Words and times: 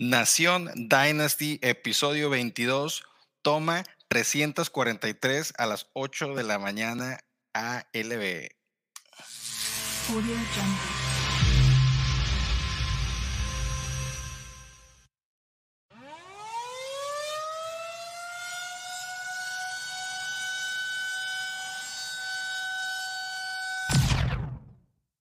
Nación 0.00 0.70
Dynasty, 0.76 1.58
episodio 1.60 2.30
22, 2.30 3.02
toma 3.42 3.82
343 4.06 5.54
a 5.58 5.66
las 5.66 5.88
8 5.92 6.36
de 6.36 6.44
la 6.44 6.60
mañana 6.60 7.18
ALB. 7.52 8.46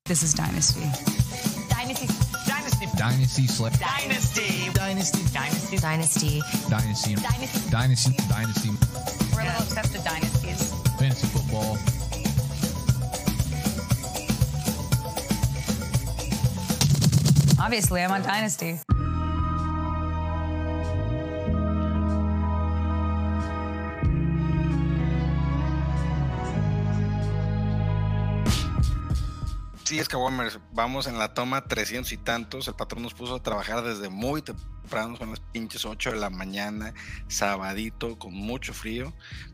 This 0.05 0.21
is 0.21 0.35
Dynasty. 0.35 0.81
Dynasty. 1.67 2.16
Dynasty. 2.98 3.43
Dynasty 3.43 3.48
Slip. 3.48 3.73
Dynasty. 3.73 4.70
Dynasty. 4.73 5.20
Dynasty. 5.32 5.77
Dynasty. 5.77 6.42
Dynasty. 6.68 7.15
Dynasty. 7.15 7.69
Dynasty. 7.69 8.14
Dynasty. 8.28 8.69
We're 9.36 9.42
a 9.42 9.46
little 9.46 9.61
obsessed 9.61 9.93
with 9.93 10.04
dynasties. 10.04 10.74
Fantasy 10.97 11.28
football. 11.28 11.78
Obviously, 17.64 18.02
I'm 18.02 18.11
on 18.11 18.24
Dynasty. 18.24 18.79
Es 30.00 30.07
que 30.07 30.15
Warmers, 30.15 30.60
vamos 30.74 31.07
en 31.07 31.18
la 31.18 31.33
toma 31.33 31.65
300 31.65 32.11
y 32.11 32.17
tantos. 32.17 32.67
El 32.67 32.75
patrón 32.75 33.02
nos 33.02 33.16
puso 33.16 33.36
a 33.36 33.42
trabajar 33.42 33.83
desde 33.83 34.09
muy 34.09 34.44
temprano, 34.44 35.17
son 35.17 35.31
las 35.31 35.39
pinches 35.39 35.86
8 35.86 36.11
de 36.11 36.17
la 36.17 36.30
mañana, 36.30 36.94
sabadito, 37.28 38.19
con 38.19 38.31
mucho 38.33 38.75
frío, 38.75 39.11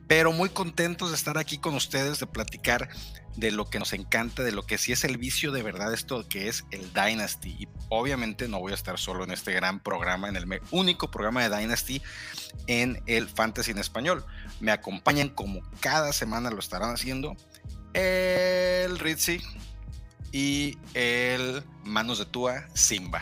pero 0.08 0.34
muy 0.34 0.50
contentos 0.50 1.12
de 1.12 1.16
estar 1.16 1.38
aquí 1.38 1.60
con 1.60 1.76
ustedes, 1.76 2.20
de 2.20 2.28
platicar 2.28 2.90
de 3.38 3.52
lo 3.52 3.70
que 3.70 3.80
nos 3.80 3.94
encanta, 3.94 4.44
de 4.44 4.52
lo 4.52 4.66
que 4.66 4.78
sí 4.78 4.92
es 4.92 5.06
el 5.06 5.18
vicio 5.18 5.54
de 5.54 5.64
verdad, 5.64 5.94
esto 5.94 6.28
que 6.28 6.50
es 6.50 6.66
el 6.72 6.92
Dynasty. 6.94 7.56
Y 7.60 7.68
obviamente 7.88 8.50
no 8.50 8.60
voy 8.60 8.74
a 8.74 8.76
estar 8.76 9.00
solo 9.00 9.24
en 9.24 9.32
este 9.32 9.54
gran 9.54 9.80
programa, 9.80 10.28
en 10.28 10.36
el 10.36 10.62
único 10.72 11.10
programa 11.10 11.48
de 11.48 11.58
Dynasty 11.58 12.02
en 12.68 13.02
el 13.06 13.30
Fantasy 13.30 13.72
en 13.72 13.78
español. 13.78 14.26
Me 14.60 14.74
acompañan 14.74 15.30
como 15.30 15.62
cada 15.80 16.12
semana 16.12 16.52
lo 16.52 16.60
estarán 16.60 16.94
haciendo. 16.94 17.38
El 17.94 19.00
Ritzy, 19.00 19.40
y 20.34 20.78
el 20.96 21.64
Manos 21.86 22.20
de 22.20 22.26
Tua, 22.26 22.66
Simba. 22.74 23.22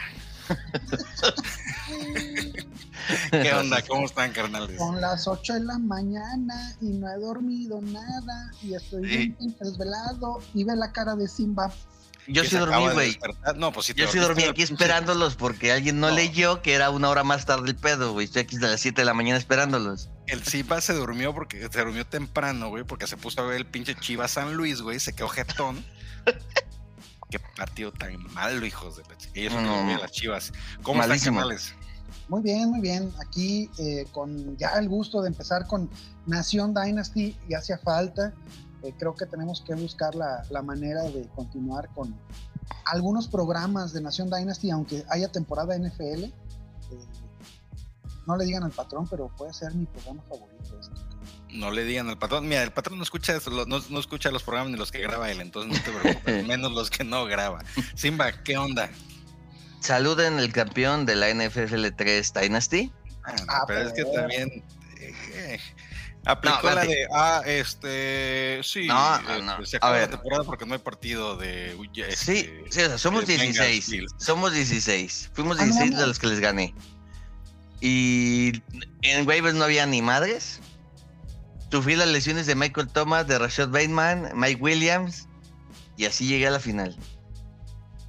¿Qué 3.31 3.54
onda? 3.54 3.81
¿Cómo 3.88 4.06
están, 4.06 4.31
carnales? 4.31 4.78
Son 4.78 5.00
las 5.02 5.28
8 5.28 5.54
de 5.56 5.59
la 5.62 5.78
mañana 5.78 6.76
y 6.82 6.86
no 6.88 7.09
he 7.12 7.17
dormido 7.20 7.82
nada 7.82 8.52
y 8.64 8.73
estoy 8.73 9.08
Sí. 9.08 9.17
bien 9.39 9.56
desvelado 9.59 10.39
y 10.54 10.64
ve 10.64 10.76
la 10.76 10.92
cara 10.92 11.16
de 11.16 11.28
Simba. 11.28 11.72
Yo 12.28 12.44
sí 12.44 12.56
dormí, 12.56 12.88
de 12.88 12.94
güey. 12.94 13.20
No, 13.58 13.72
pues 13.73 13.88
sí 13.88 13.94
Yo 13.95 14.08
sí 14.08 14.20
dormí 14.20 14.44
aquí 14.44 14.62
esperándolos 14.62 15.36
porque 15.36 15.72
alguien 15.72 16.00
no, 16.00 16.09
No. 16.09 16.16
leyó 16.16 16.62
que 16.62 16.73
era 16.76 16.89
una 16.92 17.09
hora 17.09 17.23
más 17.23 17.45
tarde 17.45 17.67
el 17.70 17.76
pedo, 17.76 18.14
güey. 18.14 18.26
Estoy 18.26 18.44
aquí 18.44 18.56
desde 18.56 18.70
las 18.72 18.80
7 18.82 19.02
de 19.02 19.06
la 19.06 19.14
mañana 19.14 19.38
esperándolos. 19.38 20.09
El 20.28 20.44
Simba 20.44 20.80
se 20.82 20.94
durmió 20.94 21.34
porque 21.34 21.67
se 21.70 21.80
durmió 21.80 22.06
temprano, 22.06 22.70
güey, 22.70 22.84
porque 22.86 23.08
se 23.08 23.17
puso 23.17 23.42
a 23.42 23.45
ver 23.48 23.58
el 23.58 23.66
pinche 23.66 23.95
Chivas 23.95 24.32
San 24.32 24.54
Luis, 24.56 24.82
güey, 24.82 25.00
se 25.00 25.14
quedó 25.14 25.28
jetón. 25.30 25.84
Qué 27.32 27.40
partido 27.58 27.92
tan 27.92 28.22
malo, 28.34 28.64
hijos 28.66 28.98
de 28.98 29.04
la 29.04 29.18
ch- 29.18 29.30
Ellos 29.34 29.54
No, 29.54 29.84
no. 29.86 29.98
las 29.98 30.12
Chivas. 30.12 30.52
¿Cómo 30.84 31.00
Malísimo. 31.00 31.40
están, 31.40 31.50
carnales? 31.58 31.73
Muy 32.28 32.42
bien, 32.42 32.70
muy 32.70 32.82
bien. 32.82 33.12
Aquí 33.26 33.70
eh, 33.80 34.06
con 34.12 34.56
ya 34.58 34.70
el 34.78 34.88
gusto 34.90 35.22
de 35.22 35.30
empezar 35.30 35.66
con 35.66 35.90
Nación 36.28 36.73
Dynasty 36.73 37.36
y 37.50 37.54
hacía 37.56 37.78
falta. 37.80 38.34
Eh, 38.84 38.94
creo 39.00 39.16
que 39.16 39.26
tenemos 39.26 39.61
que 39.66 39.76
buscar 39.76 40.14
la, 40.16 40.44
la 40.50 40.61
manera 40.61 41.04
de 41.04 41.28
continuar 41.36 41.88
con 41.94 42.16
algunos 42.86 43.28
programas 43.28 43.94
de 43.94 44.02
Nación 44.02 44.30
Dynasty, 44.30 44.70
aunque 44.72 45.04
haya 45.10 45.32
temporada 45.32 45.76
NFL. 45.78 46.23
eh, 46.26 46.32
no 48.28 48.36
le 48.38 48.45
digan 48.45 48.64
al 48.64 48.72
patrón, 48.72 49.08
pero 49.10 49.30
puede 49.36 49.54
ser 49.54 49.73
mi 49.73 49.86
programa 49.86 50.22
favorito. 50.30 50.80
Este. 50.80 51.11
No 51.52 51.70
le 51.72 51.84
digan 51.84 52.08
al 52.10 52.17
patrón. 52.17 52.48
Mira, 52.48 52.64
el 52.64 52.72
patrón 52.72 52.98
no 52.98 53.04
escucha, 53.04 53.36
eso, 53.36 53.50
no, 53.66 53.82
no 53.89 54.00
escucha 54.00 54.32
los 54.32 54.44
programas 54.44 54.72
ni 54.72 54.78
los 54.78 54.92
que 54.92 55.00
graba 55.00 55.30
él, 55.32 55.42
entonces 55.42 55.78
no 55.78 55.84
te 55.84 55.92
preocupes, 56.00 56.45
menos 56.48 56.72
los 56.72 56.89
que 56.89 57.04
no 57.04 57.26
graba. 57.26 57.64
Simba, 57.95 58.32
¿qué 58.44 58.58
onda? 58.58 58.89
Saluden 59.82 60.40
el 60.40 60.54
campeón 60.54 61.06
de 61.06 61.16
la 61.16 61.34
NFL 61.34 61.88
3 61.98 62.34
Dynasty. 62.34 62.92
Ah, 63.23 63.34
no, 63.38 63.44
Ah, 63.48 63.64
pero 63.67 63.82
es 63.82 63.94
que 63.94 64.06
también 64.06 64.64
eh, 65.00 65.60
aplicó 66.26 66.70
No, 66.70 66.76
la 66.76 66.86
de 66.86 67.08
ah, 67.14 67.42
este 67.45 68.61
sí, 68.64 68.86
No, 68.88 69.16
este, 69.17 69.42
no, 69.42 69.66
se 69.66 69.76
a 69.76 69.80
acaba 69.80 69.94
la 69.94 70.00
ver. 70.00 70.10
temporada 70.11 70.44
porque 70.44 70.66
no 70.66 70.73
hay 70.73 70.80
partido 70.80 71.36
de 71.38 71.76
uy, 71.78 71.90
Sí, 71.94 72.02
este, 72.02 72.16
sí, 72.26 72.50
o 72.70 72.72
sea, 72.72 72.98
somos 72.98 73.26
de 73.28 73.38
Bengals, 73.38 73.58
16. 73.58 73.90
Bills. 73.90 74.14
Somos 74.17 74.54
16. 74.54 75.32
Fuimos 75.34 75.58
Ah, 75.60 75.66
no 75.66 75.73
16 75.73 75.90
de 75.90 75.95
mames. 75.95 76.08
los 76.08 76.20
que 76.20 76.28
les 76.28 76.40
gané. 76.40 76.73
Y 77.82 78.61
en 79.02 79.28
waivers 79.28 79.56
no 79.56 79.64
había 79.66 79.86
ni 79.88 80.02
madres. 80.02 80.60
Sufrí 81.71 81.95
las 81.95 82.08
lesiones 82.09 82.45
de 82.48 82.55
Michael 82.55 82.89
Thomas, 82.89 83.27
de 83.27 83.39
Rashad 83.39 83.70
Bateman, 83.70 84.32
Mike 84.36 84.61
Williams. 84.61 85.27
Y 85.98 86.05
así 86.05 86.27
llegué 86.27 86.48
a 86.48 86.52
la 86.52 86.59
final. 86.59 86.95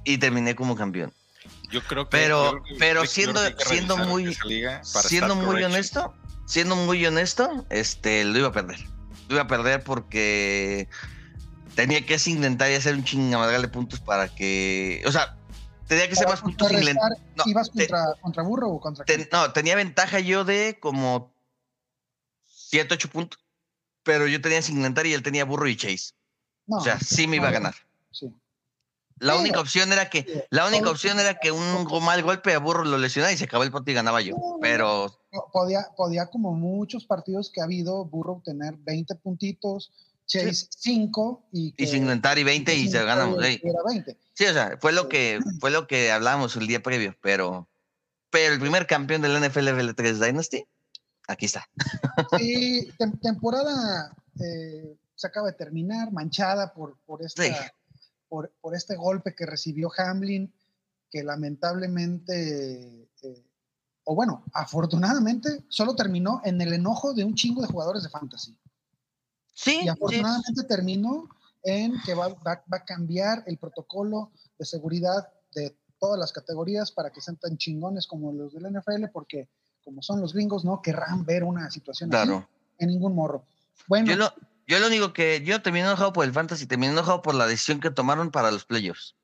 Y 0.03 0.17
terminé 0.17 0.55
como 0.55 0.75
campeón. 0.75 1.13
Yo 1.71 1.81
creo 1.83 2.05
que 2.05 2.17
Pero- 2.17 2.51
creo 2.51 2.63
que- 2.63 2.75
pero 2.77 3.05
siendo- 3.05 3.41
que 3.55 3.63
siendo 3.65 3.97
muy- 3.97 4.33
siendo 4.35 5.35
muy 5.35 5.45
correction. 5.45 5.71
honesto, 5.71 6.13
siendo 6.45 6.75
muy 6.75 7.05
honesto, 7.05 7.65
este, 7.69 8.23
lo 8.25 8.37
iba 8.37 8.47
a 8.49 8.51
perder. 8.51 8.79
Lo 9.29 9.35
iba 9.35 9.43
a 9.43 9.47
perder 9.47 9.83
porque 9.83 10.87
tenía 11.75 12.05
que 12.05 12.17
intentar 12.25 12.69
y 12.69 12.75
hacer 12.75 12.93
un 12.95 13.03
chingamadral 13.03 13.61
de 13.61 13.67
puntos 13.69 13.99
para 14.01 14.27
que, 14.27 15.01
o 15.07 15.11
sea, 15.11 15.37
tenía 15.87 16.07
que 16.09 16.15
ser 16.15 16.27
más 16.27 16.41
puntos 16.41 16.71
no, 16.71 17.43
¿Ibas 17.45 17.71
te- 17.71 17.87
contra, 17.87 18.05
contra 18.21 18.43
Burro 18.43 18.69
o 18.69 18.79
contra 18.79 19.05
ten- 19.05 19.27
no, 19.31 19.51
tenía 19.53 19.75
ventaja 19.75 20.19
yo 20.19 20.43
de 20.45 20.77
como 20.79 21.33
7, 22.45 22.93
8 22.93 23.09
puntos, 23.09 23.39
pero 24.03 24.27
yo 24.27 24.41
tenía 24.41 24.61
sin 24.61 24.77
intentar 24.77 25.05
y 25.07 25.13
él 25.13 25.23
tenía 25.23 25.45
burro 25.45 25.67
y 25.67 25.75
chase. 25.75 26.11
No, 26.67 26.77
O 26.77 26.81
sea, 26.81 26.99
sí 26.99 27.27
me 27.27 27.37
iba 27.37 27.47
a 27.47 27.51
ganar. 27.51 27.75
sí. 28.11 28.33
La 29.19 29.35
Sí, 29.35 29.41
única 29.41 29.59
opción 29.61 29.91
era 29.93 30.09
que 30.09 30.23
Sí, 30.23 30.41
la 30.49 30.67
única 30.67 30.89
opción 30.89 31.19
era 31.19 31.35
que 31.39 31.51
un 31.51 31.87
mal 32.03 32.23
golpe 32.23 32.53
a 32.53 32.57
burro 32.59 32.83
lo 32.83 32.97
lesionara 32.97 33.31
y 33.31 33.37
se 33.37 33.45
acabó 33.45 33.63
el 33.63 33.71
partido 33.71 33.93
y 33.93 33.95
ganaba 33.95 34.21
yo. 34.21 34.35
Pero 34.59 35.17
Podía, 35.51 35.87
podía, 35.95 36.25
como 36.27 36.53
muchos 36.53 37.05
partidos 37.05 37.49
que 37.51 37.61
ha 37.61 37.63
habido, 37.63 38.05
Burrow 38.05 38.41
tener 38.43 38.75
20 38.77 39.15
puntitos, 39.15 39.91
Chase 40.25 40.67
5 40.69 41.47
y, 41.51 41.73
y 41.77 41.83
y 41.85 42.43
20 42.43 42.75
y 42.75 42.87
se 42.89 43.03
ganamos. 43.03 43.37
20. 43.37 44.17
Sí, 44.33 44.45
o 44.45 44.53
sea, 44.53 44.77
fue 44.81 44.93
lo 44.93 45.03
Sí. 45.03 45.09
que 45.09 45.39
fue 45.59 45.69
lo 45.71 45.87
que 45.87 46.11
hablábamos 46.11 46.55
el 46.55 46.67
día 46.67 46.81
previo, 46.81 47.15
pero 47.21 47.69
pero 48.29 48.53
el 48.53 48.59
primer 48.59 48.87
campeón 48.87 49.21
del 49.21 49.37
NFL 49.37 49.67
FL3 49.69 50.25
Dynasty, 50.25 50.65
aquí 51.27 51.45
está. 51.45 51.67
Sí, 52.37 52.91
tem- 52.97 53.19
temporada 53.21 54.15
eh, 54.39 54.97
se 55.15 55.27
acaba 55.27 55.47
de 55.47 55.53
terminar, 55.53 56.11
manchada 56.11 56.73
por, 56.73 56.97
por, 57.05 57.23
esta, 57.23 57.43
Sí. 57.43 57.51
por, 58.27 58.51
por 58.61 58.75
este 58.75 58.95
golpe 58.95 59.35
que 59.35 59.45
recibió 59.45 59.89
Hamlin, 59.97 60.53
que 61.09 61.23
lamentablemente, 61.23 63.09
eh, 63.21 63.45
o 64.05 64.15
bueno, 64.15 64.43
afortunadamente, 64.53 65.63
solo 65.69 65.95
terminó 65.95 66.41
en 66.43 66.59
el 66.61 66.73
enojo 66.73 67.13
de 67.13 67.23
un 67.23 67.35
chingo 67.35 67.61
de 67.61 67.67
jugadores 67.67 68.03
de 68.03 68.09
fantasy. 68.09 68.57
Sí, 69.53 69.77
Y 69.79 69.83
sí. 69.83 69.87
afortunadamente 69.89 70.63
terminó 70.63 71.29
en 71.63 71.93
que 72.05 72.13
va, 72.13 72.27
va- 72.29 72.63
va 72.71 72.77
a 72.77 72.83
cambiar 72.85 73.43
el 73.45 73.57
protocolo 73.57 74.31
de 74.57 74.65
seguridad 74.65 75.29
de 75.53 75.77
todas 75.99 76.19
las 76.19 76.33
categorías 76.33 76.91
para 76.91 77.11
que 77.11 77.21
sean 77.21 77.37
tan 77.37 77.57
chingones 77.57 78.07
como 78.07 78.33
los 78.33 78.53
del 78.53 78.65
NFL, 78.65 79.07
porque 79.13 79.49
como 79.83 80.01
son 80.01 80.21
los 80.21 80.33
gringos, 80.33 80.65
no 80.65 80.81
querrán 80.81 81.25
ver 81.25 81.43
una 81.43 81.69
situación 81.71 82.13
así 82.13 82.31
en 82.79 82.87
ningún 82.89 83.15
morro. 83.15 83.45
Bueno, 83.87 84.07
Yo 84.07 84.15
lo 84.15 84.33
yo 84.65 84.79
lo 84.79 84.87
único 84.87 85.13
que 85.13 85.43
yo 85.43 85.61
terminé 85.61 85.85
enojado 85.85 86.13
por 86.13 86.25
el 86.25 86.33
fantasy, 86.33 86.65
terminé 86.65 86.93
enojado 86.93 87.21
por 87.21 87.35
la 87.35 87.47
decisión 87.47 87.79
que 87.79 87.91
tomaron 87.91 88.31
para 88.31 88.51
los 88.51 88.65
playoffs. 88.65 89.15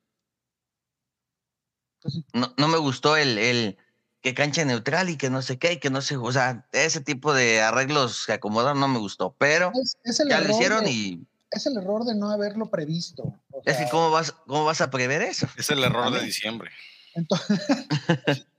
pues 2.02 2.14
sí. 2.16 2.26
No, 2.34 2.54
no 2.58 2.68
me 2.68 2.78
gustó 2.78 3.16
el, 3.16 3.38
el 3.38 3.78
que 4.22 4.34
cancha 4.34 4.66
neutral 4.66 5.10
y 5.10 5.18
que 5.18 5.30
no 5.30 5.42
sé 5.42 5.58
qué, 5.58 5.74
y 5.74 5.80
que 5.80 5.90
no 5.90 6.02
sé, 6.02 6.18
o 6.18 6.32
sea, 6.32 6.68
ese 6.74 7.00
tipo 7.02 7.34
de 7.34 7.62
arreglos 7.62 8.26
que 8.26 8.34
acomodaron 8.34 8.80
no 8.80 8.90
me 8.90 9.00
gustó, 9.00 9.34
pero 9.38 9.72
es, 9.82 9.98
es 10.04 10.20
el 10.20 10.30
ya 10.30 10.40
lo 10.40 10.46
error 10.46 10.56
hicieron 10.56 10.84
de, 10.84 10.92
y 10.92 11.28
es 11.52 11.66
el 11.66 11.78
error 11.78 12.04
de 12.04 12.16
no 12.16 12.30
haberlo 12.32 12.70
previsto. 12.70 13.34
O 13.52 13.62
es 13.66 13.78
que 13.78 13.90
cómo 13.90 14.12
vas 14.12 14.34
cómo 14.46 14.66
vas 14.66 14.82
a 14.82 14.92
prever 14.92 15.22
eso. 15.22 15.48
Es 15.58 15.70
el 15.70 15.84
error 15.84 16.12
de 16.12 16.22
diciembre. 16.22 16.70
entonces, 17.16 17.60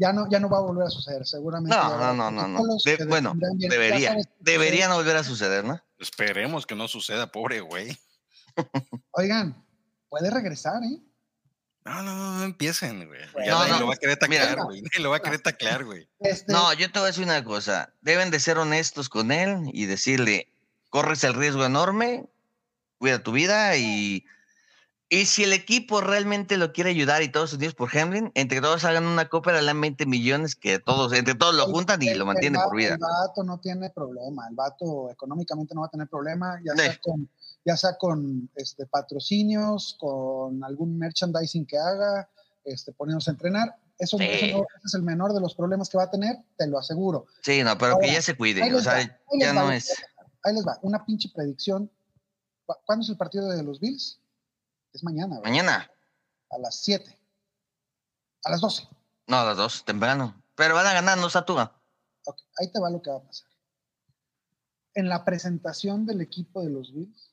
ya 0.00 0.12
no, 0.12 0.28
ya 0.30 0.40
no 0.40 0.48
va 0.48 0.58
a 0.58 0.62
volver 0.62 0.86
a 0.86 0.90
suceder, 0.90 1.26
seguramente. 1.26 1.76
No, 1.76 1.98
no, 1.98 2.14
no, 2.14 2.30
no, 2.30 2.48
no. 2.48 2.76
De- 2.84 2.96
que 2.96 3.04
bueno, 3.04 3.34
debería, 3.56 4.16
debería 4.40 4.88
no 4.88 4.96
volver 4.96 5.16
a 5.16 5.24
suceder, 5.24 5.64
¿no? 5.64 5.80
Esperemos 5.98 6.66
que 6.66 6.74
no 6.74 6.88
suceda, 6.88 7.30
pobre 7.30 7.60
güey. 7.60 7.96
Oigan, 9.12 9.62
puede 10.08 10.30
regresar, 10.30 10.82
¿eh? 10.82 10.98
No, 11.84 12.02
no, 12.02 12.14
no, 12.14 12.38
no 12.38 12.44
empiecen, 12.44 13.06
güey. 13.06 13.20
Bueno, 13.32 13.46
Ya 13.46 13.52
no, 13.52 13.58
nadie 13.60 13.72
no. 13.72 13.80
lo 13.80 13.86
va 13.88 13.94
a 13.94 13.96
querer 13.96 14.18
Mira. 14.28 14.42
taclear, 14.46 14.64
güey. 14.66 14.82
Nadie 14.82 15.00
lo 15.02 15.10
va 15.10 15.16
a 15.16 15.20
querer 15.20 15.40
taclear, 15.40 15.84
güey. 15.84 16.08
Este, 16.20 16.52
No, 16.52 16.72
yo 16.74 16.90
te 16.90 16.98
voy 16.98 17.06
a 17.06 17.10
decir 17.10 17.24
una 17.24 17.42
cosa. 17.44 17.92
Deben 18.02 18.30
de 18.30 18.40
ser 18.40 18.58
honestos 18.58 19.08
con 19.08 19.32
él 19.32 19.70
y 19.72 19.86
decirle, 19.86 20.52
corres 20.90 21.24
el 21.24 21.34
riesgo 21.34 21.64
enorme, 21.64 22.26
cuida 22.98 23.22
tu 23.22 23.32
vida 23.32 23.76
y... 23.76 24.24
Y 25.12 25.26
si 25.26 25.42
el 25.42 25.52
equipo 25.52 26.00
realmente 26.00 26.56
lo 26.56 26.72
quiere 26.72 26.90
ayudar 26.90 27.20
y 27.22 27.28
todos 27.32 27.52
unidos 27.52 27.74
por 27.74 27.90
Hamlin, 27.96 28.30
entre 28.36 28.60
todos 28.60 28.84
hagan 28.84 29.06
una 29.06 29.28
copa 29.28 29.52
de 29.52 29.60
20 29.72 30.06
millones 30.06 30.54
que 30.54 30.78
todos, 30.78 31.12
entre 31.12 31.34
todos 31.34 31.52
lo 31.56 31.66
juntan 31.66 32.00
y 32.00 32.14
lo 32.14 32.24
mantienen 32.24 32.60
va- 32.60 32.66
por 32.66 32.76
vida. 32.76 32.94
El 32.94 32.98
vato 32.98 33.42
no 33.42 33.58
tiene 33.58 33.90
problema, 33.90 34.46
el 34.48 34.54
vato 34.54 35.10
económicamente 35.10 35.74
no 35.74 35.80
va 35.80 35.88
a 35.88 35.90
tener 35.90 36.06
problema, 36.06 36.60
ya 36.64 36.76
sea 36.80 36.92
Sí. 36.92 36.98
con, 37.02 37.28
ya 37.64 37.76
sea 37.76 37.98
con 37.98 38.48
este, 38.54 38.86
patrocinios, 38.86 39.96
con 39.98 40.62
algún 40.62 40.96
merchandising 40.96 41.66
que 41.66 41.76
haga, 41.76 42.28
este, 42.64 42.92
poniéndose 42.92 43.30
a 43.30 43.32
entrenar. 43.32 43.76
Eso, 43.98 44.16
Sí. 44.16 44.24
eso 44.30 44.58
no- 44.58 44.64
ese 44.76 44.86
es 44.86 44.94
el 44.94 45.02
menor 45.02 45.32
de 45.34 45.40
los 45.40 45.56
problemas 45.56 45.88
que 45.88 45.96
va 45.98 46.04
a 46.04 46.10
tener, 46.10 46.36
te 46.56 46.68
lo 46.68 46.78
aseguro. 46.78 47.26
Sí, 47.42 47.64
no, 47.64 47.76
pero 47.76 47.98
que 47.98 48.06
Ahora, 48.06 48.12
ya 48.14 48.22
se 48.22 48.36
cuide. 48.36 48.62
Ahí 48.62 48.70
O 48.70 48.76
les 48.76 48.86
va, 48.86 48.92
sea, 48.92 49.00
ahí 49.00 49.40
ya 49.40 49.52
va 49.54 49.62
no 49.64 49.72
es... 49.72 49.86
que 49.88 49.92
va 50.04 50.06
pasar. 50.22 50.36
Ahí 50.44 50.54
les 50.54 50.64
va, 50.64 50.78
una 50.82 51.04
pinche 51.04 51.28
predicción. 51.34 51.90
¿Cu- 52.64 52.76
¿Cuándo 52.86 53.02
es 53.02 53.10
el 53.10 53.16
partido 53.16 53.48
de 53.48 53.64
los 53.64 53.80
Bills? 53.80 54.19
Es 54.92 55.04
mañana, 55.04 55.36
¿verdad? 55.36 55.50
Mañana. 55.50 55.90
a 56.50 56.58
las 56.58 56.80
7. 56.82 57.16
A 58.44 58.50
las 58.50 58.60
12. 58.60 58.88
No, 59.28 59.36
a 59.38 59.44
las 59.44 59.56
dos, 59.56 59.84
temprano. 59.84 60.42
Pero 60.56 60.74
van 60.74 60.86
a 60.86 60.92
ganar, 60.92 61.16
no 61.18 61.30
Satúa. 61.30 61.80
Ok, 62.24 62.40
ahí 62.58 62.70
te 62.72 62.80
va 62.80 62.90
lo 62.90 63.00
que 63.00 63.10
va 63.10 63.18
a 63.18 63.22
pasar. 63.22 63.48
En 64.94 65.08
la 65.08 65.24
presentación 65.24 66.04
del 66.06 66.20
equipo 66.20 66.62
de 66.62 66.70
los 66.70 66.92
Bills, 66.92 67.32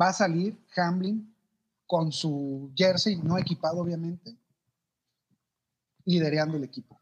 va 0.00 0.08
a 0.08 0.12
salir 0.14 0.58
Hamlin 0.76 1.36
con 1.86 2.10
su 2.12 2.72
jersey 2.74 3.16
no 3.16 3.36
equipado, 3.36 3.78
obviamente, 3.80 4.34
liderando 6.06 6.56
el 6.56 6.64
equipo. 6.64 6.98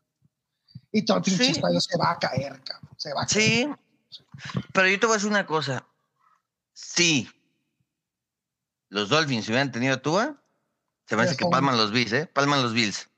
Y 0.91 1.05
todo 1.05 1.19
el 1.19 1.23
pinche 1.23 1.55
Sí. 1.55 1.55
se 1.55 1.99
va 1.99 2.11
a 2.13 2.19
caer, 2.19 2.61
cabrón. 2.65 2.91
Se 2.97 3.13
va 3.15 3.23
a 3.23 3.27
caer. 3.27 3.43
Sí, 3.43 3.71
pero 4.73 4.89
yo 4.89 4.99
te 4.99 5.07
voy 5.07 5.15
a 5.15 5.17
decir 5.19 5.31
una 5.31 5.47
cosa. 5.47 5.87
Sí, 6.73 7.29
los 8.89 9.09
Dolphins 9.09 9.47
hubieran 9.49 9.73
tenido 9.73 9.95
a 9.95 10.03
Tua, 10.03 10.43
se 11.07 11.17
me 11.17 11.23
hace 11.23 11.37
que 11.37 11.47
palman 11.47 11.77
los 11.77 11.91
Bills, 11.93 12.13
¿eh? 12.13 12.27
Palman 12.27 12.63
los 12.63 12.73
Bills. 12.73 13.09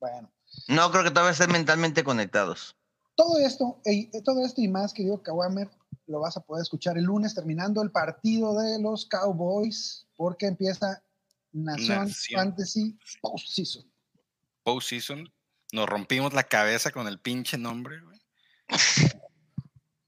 Bueno, 0.00 0.30
No 0.68 0.90
creo 0.90 1.04
que 1.04 1.10
todavía 1.10 1.32
estén 1.32 1.52
mentalmente 1.52 2.02
conectados. 2.04 2.76
todo 3.14 3.38
esto, 3.38 3.80
todo 4.24 4.44
esto 4.46 4.60
y 4.60 4.68
más, 4.68 4.92
querido 4.92 5.22
Kawamer, 5.22 5.70
lo 6.06 6.20
vas 6.20 6.36
a 6.36 6.40
poder 6.40 6.62
escuchar 6.62 6.96
el 6.98 7.04
lunes 7.04 7.34
terminando 7.34 7.82
el 7.82 7.90
partido 7.92 8.58
de 8.58 8.80
los 8.80 9.06
Cowboys, 9.06 10.06
porque 10.16 10.46
empieza 10.46 11.02
Nación, 11.52 12.06
Nación. 12.08 12.40
Fantasy 12.40 12.98
Postseason. 13.20 13.84
Postseason. 14.62 15.32
Nos 15.72 15.86
rompimos 15.88 16.32
la 16.32 16.42
cabeza 16.44 16.90
con 16.90 17.06
el 17.06 17.20
pinche 17.20 17.58
nombre, 17.58 18.00
güey. 18.00 18.20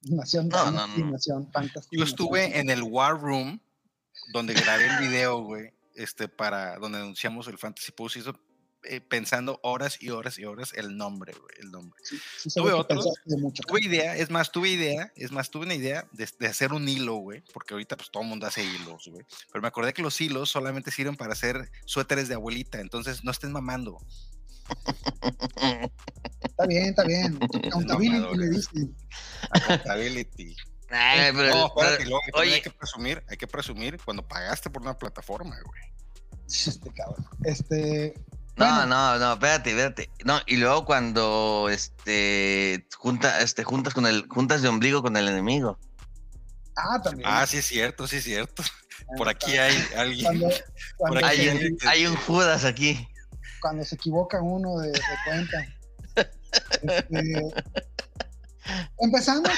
Nación, 0.02 0.48
No, 0.48 0.70
no, 0.72 0.86
no. 0.88 1.10
Nación 1.12 1.50
Fantasy. 1.52 1.88
Yo 1.92 2.00
Nación 2.00 2.08
estuve 2.08 2.58
en 2.58 2.70
el 2.70 2.82
War 2.82 3.20
Room, 3.20 3.60
donde 4.32 4.54
grabé 4.54 4.86
el 4.86 5.08
video, 5.08 5.42
güey, 5.42 5.72
este, 5.94 6.28
para, 6.28 6.78
donde 6.78 6.98
anunciamos 6.98 7.48
el 7.48 7.58
Fantasy 7.58 7.92
Postseason, 7.92 8.38
eh, 8.84 9.00
pensando 9.00 9.60
horas 9.62 9.98
y 10.00 10.10
horas 10.10 10.38
y 10.38 10.44
horas 10.44 10.72
el 10.74 10.96
nombre, 10.96 11.32
güey, 11.32 11.54
el 11.60 11.70
nombre. 11.70 12.00
Sí, 12.02 12.18
sí 12.38 12.50
Tuve 12.52 12.72
de 12.72 13.36
mucho. 13.36 13.62
Tuve 13.62 13.80
idea, 13.80 14.16
es 14.16 14.28
más, 14.30 14.50
tuve 14.50 14.70
idea, 14.70 15.12
es 15.14 15.30
más, 15.30 15.50
tuve 15.50 15.66
una 15.66 15.74
idea 15.74 16.08
de, 16.12 16.28
de 16.40 16.46
hacer 16.48 16.72
un 16.72 16.88
hilo, 16.88 17.14
güey, 17.14 17.44
porque 17.52 17.74
ahorita 17.74 17.96
pues 17.96 18.10
todo 18.10 18.24
el 18.24 18.28
mundo 18.28 18.46
hace 18.46 18.64
hilos, 18.64 19.06
güey. 19.06 19.24
Pero 19.52 19.62
me 19.62 19.68
acordé 19.68 19.92
que 19.92 20.02
los 20.02 20.20
hilos 20.20 20.50
solamente 20.50 20.90
sirven 20.90 21.16
para 21.16 21.32
hacer 21.32 21.70
suéteres 21.84 22.28
de 22.28 22.34
abuelita, 22.34 22.80
entonces 22.80 23.22
no 23.22 23.30
estén 23.30 23.52
mamando. 23.52 23.98
Está 26.42 26.66
bien, 26.66 26.84
está 26.86 27.04
bien. 27.04 27.38
Accountability 27.66 28.36
le 28.36 28.48
dicen. 28.48 28.96
Accountability. 29.50 30.56
Ay, 30.92 31.32
pero- 31.34 31.54
no, 31.54 31.66
espérate, 31.68 32.04
pero- 32.04 32.18
oye, 32.34 32.54
hay 32.54 32.60
que 32.62 32.70
presumir, 32.70 33.24
hay 33.28 33.36
que 33.36 33.46
presumir 33.46 33.98
cuando 34.04 34.26
pagaste 34.26 34.70
por 34.70 34.82
una 34.82 34.96
plataforma, 34.98 35.56
güey. 35.64 35.82
Este 36.46 36.92
cabrón. 36.92 37.26
Este. 37.44 38.14
no, 38.56 38.66
bueno, 38.66 38.86
no, 38.86 39.18
no, 39.18 39.32
espérate, 39.32 39.70
espérate. 39.70 40.10
No, 40.24 40.40
y 40.46 40.56
luego 40.58 40.84
cuando 40.84 41.68
este 41.70 42.86
junta, 42.98 43.40
este, 43.40 43.64
juntas 43.64 43.94
con 43.94 44.06
el, 44.06 44.26
juntas 44.28 44.60
de 44.60 44.68
ombligo 44.68 45.02
con 45.02 45.16
el 45.16 45.28
enemigo. 45.28 45.78
Ah, 46.76 47.00
también. 47.02 47.28
Ah, 47.30 47.46
sí 47.46 47.58
es 47.58 47.66
cierto, 47.66 48.06
sí 48.06 48.16
es 48.16 48.24
cierto. 48.24 48.62
Por 49.16 49.28
Está- 49.28 49.46
aquí 49.46 49.56
hay 49.58 49.84
alguien. 49.96 50.24
Cuando, 50.24 50.48
cuando, 50.96 51.20
Por 51.20 51.24
aquí 51.28 51.40
Hay 51.40 51.48
un, 51.48 51.78
hay 51.88 52.06
un 52.06 52.16
Judas 52.16 52.64
aquí. 52.64 53.08
cuando 53.60 53.84
se 53.84 53.94
equivoca 53.94 54.40
uno 54.42 54.78
de, 54.78 54.90
de 54.92 55.00
cuenta. 55.24 55.66
Este, 56.82 57.40
empezamos 58.98 59.48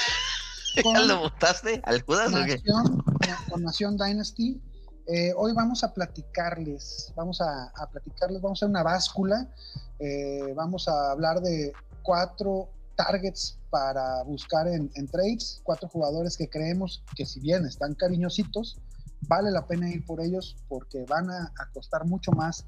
¿Ya 0.76 0.82
con 0.82 1.09
lo 1.09 1.19
votaste 1.21 1.81
al 1.85 2.03
Judas 2.03 2.32
o 2.35 2.44
qué? 2.44 2.56
Nación, 2.56 3.05
con 3.49 3.62
Nación 3.62 3.97
Dynasty. 3.97 4.61
Eh, 5.06 5.32
hoy 5.37 5.53
vamos 5.53 5.85
a 5.85 5.93
platicarles, 5.93 7.12
vamos 7.15 7.41
a, 7.41 7.71
a 7.76 7.91
platicarles, 7.91 8.41
vamos 8.41 8.59
a 8.59 8.65
hacer 8.65 8.71
una 8.71 8.82
báscula, 8.82 9.49
eh, 9.99 10.53
vamos 10.56 10.88
a 10.88 11.11
hablar 11.11 11.41
de 11.41 11.73
cuatro 12.03 12.71
targets 12.97 13.59
para 13.71 14.23
buscar 14.23 14.67
en, 14.67 14.91
en 14.94 15.06
trades, 15.09 15.61
cuatro 15.62 15.88
jugadores 15.88 16.37
que 16.37 16.49
creemos 16.49 17.05
que 17.17 17.26
si 17.26 17.41
bien 17.41 17.67
están 17.67 17.94
cariñositos, 17.94 18.79
vale 19.29 19.50
la 19.50 19.67
pena 19.67 19.91
ir 19.91 20.05
por 20.06 20.21
ellos 20.21 20.56
porque 20.69 21.05
van 21.06 21.31
a, 21.31 21.53
a 21.59 21.71
costar 21.73 22.06
mucho 22.06 22.32
más 22.32 22.65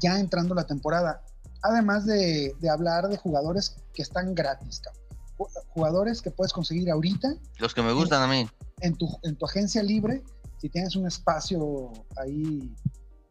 ya 0.00 0.20
entrando 0.20 0.54
la 0.54 0.66
temporada. 0.66 1.22
Además 1.62 2.06
de, 2.06 2.54
de 2.60 2.70
hablar 2.70 3.08
de 3.08 3.16
jugadores 3.16 3.76
que 3.94 4.02
están 4.02 4.34
gratis, 4.34 4.80
cabrón. 4.80 5.03
Ju- 5.36 5.48
jugadores 5.68 6.22
que 6.22 6.30
puedes 6.30 6.52
conseguir 6.52 6.90
ahorita 6.90 7.34
Los 7.58 7.74
que 7.74 7.82
me 7.82 7.92
gustan 7.92 8.22
a 8.22 8.26
mí. 8.32 8.46
en 8.80 8.94
tu, 8.96 9.08
en 9.22 9.36
tu 9.36 9.46
agencia 9.46 9.82
libre, 9.82 10.22
si 10.60 10.68
tienes 10.68 10.96
un 10.96 11.06
espacio 11.06 11.92
ahí 12.16 12.72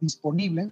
disponible, 0.00 0.70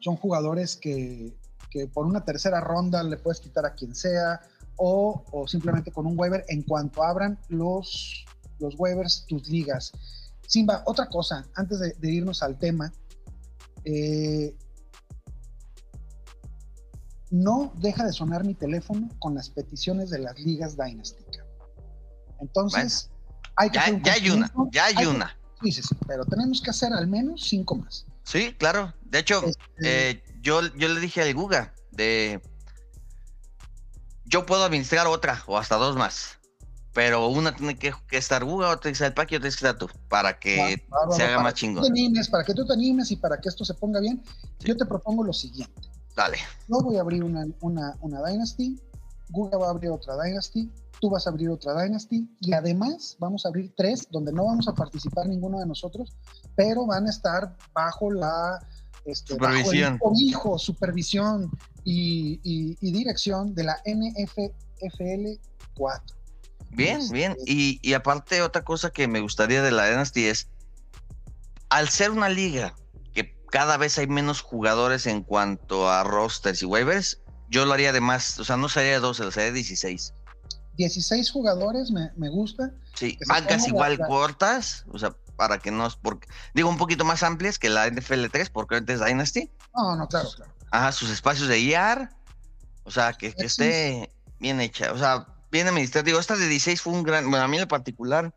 son 0.00 0.16
jugadores 0.16 0.76
que, 0.76 1.36
que 1.70 1.86
por 1.86 2.06
una 2.06 2.24
tercera 2.24 2.60
ronda 2.60 3.02
le 3.02 3.16
puedes 3.16 3.40
quitar 3.40 3.64
a 3.66 3.74
quien 3.74 3.94
sea 3.94 4.40
o, 4.76 5.24
o 5.30 5.46
simplemente 5.46 5.92
con 5.92 6.06
un 6.06 6.18
waiver 6.18 6.44
en 6.48 6.62
cuanto 6.62 7.02
abran 7.02 7.38
los, 7.48 8.24
los 8.58 8.74
waivers, 8.78 9.24
tus 9.28 9.48
ligas. 9.48 9.92
Simba, 10.46 10.82
otra 10.86 11.06
cosa, 11.08 11.46
antes 11.54 11.78
de, 11.78 11.92
de 11.92 12.10
irnos 12.12 12.42
al 12.42 12.58
tema, 12.58 12.92
eh, 13.84 14.54
no 17.30 17.72
deja 17.76 18.04
de 18.04 18.12
sonar 18.12 18.44
mi 18.44 18.54
teléfono 18.54 19.08
con 19.18 19.34
las 19.34 19.48
peticiones 19.50 20.10
de 20.10 20.18
las 20.18 20.38
ligas 20.38 20.76
Dynasty. 20.76 21.24
Entonces, 22.40 23.10
hay 23.56 23.70
que 23.70 23.76
Ya, 23.76 23.82
hacer 23.82 23.94
un 23.94 24.02
ya 24.02 24.12
hay 24.14 24.30
una, 24.30 24.52
ya 24.72 24.84
hay 24.86 25.06
una. 25.06 25.36
Sí, 25.62 25.80
pero 26.06 26.24
tenemos 26.24 26.60
que 26.62 26.70
hacer 26.70 26.92
al 26.92 27.06
menos 27.06 27.42
cinco 27.44 27.76
más. 27.76 28.06
Sí, 28.24 28.54
claro. 28.58 28.94
De 29.02 29.18
hecho, 29.18 29.42
Este, 29.44 30.10
eh, 30.10 30.22
yo, 30.40 30.62
yo 30.76 30.88
le 30.88 31.00
dije 31.00 31.20
al 31.22 31.34
Guga 31.34 31.74
de 31.90 32.40
yo 34.24 34.46
puedo 34.46 34.64
administrar 34.64 35.06
otra 35.06 35.42
o 35.46 35.58
hasta 35.58 35.76
dos 35.76 35.96
más. 35.96 36.38
Pero 36.92 37.28
una 37.28 37.54
tiene 37.54 37.76
que, 37.76 37.92
que 38.08 38.16
estar 38.16 38.44
Guga, 38.44 38.70
otra 38.70 38.90
que 38.90 38.92
estar 38.92 39.08
el 39.08 39.14
Paqui, 39.14 39.36
otra 39.36 39.48
tiene 39.48 39.56
que 39.56 39.66
estar 39.66 39.78
tú. 39.78 39.88
Para 40.08 40.38
que 40.38 40.82
se 41.16 41.22
haga 41.22 41.36
para 41.36 41.42
más 41.42 41.54
chingón. 41.54 41.84
animes, 41.84 42.28
para 42.28 42.42
que 42.42 42.54
tú 42.54 42.66
te 42.66 42.72
animes 42.72 43.10
y 43.10 43.16
para 43.16 43.38
que 43.40 43.48
esto 43.48 43.64
se 43.64 43.74
ponga 43.74 44.00
bien, 44.00 44.22
Sí. 44.58 44.66
yo 44.68 44.76
te 44.76 44.84
propongo 44.86 45.22
lo 45.22 45.32
siguiente. 45.32 45.89
Dale. 46.16 46.38
Yo 46.68 46.80
voy 46.80 46.96
a 46.96 47.00
abrir 47.00 47.24
una, 47.24 47.46
una, 47.60 47.96
una 48.00 48.22
Dynasty, 48.24 48.78
Guga 49.30 49.56
va 49.58 49.68
a 49.68 49.70
abrir 49.70 49.90
otra 49.90 50.14
Dynasty, 50.22 50.70
tú 51.00 51.08
vas 51.10 51.26
a 51.26 51.30
abrir 51.30 51.48
otra 51.50 51.80
Dynasty 51.82 52.28
y 52.40 52.52
además 52.52 53.16
vamos 53.20 53.44
a 53.46 53.48
abrir 53.48 53.72
tres 53.76 54.06
donde 54.10 54.32
no 54.32 54.44
vamos 54.46 54.68
a 54.68 54.74
participar 54.74 55.26
ninguno 55.28 55.58
de 55.60 55.66
nosotros, 55.66 56.12
pero 56.56 56.86
van 56.86 57.06
a 57.06 57.10
estar 57.10 57.56
bajo 57.72 58.10
la 58.10 58.58
este, 59.06 59.34
bajo 59.36 59.54
el 59.54 59.58
Supervisión. 59.64 59.98
cobijo, 59.98 60.58
supervisión 60.58 61.50
y, 61.84 62.38
y- 62.42 62.76
y 62.80 62.92
dirección 62.92 63.54
de 63.54 63.64
la 63.64 63.80
NFL 63.86 65.38
4. 65.74 66.16
Bien, 66.72 67.00
Este, 67.00 67.14
bien. 67.14 67.36
Y, 67.46 67.78
y 67.82 67.94
aparte, 67.94 68.42
otra 68.42 68.62
cosa 68.62 68.90
que 68.90 69.08
me 69.08 69.20
gustaría 69.20 69.62
de 69.62 69.70
la 69.72 69.88
Dynasty 69.88 70.26
es, 70.26 70.48
al 71.70 71.88
ser 71.88 72.10
una 72.10 72.28
liga 72.28 72.74
cada 73.50 73.76
vez 73.76 73.98
hay 73.98 74.06
menos 74.06 74.40
jugadores 74.40 75.06
en 75.06 75.22
cuanto 75.22 75.90
a 75.90 76.04
rosters 76.04 76.62
y 76.62 76.66
waivers, 76.66 77.20
yo 77.48 77.64
lo 77.64 77.72
haría 77.72 77.92
de 77.92 78.00
más, 78.00 78.38
o 78.38 78.44
sea, 78.44 78.56
no 78.56 78.68
sería 78.68 78.92
de 78.92 79.00
12, 79.00 79.24
lo 79.24 79.30
sería 79.30 79.46
de 79.46 79.54
16. 79.54 80.14
16 80.76 81.30
jugadores, 81.30 81.90
me, 81.90 82.10
me 82.16 82.30
gusta. 82.30 82.72
Sí, 82.94 83.18
bancas 83.26 83.66
igual 83.66 83.98
la- 83.98 84.06
cortas, 84.06 84.84
o 84.92 84.98
sea, 84.98 85.14
para 85.36 85.58
que 85.58 85.70
no, 85.70 85.88
porque, 86.02 86.28
digo, 86.54 86.68
un 86.68 86.78
poquito 86.78 87.04
más 87.04 87.22
amplias 87.22 87.58
que 87.58 87.68
la 87.68 87.86
NFL 87.86 88.26
3, 88.30 88.50
porque 88.50 88.76
antes 88.76 89.00
es 89.00 89.06
Dynasty. 89.06 89.50
No, 89.74 89.96
no, 89.96 90.08
claro, 90.08 90.28
claro. 90.34 90.52
Ajá, 90.70 90.92
sus 90.92 91.10
espacios 91.10 91.48
de 91.48 91.58
IR, 91.58 92.08
o 92.84 92.90
sea, 92.90 93.12
que, 93.14 93.34
esté 93.36 94.14
bien 94.38 94.60
hecha, 94.60 94.92
o 94.92 94.98
sea, 94.98 95.26
bien. 95.50 95.68
Digo, 96.04 96.20
esta 96.20 96.36
de 96.36 96.46
16 96.46 96.80
fue 96.80 96.92
un 96.92 97.02
gran, 97.02 97.28
bueno, 97.28 97.44
a 97.44 97.48
mí 97.48 97.58
en 97.58 97.66
particular, 97.66 98.34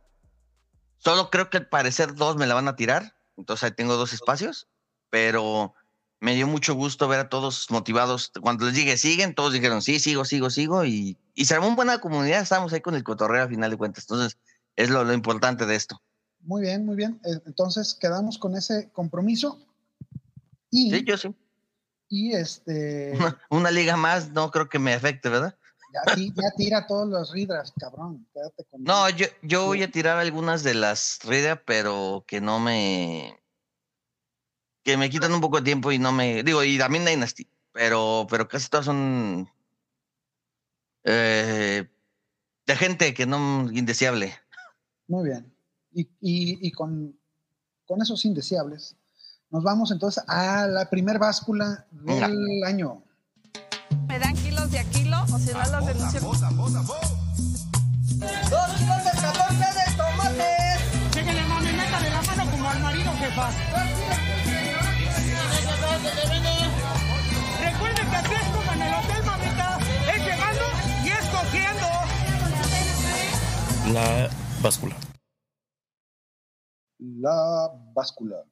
solo 0.98 1.30
creo 1.30 1.50
que 1.50 1.58
al 1.58 1.68
parecer 1.68 2.16
dos 2.16 2.36
me 2.36 2.48
la 2.48 2.56
van 2.56 2.68
a 2.68 2.76
tirar, 2.76 3.16
entonces 3.38 3.64
ahí 3.64 3.72
tengo 3.72 3.96
dos 3.96 4.14
espacios, 4.14 4.68
pero 5.14 5.76
me 6.22 6.34
dio 6.34 6.48
mucho 6.48 6.74
gusto 6.74 7.08
ver 7.08 7.20
a 7.20 7.30
todos 7.30 7.70
motivados. 7.70 8.32
Cuando 8.42 8.66
les 8.66 8.74
dije 8.74 8.98
siguen, 8.98 9.36
todos 9.36 9.54
dijeron 9.54 9.84
sí, 9.84 10.00
sigo, 10.00 10.26
sigo, 10.26 10.50
sigo. 10.50 10.86
Y, 10.86 11.20
y 11.36 11.46
se 11.46 11.54
armó 11.54 11.68
una 11.68 11.76
buena 11.76 11.98
comunidad. 12.00 12.42
Estábamos 12.42 12.74
ahí 12.74 12.82
con 12.82 12.96
el 12.96 13.04
cotorreo 13.04 13.44
a 13.44 13.48
final 13.48 13.70
de 13.70 13.78
cuentas. 13.78 14.06
Entonces, 14.06 14.40
es 14.76 14.90
lo, 14.90 15.04
lo 15.04 15.14
importante 15.14 15.68
de 15.68 15.76
esto. 15.76 16.02
Muy 16.40 16.64
bien, 16.64 16.84
muy 16.84 16.96
bien. 16.96 17.22
Eh, 17.26 17.40
Entonces 17.46 17.94
quedamos 17.94 18.40
con 18.40 18.56
ese 18.58 18.90
compromiso. 18.92 19.60
Y, 20.72 20.90
Sí, 20.90 21.04
yo 21.06 21.16
sí. 21.16 21.36
y 22.10 22.34
este, 22.34 23.14
Una 23.52 23.70
liga 23.70 23.96
más 23.98 24.32
no 24.32 24.50
creo 24.50 24.68
que 24.68 24.80
me 24.80 24.96
afecte, 24.96 25.30
¿verdad? 25.30 25.56
ya, 25.94 26.16
ti- 26.16 26.34
ya 26.36 26.50
tira 26.58 26.88
todos 26.88 27.08
los 27.08 27.32
readers, 27.32 27.72
cabrón. 27.80 28.26
Quédate 28.34 28.64
con 28.72 28.84
No, 28.84 29.08
yo, 29.12 29.28
yo 29.44 29.68
voy 29.68 29.84
a 29.84 29.92
tirar 29.92 30.18
algunas 30.18 30.64
de 30.64 30.74
las 30.74 31.20
Rida, 31.24 31.62
pero 31.64 32.26
que 32.28 32.42
no 32.42 32.60
me. 32.60 33.40
Que 34.84 34.98
me 34.98 35.10
quitan 35.10 35.34
un 35.34 35.42
poco 35.42 35.58
de 35.58 35.64
tiempo 35.64 35.92
y 35.92 36.00
no 36.00 36.12
me. 36.12 36.44
Digo, 36.44 36.64
y 36.64 36.78
también 36.78 37.06
Dynasty, 37.06 37.48
pero, 37.72 38.28
pero 38.30 38.48
casi 38.48 38.70
todas 38.70 38.86
son. 38.86 39.50
eh, 41.04 41.88
de 42.66 42.76
gente 42.76 43.14
que 43.14 43.26
no. 43.26 43.70
indeseable. 43.72 44.34
Muy 45.08 45.30
bien. 45.30 45.54
Y, 45.94 46.02
y- 46.22 46.68
y 46.68 46.72
con, 46.72 47.18
con 47.86 48.02
esos 48.02 48.24
indeseables, 48.26 48.96
nos 49.50 49.64
vamos 49.64 49.92
entonces 49.92 50.24
a 50.28 50.66
la 50.68 50.90
primer 50.90 51.20
báscula 51.20 51.86
Venga. 51.92 52.28
del 52.28 52.64
año. 52.66 53.04
¿Me 54.08 54.18
dan 54.20 54.36
kilos 54.36 54.72
de 54.72 54.80
a 54.80 54.84
kilo 54.86 55.18
o 55.32 55.38
si 55.40 55.52
no 55.54 55.60
los 55.60 55.86
denuncio? 55.86 56.20
Dos 56.22 56.38
kilos 58.78 59.04
de 59.04 59.12
14 59.12 59.56
de 59.56 59.98
tomates. 59.98 60.80
Mami, 61.48 61.72
métale 61.74 62.10
la 62.10 62.22
mano 62.22 62.52
como 62.52 62.70
al 62.70 62.80
marido, 62.80 63.12
jefa. 63.18 63.52
Recuerde 67.60 68.02
que 68.10 68.16
aquí 68.16 68.34
es 68.36 68.48
como 68.56 68.72
en 68.74 68.82
el 68.82 68.94
hotel, 68.94 69.24
mamita. 69.26 69.80
Es 70.14 70.22
llegando 70.24 70.66
y 71.04 71.10
es 71.10 71.26
cogiendo. 71.30 71.88
La 73.94 74.30
báscula. 74.62 74.96
La 77.00 77.72
báscula. 77.94 78.44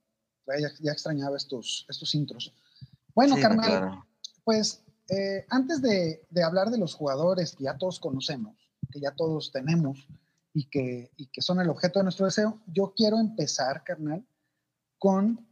Ya, 0.60 0.70
ya 0.82 0.92
extrañaba 0.92 1.38
estos, 1.38 1.86
estos 1.90 2.14
intros. 2.16 2.54
Bueno, 3.16 3.36
Sí, 3.36 3.42
carnal, 3.42 3.70
claro. 3.70 4.06
pues 4.44 4.84
eh, 5.10 5.46
antes 5.50 5.82
de, 5.82 6.26
de 6.30 6.44
hablar 6.44 6.70
de 6.72 6.78
los 6.78 6.94
jugadores 6.96 7.56
que 7.56 7.66
ya 7.66 7.78
todos 7.78 8.00
conocemos, 8.00 8.56
que 8.92 9.00
ya 9.00 9.12
todos 9.12 9.52
tenemos 9.52 10.08
y 10.54 10.66
que, 10.70 11.12
y 11.16 11.28
que 11.28 11.42
son 11.42 11.60
el 11.62 11.70
objeto 11.70 12.00
de 12.00 12.04
nuestro 12.04 12.26
deseo, 12.26 12.60
yo 12.68 12.94
quiero 12.96 13.20
empezar, 13.20 13.84
carnal, 13.84 14.26
con, 14.98 15.48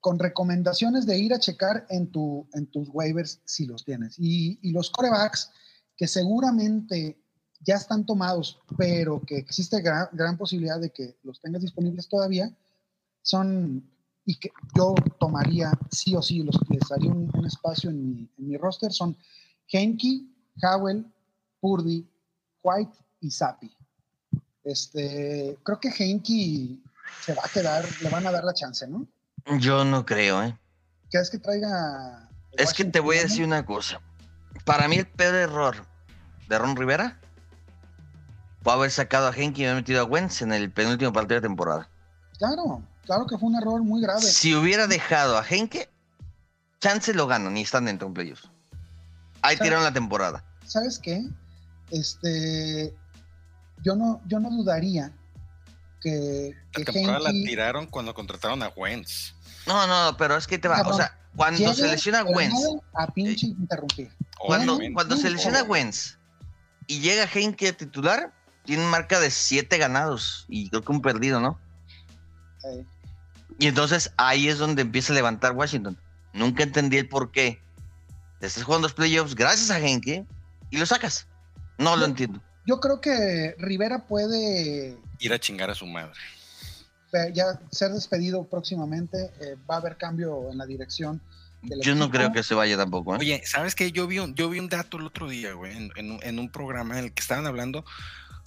con 0.00 0.18
recomendaciones 0.18 1.06
de 1.06 1.18
ir 1.18 1.34
a 1.34 1.38
checar 1.38 1.86
en, 1.90 2.10
tu, 2.10 2.48
en 2.54 2.66
tus 2.66 2.88
waivers 2.92 3.40
si 3.44 3.66
los 3.66 3.84
tienes. 3.84 4.16
Y, 4.18 4.58
los 4.72 4.90
corebacks 4.90 5.50
que 5.96 6.06
seguramente 6.06 7.22
ya 7.60 7.74
están 7.74 8.06
tomados, 8.06 8.58
pero 8.78 9.20
que 9.20 9.36
existe 9.36 9.82
gran, 9.82 10.08
gran 10.12 10.38
posibilidad 10.38 10.80
de 10.80 10.90
que 10.90 11.18
los 11.22 11.40
tengas 11.40 11.60
disponibles 11.60 12.08
todavía, 12.08 12.50
son 13.22 13.86
y 14.24 14.38
que 14.38 14.50
yo 14.76 14.94
tomaría 15.18 15.72
sí 15.90 16.14
o 16.14 16.22
sí, 16.22 16.42
los 16.42 16.56
les 16.68 16.88
daría 16.88 17.10
un, 17.10 17.44
espacio 17.44 17.90
en 17.90 18.06
mi, 18.06 18.30
en 18.38 18.48
mi 18.48 18.56
roster, 18.56 18.92
son 18.92 19.16
Henke, 19.68 20.22
Howell, 20.62 21.04
Purdy, 21.60 22.06
White 22.62 22.96
y 23.20 23.30
Zappi. 23.30 23.70
Este, 24.62 25.58
creo 25.62 25.80
que 25.80 25.88
Henke 25.88 26.78
se 27.22 27.34
va 27.34 27.42
a 27.44 27.48
quedar, 27.48 27.84
le 28.02 28.08
van 28.08 28.26
a 28.26 28.30
dar 28.30 28.44
la 28.44 28.54
chance, 28.54 28.86
¿no? 28.86 29.06
Yo 29.58 29.84
no 29.84 30.04
creo, 30.06 30.42
¿eh? 30.42 30.58
¿Qué 31.10 31.18
es 31.18 31.30
que 31.30 31.38
traiga? 31.38 32.28
Es 32.52 32.72
que 32.72 32.84
te 32.84 33.00
voy 33.00 33.18
a 33.18 33.22
decir 33.22 33.44
una 33.44 33.64
cosa. 33.64 34.00
Para 34.64 34.88
mí, 34.88 34.96
el 34.96 35.06
peor 35.06 35.34
error 35.34 35.76
de 36.48 36.58
Ron 36.58 36.76
Rivera 36.76 37.18
fue 38.62 38.72
haber 38.72 38.90
sacado 38.90 39.28
a 39.28 39.34
Henke 39.34 39.62
y 39.62 39.64
haber 39.64 39.76
metido 39.76 40.00
a 40.00 40.04
Wentz 40.04 40.42
en 40.42 40.52
el 40.52 40.70
penúltimo 40.70 41.12
partido 41.12 41.40
de 41.40 41.48
temporada. 41.48 41.88
Claro, 42.38 42.82
claro 43.04 43.26
que 43.26 43.38
fue 43.38 43.48
un 43.48 43.56
error 43.56 43.82
muy 43.82 44.02
grave. 44.02 44.22
Si 44.22 44.54
hubiera 44.54 44.86
dejado 44.86 45.38
a 45.38 45.44
Henke, 45.48 45.90
chance 46.80 47.12
lo 47.14 47.26
gano, 47.26 47.50
ni 47.50 47.62
están 47.62 47.86
dentro 47.86 48.06
de 48.06 48.08
un 48.08 48.14
playoffs. 48.14 48.50
Ahí 49.42 49.56
tiraron 49.56 49.84
la 49.84 49.92
temporada. 49.92 50.44
¿Sabes 50.66 50.98
qué? 50.98 51.26
Este, 51.90 52.94
yo 53.82 53.96
no, 53.96 54.20
yo 54.26 54.38
no 54.38 54.50
dudaría 54.50 55.12
que, 56.00 56.54
La 56.74 56.84
temporada 56.84 57.18
la 57.20 57.32
tiraron 57.32 57.86
cuando 57.86 58.14
contrataron 58.14 58.62
a 58.62 58.68
Wentz. 58.68 59.34
No, 59.66 59.86
no, 59.86 60.16
pero 60.16 60.36
es 60.36 60.46
que 60.46 60.58
te 60.58 60.68
va. 60.68 60.82
O 60.82 60.94
sea, 60.94 61.16
cuando 61.36 61.74
se 61.74 61.88
lesiona 61.88 62.24
Wentz, 62.24 62.56
a 62.94 63.06
pinche 63.06 63.46
interrumpir. 63.46 64.10
cuando, 64.38 64.78
cuando 64.94 65.16
se 65.16 65.30
lesiona 65.30 65.62
Wentz 65.62 66.18
y 66.86 67.00
llega 67.00 67.28
Henke 67.32 67.68
a 67.68 67.76
titular, 67.76 68.32
tiene 68.64 68.84
marca 68.86 69.20
de 69.20 69.30
siete 69.30 69.78
ganados 69.78 70.46
y 70.48 70.68
creo 70.70 70.82
que 70.82 70.92
un 70.92 71.02
perdido, 71.02 71.40
¿no? 71.40 71.58
Eh, 72.64 72.84
Y 73.58 73.66
entonces 73.68 74.12
ahí 74.16 74.48
es 74.48 74.58
donde 74.58 74.82
empieza 74.82 75.12
a 75.12 75.16
levantar 75.16 75.52
Washington. 75.52 75.98
Nunca 76.32 76.62
entendí 76.62 76.96
el 76.98 77.08
por 77.08 77.30
qué. 77.30 77.62
Te 78.38 78.46
estás 78.46 78.64
jugando 78.64 78.86
los 78.86 78.94
playoffs 78.94 79.34
gracias 79.34 79.70
a 79.70 79.78
Henke 79.78 80.24
y 80.70 80.78
lo 80.78 80.86
sacas. 80.86 81.26
No 81.78 81.96
lo 81.96 82.06
entiendo. 82.06 82.40
Yo 82.66 82.80
creo 82.80 83.00
que 83.00 83.54
Rivera 83.58 84.06
puede 84.06 84.96
Ir 85.18 85.32
a 85.32 85.38
chingar 85.38 85.70
a 85.70 85.74
su 85.74 85.86
madre. 85.86 86.14
ya 87.34 87.58
ser 87.70 87.90
despedido 87.92 88.44
próximamente. 88.44 89.30
eh, 89.40 89.56
va 89.68 89.76
a 89.76 89.78
haber 89.78 89.96
cambio 89.96 90.50
en 90.50 90.58
la 90.58 90.66
dirección. 90.66 91.20
del 91.62 91.80
Yo 91.82 91.94
no 91.94 92.10
creo 92.10 92.32
que 92.32 92.42
se 92.42 92.54
vaya 92.54 92.76
tampoco. 92.76 93.14
¿eh? 93.14 93.18
Oye, 93.20 93.42
¿sabes 93.44 93.74
qué? 93.74 93.92
Yo 93.92 94.06
vi 94.06 94.18
un, 94.18 94.34
yo 94.34 94.48
vi 94.48 94.58
un 94.60 94.68
dato 94.68 94.96
el 94.96 95.04
otro 95.06 95.28
día, 95.28 95.52
güey, 95.52 95.76
en, 95.76 95.90
en 95.96 96.12
un- 96.12 96.22
en 96.22 96.38
un 96.38 96.50
programa 96.50 96.98
en 96.98 97.04
el 97.06 97.12
que 97.12 97.20
estaban 97.20 97.46
hablando 97.46 97.84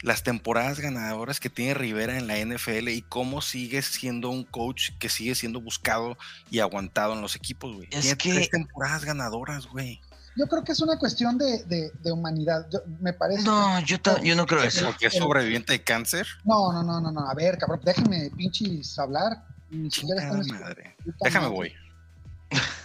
las 0.01 0.23
temporadas 0.23 0.79
ganadoras 0.79 1.39
que 1.39 1.49
tiene 1.49 1.75
Rivera 1.75 2.17
en 2.17 2.27
la 2.27 2.37
NFL 2.39 2.89
y 2.89 3.03
cómo 3.03 3.41
sigue 3.41 3.81
siendo 3.83 4.29
un 4.29 4.43
coach 4.43 4.89
que 4.99 5.07
sigue 5.09 5.35
siendo 5.35 5.61
buscado 5.61 6.17
y 6.51 6.59
aguantado 6.59 7.13
en 7.13 7.21
los 7.21 7.35
equipos, 7.35 7.73
güey. 7.75 7.87
Es 7.91 8.01
Tiene 8.01 8.17
que- 8.17 8.33
tres 8.33 8.49
temporadas 8.49 9.05
ganadoras, 9.05 9.67
güey. 9.67 10.01
Yo 10.35 10.47
creo 10.47 10.63
que 10.63 10.71
es 10.71 10.81
una 10.81 10.97
cuestión 10.97 11.37
de, 11.37 11.63
de- 11.65 11.91
de 12.01 12.11
humanidad. 12.11 12.67
Yo- 12.71 12.81
me 12.99 13.13
parece. 13.13 13.43
No, 13.43 13.79
yo, 13.81 13.97
yo 14.23 14.35
no 14.35 14.45
creo 14.45 14.63
eso. 14.63 14.85
Porque 14.87 15.07
es 15.07 15.13
sobreviviente 15.13 15.73
de 15.73 15.83
cáncer. 15.83 16.25
No, 16.43 16.71
no, 16.73 16.81
no, 16.83 16.99
no, 16.99 17.11
no. 17.11 17.29
A 17.29 17.33
ver, 17.35 17.57
cabrón, 17.57 17.81
déjenme 17.83 18.29
pinches 18.35 18.97
hablar. 18.97 19.43
Ni 19.69 19.89
siquiera 19.91 20.31
madre. 20.31 20.95
Déjame 21.21 21.45
madre. 21.47 21.55
voy. 21.55 21.73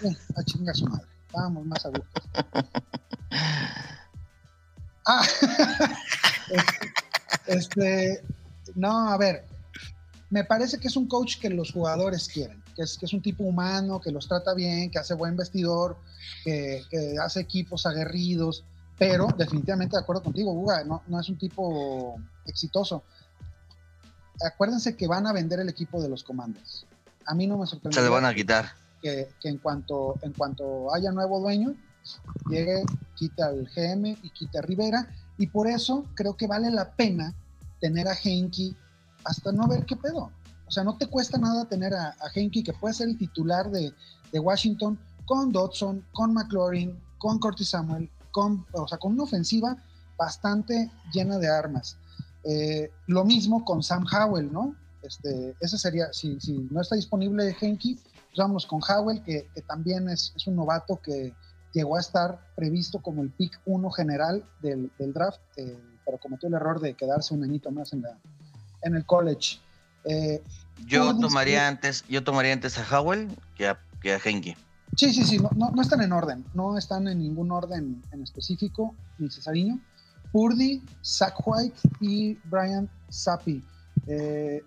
Eh, 0.02 0.16
a 0.36 0.42
chingar 0.44 0.74
su 0.74 0.86
madre. 0.86 1.06
Estábamos 1.26 1.66
más 1.66 1.84
a 1.84 1.88
gusto. 1.88 2.22
Ah, 5.10 5.22
este, 7.46 8.22
no, 8.74 9.08
a 9.10 9.16
ver, 9.16 9.46
me 10.28 10.44
parece 10.44 10.78
que 10.78 10.88
es 10.88 10.96
un 10.96 11.08
coach 11.08 11.38
que 11.38 11.48
los 11.48 11.72
jugadores 11.72 12.28
quieren, 12.28 12.62
que 12.78 12.84
es, 12.84 12.96
que 12.96 13.06
es 13.06 13.12
un 13.12 13.20
tipo 13.20 13.42
humano, 13.42 14.00
que 14.00 14.12
los 14.12 14.28
trata 14.28 14.54
bien, 14.54 14.88
que 14.88 15.00
hace 15.00 15.12
buen 15.14 15.36
vestidor, 15.36 15.96
que, 16.44 16.84
que 16.88 17.16
hace 17.20 17.40
equipos 17.40 17.84
aguerridos, 17.86 18.64
pero 18.96 19.26
definitivamente 19.36 19.96
de 19.96 20.02
acuerdo 20.02 20.22
contigo, 20.22 20.52
Uga, 20.52 20.84
no, 20.84 21.02
no 21.08 21.18
es 21.18 21.28
un 21.28 21.36
tipo 21.36 22.20
exitoso. 22.46 23.02
Acuérdense 24.46 24.94
que 24.94 25.08
van 25.08 25.26
a 25.26 25.32
vender 25.32 25.58
el 25.58 25.68
equipo 25.68 26.00
de 26.00 26.08
los 26.08 26.22
comandos. 26.22 26.86
A 27.26 27.34
mí 27.34 27.48
no 27.48 27.58
me 27.58 27.66
sorprende 27.66 27.96
Se 27.96 28.02
le 28.02 28.10
van 28.10 28.24
a 28.24 28.32
quitar. 28.32 28.70
que, 29.02 29.28
que 29.40 29.48
en 29.48 29.58
cuanto 29.58 30.14
en 30.22 30.32
cuanto 30.32 30.94
haya 30.94 31.10
nuevo 31.10 31.40
dueño 31.40 31.74
llegue 32.48 32.84
quita 33.16 33.50
el 33.50 33.68
GM 33.68 34.16
y 34.22 34.30
quita 34.30 34.60
a 34.60 34.62
Rivera 34.62 35.08
y 35.36 35.48
por 35.48 35.66
eso 35.66 36.06
creo 36.14 36.36
que 36.36 36.46
vale 36.46 36.70
la 36.70 36.92
pena 36.92 37.34
tener 37.80 38.06
a 38.06 38.14
Henke 38.14 38.76
hasta 39.24 39.50
no 39.50 39.66
ver 39.66 39.84
qué 39.84 39.96
pedo 39.96 40.30
o 40.68 40.70
sea 40.70 40.84
no 40.84 40.96
te 40.96 41.06
cuesta 41.06 41.38
nada 41.38 41.64
tener 41.64 41.94
a, 41.94 42.08
a 42.20 42.30
Henke 42.34 42.62
que 42.62 42.72
puede 42.72 42.94
ser 42.94 43.08
el 43.08 43.18
titular 43.18 43.70
de, 43.70 43.92
de 44.32 44.38
Washington 44.38 44.98
con 45.26 45.50
Dodson 45.50 46.04
con 46.12 46.32
McLaurin 46.32 46.98
con 47.18 47.38
Curtis 47.38 47.70
Samuel 47.70 48.10
con 48.30 48.64
o 48.72 48.86
sea 48.86 48.98
con 48.98 49.12
una 49.12 49.24
ofensiva 49.24 49.76
bastante 50.16 50.90
llena 51.12 51.38
de 51.38 51.48
armas 51.48 51.96
Eh, 52.44 52.90
lo 53.08 53.24
mismo 53.24 53.64
con 53.64 53.82
Sam 53.82 54.04
Howell 54.06 54.52
no 54.52 54.74
este 55.02 55.56
ese 55.60 55.76
sería 55.76 56.12
si, 56.12 56.38
si 56.40 56.52
no 56.70 56.80
está 56.80 56.94
disponible 56.94 57.56
Henke 57.60 57.98
pues 58.28 58.38
vámonos 58.38 58.66
con 58.66 58.80
Howell, 58.82 59.22
que, 59.22 59.48
que 59.54 59.62
también 59.62 60.08
es, 60.08 60.32
es 60.36 60.46
un 60.46 60.56
novato 60.56 61.00
que 61.02 61.34
llegó 61.72 61.96
a 61.96 62.00
estar 62.00 62.38
previsto 62.54 63.00
como 63.00 63.22
el 63.22 63.30
pick 63.30 63.60
1 63.66 63.90
general 63.90 64.44
del, 64.60 64.90
del 64.98 65.12
draft, 65.12 65.40
eh, 65.56 65.78
pero 66.04 66.18
cometió 66.18 66.48
el 66.48 66.54
error 66.54 66.80
de 66.80 66.94
quedarse 66.94 67.34
un 67.34 67.44
añito 67.44 67.70
más 67.70 67.92
en, 67.92 68.02
la, 68.02 68.18
en 68.82 68.94
el 68.94 69.04
college. 69.06 69.58
Eh, 70.08 70.42
Yo 70.86 71.16
tomaría 71.18 71.68
antes, 71.68 72.04
yo 72.08 72.24
tomaría 72.24 72.52
antes 72.52 72.78
a 72.78 72.98
Howell 73.00 73.28
que 73.56 73.68
a, 73.68 73.78
que 74.00 74.14
a 74.14 74.20
Henke. 74.24 74.56
sí, 74.96 75.12
sí, 75.12 75.24
sí, 75.24 75.38
no, 75.38 75.50
no, 75.54 75.70
no 75.70 75.82
están 75.82 76.00
en 76.02 76.12
orden, 76.12 76.44
no 76.54 76.78
están 76.78 77.08
en 77.08 77.18
ningún 77.18 77.50
orden 77.52 78.02
en 78.12 78.22
específico, 78.22 78.94
ni 79.18 79.28
Cesariño. 79.30 79.78
Purdy, 80.32 80.82
Zach 81.04 81.34
White 81.44 81.78
y 82.00 82.34
Brian 82.44 82.88
Zappi. 83.10 83.62
Eh, 84.06 84.62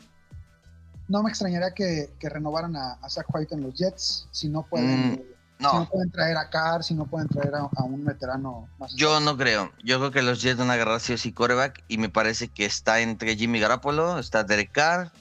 no 1.07 1.21
me 1.23 1.29
extrañaría 1.29 1.71
que, 1.73 2.13
que 2.19 2.29
renovaran 2.29 2.75
a, 2.75 2.93
a 2.93 3.09
Zach 3.09 3.25
White 3.33 3.53
en 3.55 3.61
los 3.63 3.73
Jets, 3.75 4.27
si 4.31 4.47
no 4.49 4.63
pueden, 4.63 5.11
Mm. 5.11 5.13
eh, 5.13 5.25
Si 5.59 5.65
no 5.67 5.73
No, 5.81 5.89
pueden 5.89 6.09
traer 6.09 6.37
a 6.37 6.49
Carr, 6.49 6.83
si 6.83 6.95
no 6.95 7.05
pueden 7.05 7.27
traer 7.27 7.53
a, 7.53 7.69
a 7.75 7.83
un 7.83 8.03
veterano 8.03 8.67
más. 8.79 8.95
yo 8.95 9.19
no 9.19 9.37
creo. 9.37 9.71
Yo 9.83 9.99
creo 9.99 10.09
que 10.11 10.23
los 10.23 10.41
Jets 10.41 10.57
van 10.57 10.71
a 10.71 10.73
agarrar 10.73 10.99
sí 10.99 11.13
o 11.13 11.17
sí 11.19 11.31
quarterback 11.33 11.83
y 11.87 11.99
me 11.99 12.09
parece 12.09 12.47
que 12.47 12.65
está 12.65 12.99
entre 13.01 13.35
Jimmy 13.35 13.59
Garoppolo, 13.59 14.17
está 14.17 14.43
Derek 14.43 14.71
Carr. 14.71 15.11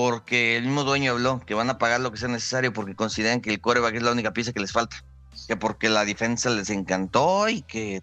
Porque 0.00 0.56
el 0.56 0.64
mismo 0.64 0.84
dueño 0.84 1.12
habló 1.12 1.40
que 1.44 1.52
van 1.52 1.68
a 1.68 1.76
pagar 1.76 2.00
lo 2.00 2.10
que 2.10 2.16
sea 2.16 2.28
necesario 2.28 2.72
porque 2.72 2.94
consideran 2.94 3.42
que 3.42 3.50
el 3.50 3.60
quarterback 3.60 3.96
es 3.96 4.02
la 4.02 4.12
única 4.12 4.32
pieza 4.32 4.50
que 4.50 4.60
les 4.60 4.72
falta. 4.72 5.04
Que 5.46 5.56
porque 5.58 5.90
la 5.90 6.06
defensa 6.06 6.48
les 6.48 6.70
encantó 6.70 7.50
y 7.50 7.60
que 7.60 8.02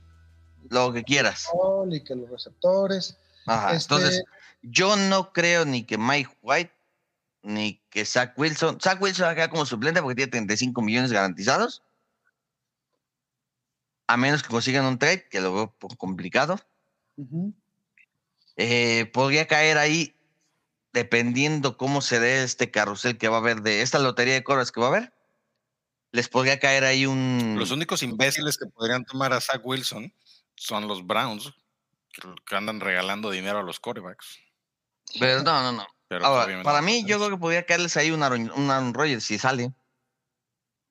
lo 0.70 0.94
que 0.94 1.04
quieras. 1.04 1.48
Y 1.90 2.04
que 2.04 2.14
los 2.14 2.30
receptores. 2.30 3.18
Ajá, 3.48 3.74
Este, 3.74 3.96
Entonces, 3.96 4.24
yo 4.62 4.96
no 4.96 5.34
creo 5.34 5.66
ni 5.66 5.86
que 5.86 5.98
Mike 5.98 6.38
White 6.44 6.72
ni 7.42 7.82
que 7.90 8.06
Zach 8.06 8.38
Wilson. 8.38 8.80
Zach 8.80 9.02
Wilson 9.02 9.26
va 9.26 9.32
a 9.32 9.36
quedar 9.36 9.50
como 9.50 9.66
suplente 9.66 10.00
porque 10.00 10.18
tiene 10.18 10.30
35 10.30 10.80
millones 10.84 11.12
garantizados. 11.12 11.82
A 14.06 14.18
menos 14.18 14.44
que 14.44 14.50
consigan 14.50 14.86
un 14.86 15.00
trade, 15.00 15.28
que 15.30 15.42
lo 15.42 15.52
veo 15.52 15.76
complicado. 15.98 16.60
Eh, 18.56 19.10
podría 19.12 19.48
caer 19.48 19.80
ahí 19.80 20.14
dependiendo 20.94 21.78
cómo 21.78 22.02
se 22.02 22.20
dé 22.20 22.44
este 22.44 22.72
carrusel 22.72 23.18
que 23.18 23.28
va 23.28 23.38
a 23.38 23.40
haber 23.40 23.62
de 23.62 23.82
esta 23.82 24.00
lotería 24.00 24.34
de 24.34 24.44
coras 24.44 24.72
que 24.72 24.80
va 24.80 24.88
a 24.88 24.90
haber. 24.90 25.14
Les 26.12 26.30
podría 26.30 26.60
caer 26.60 26.84
ahí 26.84 27.06
un. 27.06 27.56
Los 27.58 27.72
únicos 27.72 28.02
imbéciles 28.02 28.58
que 28.58 28.66
podrían 28.68 29.06
tomar 29.06 29.34
a 29.34 29.42
Zach 29.42 29.62
Wilson 29.64 30.14
son 30.56 30.88
los 30.88 31.06
Browns, 31.06 31.54
que, 32.46 32.56
andan 32.56 32.80
regalando 32.80 33.30
dinero 33.30 33.60
a 33.60 33.64
los 33.64 33.80
corebacks. 33.80 34.40
Pero 35.20 35.44
no, 35.44 35.62
no, 35.62 35.72
no. 35.72 35.88
Pero 36.08 36.26
Ahora, 36.26 36.64
para 36.64 36.80
no 36.80 36.86
mí, 36.88 37.04
yo 37.06 37.18
creo 37.18 37.32
que 37.32 37.38
podría 37.38 37.66
caerles 37.66 37.98
ahí 37.98 38.12
un 38.12 38.24
Aaron, 38.24 38.50
un 38.56 38.72
Aaron 38.72 38.94
Rodgers 38.94 39.26
si 39.26 39.38
sale. 39.38 39.74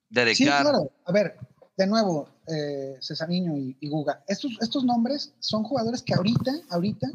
Derek 0.09 0.35
Sí, 0.35 0.45
Carr. 0.45 0.61
claro. 0.61 0.91
A 1.05 1.11
ver, 1.11 1.37
de 1.75 1.87
nuevo, 1.87 2.29
eh, 2.47 2.97
Cesariño 3.01 3.57
y, 3.57 3.75
y 3.79 3.89
Guga. 3.89 4.23
Estos, 4.27 4.51
estos 4.61 4.83
nombres 4.85 5.33
son 5.39 5.63
jugadores 5.63 6.03
que 6.03 6.13
ahorita, 6.13 6.51
ahorita, 6.69 7.07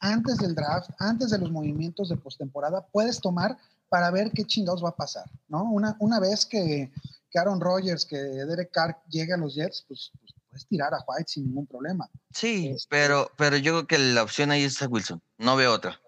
antes 0.00 0.38
del 0.38 0.54
draft, 0.54 0.90
antes 0.98 1.30
de 1.30 1.38
los 1.38 1.50
movimientos 1.50 2.08
de 2.08 2.16
postemporada, 2.16 2.86
puedes 2.86 3.20
tomar 3.20 3.56
para 3.88 4.10
ver 4.10 4.30
qué 4.32 4.44
chingados 4.44 4.82
va 4.84 4.90
a 4.90 4.96
pasar, 4.96 5.24
¿no? 5.48 5.64
Una, 5.64 5.96
una 6.00 6.20
vez 6.20 6.46
que, 6.46 6.90
que 7.30 7.38
Aaron 7.38 7.60
Rodgers, 7.60 8.04
que 8.06 8.16
Derek 8.16 8.70
Carr 8.70 8.96
llegue 9.08 9.32
a 9.32 9.36
los 9.36 9.54
Jets, 9.54 9.84
pues, 9.88 10.10
pues 10.20 10.32
puedes 10.48 10.66
tirar 10.66 10.94
a 10.94 11.04
White 11.06 11.28
sin 11.28 11.46
ningún 11.46 11.66
problema. 11.66 12.08
Sí, 12.32 12.68
Este- 12.68 12.86
pero, 12.88 13.30
pero 13.36 13.56
yo 13.56 13.72
creo 13.72 13.86
que 13.86 13.98
la 13.98 14.22
opción 14.22 14.50
ahí 14.50 14.62
es 14.64 14.78
Zach 14.78 14.90
Wilson. 14.90 15.20
No 15.38 15.56
veo 15.56 15.72
otra. 15.72 16.00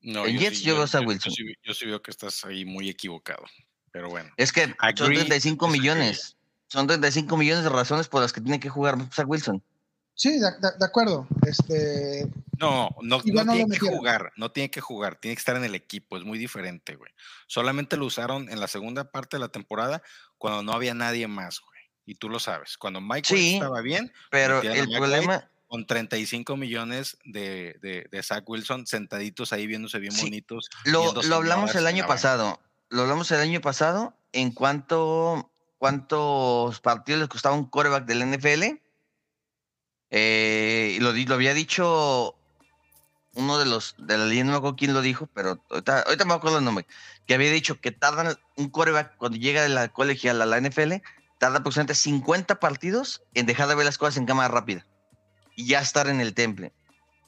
No, 0.00 0.26
en 0.26 0.38
Jets 0.38 0.60
yo 0.60 0.74
veo 0.76 0.84
a 0.84 1.00
Wilson. 1.00 1.32
Yo, 1.32 1.44
sí, 1.44 1.54
yo 1.62 1.74
sí 1.74 1.86
veo 1.86 2.02
que 2.02 2.10
estás 2.10 2.44
ahí 2.44 2.64
muy 2.64 2.88
equivocado. 2.90 3.44
Pero 3.90 4.10
bueno. 4.10 4.30
Es 4.36 4.52
que 4.52 4.62
son 4.66 4.74
Agree, 4.80 5.16
35 5.18 5.66
disagree. 5.66 5.80
millones. 5.80 6.36
Son 6.68 6.86
35 6.86 7.36
millones 7.36 7.64
de 7.64 7.70
razones 7.70 8.08
por 8.08 8.20
las 8.20 8.32
que 8.32 8.40
tiene 8.40 8.60
que 8.60 8.68
jugar 8.68 8.96
Zach 9.12 9.26
Wilson. 9.28 9.62
Sí, 10.14 10.38
de, 10.38 10.50
de- 10.52 10.78
de 10.78 10.84
acuerdo. 10.84 11.26
Este, 11.46 12.26
No, 12.58 12.90
no, 13.02 13.20
tiene 13.20 13.66
que 13.68 13.78
jugar, 13.80 14.32
no 14.36 14.50
tiene 14.52 14.70
que 14.70 14.80
jugar, 14.80 15.16
tiene 15.16 15.34
que 15.34 15.40
estar 15.40 15.56
en 15.56 15.64
el 15.64 15.74
equipo, 15.74 16.16
es 16.16 16.24
muy 16.24 16.38
diferente, 16.38 16.94
güey. 16.94 17.12
Solamente 17.46 17.96
lo 17.96 18.06
usaron 18.06 18.48
en 18.48 18.60
la 18.60 18.68
segunda 18.68 19.10
parte 19.10 19.36
de 19.36 19.40
la 19.40 19.48
temporada 19.48 20.02
cuando 20.38 20.62
no 20.62 20.72
había 20.72 20.94
nadie 20.94 21.26
más, 21.26 21.60
güey. 21.60 21.74
Y 22.06 22.14
tú 22.16 22.28
lo 22.28 22.38
sabes, 22.38 22.76
cuando 22.76 23.00
Mike 23.00 23.32
White 23.32 23.36
Sí, 23.36 23.54
estaba 23.54 23.80
bien, 23.80 24.12
Pero 24.30 24.60
el 24.62 24.88
problema, 24.90 25.48
con 25.66 25.86
35 25.86 26.56
millones 26.56 27.16
de, 27.24 27.76
de, 27.82 28.06
de 28.10 28.22
Zach 28.22 28.44
Wilson 28.48 28.86
sentaditos 28.86 29.52
ahí 29.52 29.66
viéndose 29.66 29.98
bien 29.98 30.12
Sí, 30.12 30.22
bonitos. 30.26 30.68
lo, 30.84 31.12
lo 31.22 31.34
hablamos 31.36 31.74
el 31.74 31.86
año 31.86 32.06
pasado. 32.06 32.60
Lo 32.90 33.02
hablamos 33.02 33.30
el 33.32 33.40
año 33.40 33.60
pasado 33.60 34.14
en 34.32 34.52
cuanto 34.52 35.50
cuántos 35.78 36.80
partidos 36.80 37.20
les 37.20 37.28
costaba 37.28 37.56
un 37.56 37.68
coreback 37.68 38.04
del 38.04 38.22
NFL. 38.32 38.80
Eh, 40.16 40.96
lo, 41.00 41.12
lo 41.12 41.34
había 41.34 41.54
dicho 41.54 42.36
uno 43.34 43.58
de 43.58 43.66
los 43.66 43.96
de 43.98 44.16
la 44.16 44.26
línea, 44.26 44.44
no 44.44 44.50
me 44.52 44.56
acuerdo 44.58 44.76
quién 44.76 44.94
lo 44.94 45.02
dijo, 45.02 45.28
pero 45.34 45.60
ahorita, 45.70 46.02
ahorita 46.02 46.24
me 46.24 46.34
acuerdo 46.34 46.58
el 46.58 46.64
nombre. 46.64 46.86
Que 47.26 47.34
había 47.34 47.50
dicho 47.50 47.80
que 47.80 47.90
tardan 47.90 48.38
un 48.56 48.70
coreback 48.70 49.16
cuando 49.16 49.38
llega 49.38 49.64
de 49.64 49.70
la 49.70 49.88
colegial 49.88 50.40
a 50.40 50.46
la 50.46 50.60
NFL, 50.60 51.02
tarda 51.38 51.58
aproximadamente 51.58 51.96
50 51.96 52.60
partidos 52.60 53.24
en 53.34 53.46
dejar 53.46 53.66
de 53.66 53.74
ver 53.74 53.86
las 53.86 53.98
cosas 53.98 54.16
en 54.18 54.26
cámara 54.26 54.46
rápida 54.46 54.86
y 55.56 55.66
ya 55.66 55.80
estar 55.80 56.06
en 56.06 56.20
el 56.20 56.32
temple. 56.32 56.72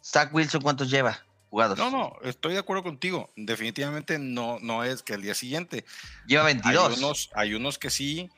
Zach 0.01 0.33
Wilson, 0.33 0.63
¿cuántos 0.63 0.89
lleva 0.89 1.27
jugados? 1.51 1.79
No, 1.79 1.91
no, 1.91 2.13
estoy 2.23 2.53
de 2.53 2.61
acuerdo 2.61 2.85
contigo. 2.85 3.33
Definitivamente 3.35 4.21
no, 4.21 4.61
no 4.61 4.85
es 4.85 5.03
que 5.03 5.15
el 5.15 5.23
día 5.23 5.35
siguiente. 5.35 5.85
Lleva 6.29 6.47
Hay 6.47 6.55
22 6.55 6.99
unos, 6.99 7.31
hay 7.35 7.55
unos 7.55 7.79
que 7.79 7.91
sí, 7.91 8.31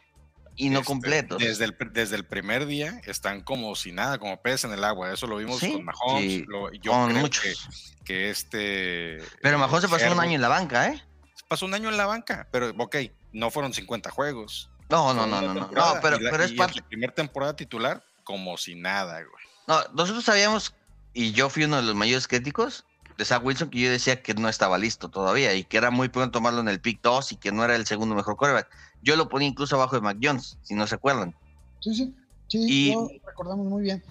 y 0.59 0.69
no 0.71 0.81
este, 0.81 0.87
completos. 0.87 1.39
Desde 1.39 1.65
el, 1.65 1.77
desde 1.93 2.17
el 2.17 2.25
primer 2.27 2.67
día 2.67 3.01
están 3.07 3.41
como 3.43 3.75
si 3.75 3.93
nada, 3.93 4.19
como 4.19 4.41
peces 4.43 4.65
en 4.65 4.73
el 4.73 4.85
agua. 4.85 5.13
Eso 5.13 5.27
lo 5.27 5.37
vimos 5.37 5.59
Sí, 5.61 5.73
con 5.73 5.85
Mahomes. 5.85 6.23
sí, 6.23 6.45
lo- 6.47 6.71
yo 6.73 6.93
con 6.93 7.09
creo 7.11 7.21
muchos. 7.23 7.43
que, 7.43 8.05
que 8.05 8.31
este. 8.31 9.19
Pero 9.41 9.59
Mahomes 9.59 9.83
se 9.83 9.89
pasó 9.89 10.13
un 10.13 10.21
año 10.21 10.35
en 10.35 10.41
la 10.43 10.49
banca, 10.49 10.89
¿eh? 10.89 11.03
Pasó 11.49 11.65
un 11.65 11.73
año 11.75 11.89
en 11.89 11.97
la 11.97 12.05
banca, 12.07 12.47
pero 12.53 12.75
ok, 12.77 12.97
no 13.33 13.51
fueron 13.51 13.73
50 13.73 14.11
juegos. 14.11 14.71
No, 14.91 15.15
no, 15.15 15.27
no, 15.27 15.41
no, 15.41 15.55
no. 15.55 15.71
pero, 16.03 16.19
la- 16.19 16.31
pero 16.31 16.45
es 16.45 16.53
parte. 16.53 16.79
su 16.81 16.85
primer 16.85 17.13
temporada 17.13 17.55
titular, 17.57 18.03
como 18.25 18.57
si 18.59 18.75
nada, 18.75 19.15
güey. 19.23 19.45
No, 19.67 19.81
nosotros 19.95 20.25
sabíamos, 20.25 20.75
y 21.15 21.33
yo 21.33 21.49
fui 21.51 21.65
uno 21.65 21.77
de 21.77 21.83
los 21.83 21.95
mayores 21.95 22.27
críticos 22.27 22.85
de 23.19 23.25
Zach 23.25 23.45
Wilson, 23.45 23.69
que 23.71 23.81
yo 23.81 23.91
decía 23.91 24.23
que 24.23 24.33
no 24.35 24.49
estaba 24.49 24.79
listo 24.79 25.09
todavía 25.11 25.53
y 25.55 25.65
que 25.65 25.77
era 25.77 25.91
muy 25.91 26.09
pronto 26.09 26.39
tomarlo 26.39 26.61
en 26.61 26.69
el 26.69 26.81
pick 26.81 27.01
2 27.03 27.33
y 27.33 27.37
que 27.37 27.51
no 27.53 27.65
era 27.65 27.75
el 27.77 27.87
segundo 27.87 28.15
mejor 28.15 28.37
quarterback. 28.37 28.69
Yo 29.03 29.17
lo 29.17 29.29
ponía 29.29 29.49
incluso 29.49 29.77
abajo 29.77 29.97
de 29.97 30.03
Mac 30.03 30.19
Jones, 30.23 30.59
si 30.63 30.75
no 30.75 30.87
se 30.87 30.95
acuerdan. 30.97 31.35
sí, 31.81 31.95
sí, 31.95 32.15
sí, 32.49 32.59
Y- 32.91 32.93
lo 32.95 33.09
recordamos 33.27 33.67
muy 33.67 33.83
bien. 33.83 34.03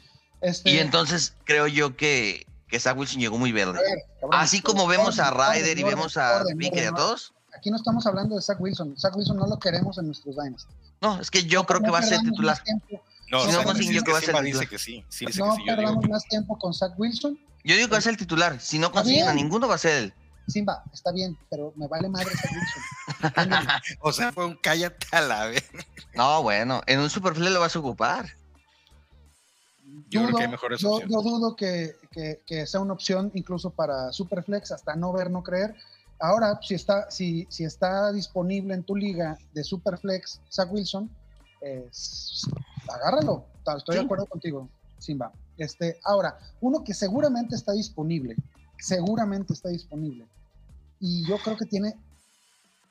Este, 0.41 0.69
Y 0.69 0.77
entonces 0.79 1.33
creo 1.45 1.67
yo 1.67 1.95
que, 1.97 2.45
que 2.67 2.79
Zach 2.79 2.95
Wilson 2.97 3.19
llegó 3.19 3.37
muy 3.37 3.51
verde. 3.51 3.79
a 3.79 3.81
ver, 3.81 3.99
cabrón, 4.21 4.39
Así 4.39 4.61
como 4.61 4.85
vemos 4.87 5.19
a 5.19 5.31
orden, 5.31 5.53
Ryder 5.63 5.77
y 5.79 5.83
orden, 5.83 5.95
vemos 5.97 6.17
a 6.17 6.43
Baker 6.43 6.83
y 6.83 6.85
a 6.85 6.91
todos. 6.91 7.33
Aquí 7.57 7.71
no 7.71 7.77
estamos 7.77 8.05
hablando 8.05 8.35
de 8.35 8.41
Zach 8.43 8.59
Wilson. 8.61 8.95
Zach 8.99 9.15
Wilson 9.15 9.37
no 9.37 9.47
lo 9.47 9.57
queremos 9.57 9.97
en 9.97 10.05
nuestros 10.05 10.35
Dynasty. 10.35 10.71
No, 11.01 11.19
es 11.19 11.31
que 11.31 11.43
yo 11.43 11.63
creo 11.65 11.79
que 11.79 11.87
No 11.87 11.93
va 11.93 11.99
a 11.99 12.03
ser 12.03 12.19
titular. 12.19 12.61
No, 13.31 13.41
Si 13.41 13.51
no 13.51 13.63
yo 13.63 14.03
creo 14.03 14.03
que 14.03 14.11
va 14.11 14.17
a 14.19 14.21
ser 14.21 14.35
titular. 14.43 14.69
que 14.69 14.77
sí. 14.77 15.03
sí 15.09 15.25
dice 15.25 15.39
no 15.39 15.51
que 15.55 15.55
sí, 15.57 15.63
yo 15.67 15.73
digo 15.73 15.75
perdamos 15.75 16.03
que- 16.03 16.09
más 16.09 16.23
tiempo 16.25 16.57
con 16.59 16.73
Zach 16.73 16.93
Wilson. 16.97 17.37
Yo 17.63 17.75
digo 17.75 17.87
que 17.87 17.91
va 17.93 17.97
a 17.97 18.01
ser 18.01 18.11
el 18.11 18.17
titular. 18.17 18.59
Si 18.61 18.77
no 18.79 18.91
consiguen 18.91 19.27
a 19.27 19.33
ninguno, 19.33 19.67
va 19.67 19.75
a 19.75 19.79
ser 19.79 20.03
él. 20.03 20.13
Simba, 20.47 20.83
está 20.93 21.11
bien, 21.11 21.37
pero 21.49 21.73
me 21.75 21.87
vale 21.87 22.07
madre. 22.09 22.31
O 23.99 24.11
sea, 24.13 24.31
fue 24.31 24.45
un 24.45 24.55
cállate 24.55 25.05
a 25.11 25.21
la 25.21 25.45
vez. 25.47 25.69
No, 26.15 26.41
bueno, 26.43 26.81
en 26.87 26.99
un 26.99 27.09
Superflex 27.09 27.51
lo 27.51 27.59
vas 27.59 27.75
a 27.75 27.79
ocupar. 27.79 28.27
Yo 30.09 30.23
creo 30.23 30.35
que 30.35 30.41
hay 30.43 30.47
Dudo- 30.47 30.51
mejores 30.51 30.79
yo, 30.81 30.91
opciones. 30.93 31.13
yo 31.15 31.21
dudo 31.21 31.55
que, 31.55 31.95
que- 32.11 32.41
que 32.45 32.65
sea 32.67 32.79
una 32.81 32.93
opción 32.93 33.31
incluso 33.33 33.71
para 33.71 34.11
Superflex, 34.11 34.71
hasta 34.71 34.95
no 34.95 35.11
ver, 35.13 35.29
no 35.31 35.43
creer. 35.43 35.75
Ahora, 36.19 36.59
si 36.61 36.73
está, 36.75 37.09
si, 37.11 37.45
si 37.49 37.63
está 37.63 38.11
disponible 38.11 38.73
en 38.73 38.83
tu 38.83 38.95
liga 38.95 39.37
de 39.53 39.63
Superflex, 39.63 40.41
Zach 40.51 40.71
Wilson, 40.71 41.09
eh, 41.61 41.89
agárralo. 42.89 43.45
Estoy 43.75 43.95
Sí. 43.95 43.99
de 43.99 44.05
acuerdo 44.05 44.25
contigo, 44.27 44.69
Simba. 44.97 45.31
Este, 45.57 45.99
ahora, 46.03 46.37
uno 46.61 46.83
que 46.83 46.93
seguramente 46.93 47.55
está 47.55 47.73
disponible, 47.73 48.35
seguramente 48.79 49.53
está 49.53 49.69
disponible, 49.69 50.25
y 50.99 51.25
yo 51.27 51.37
creo 51.39 51.57
que 51.57 51.65
tiene 51.65 51.95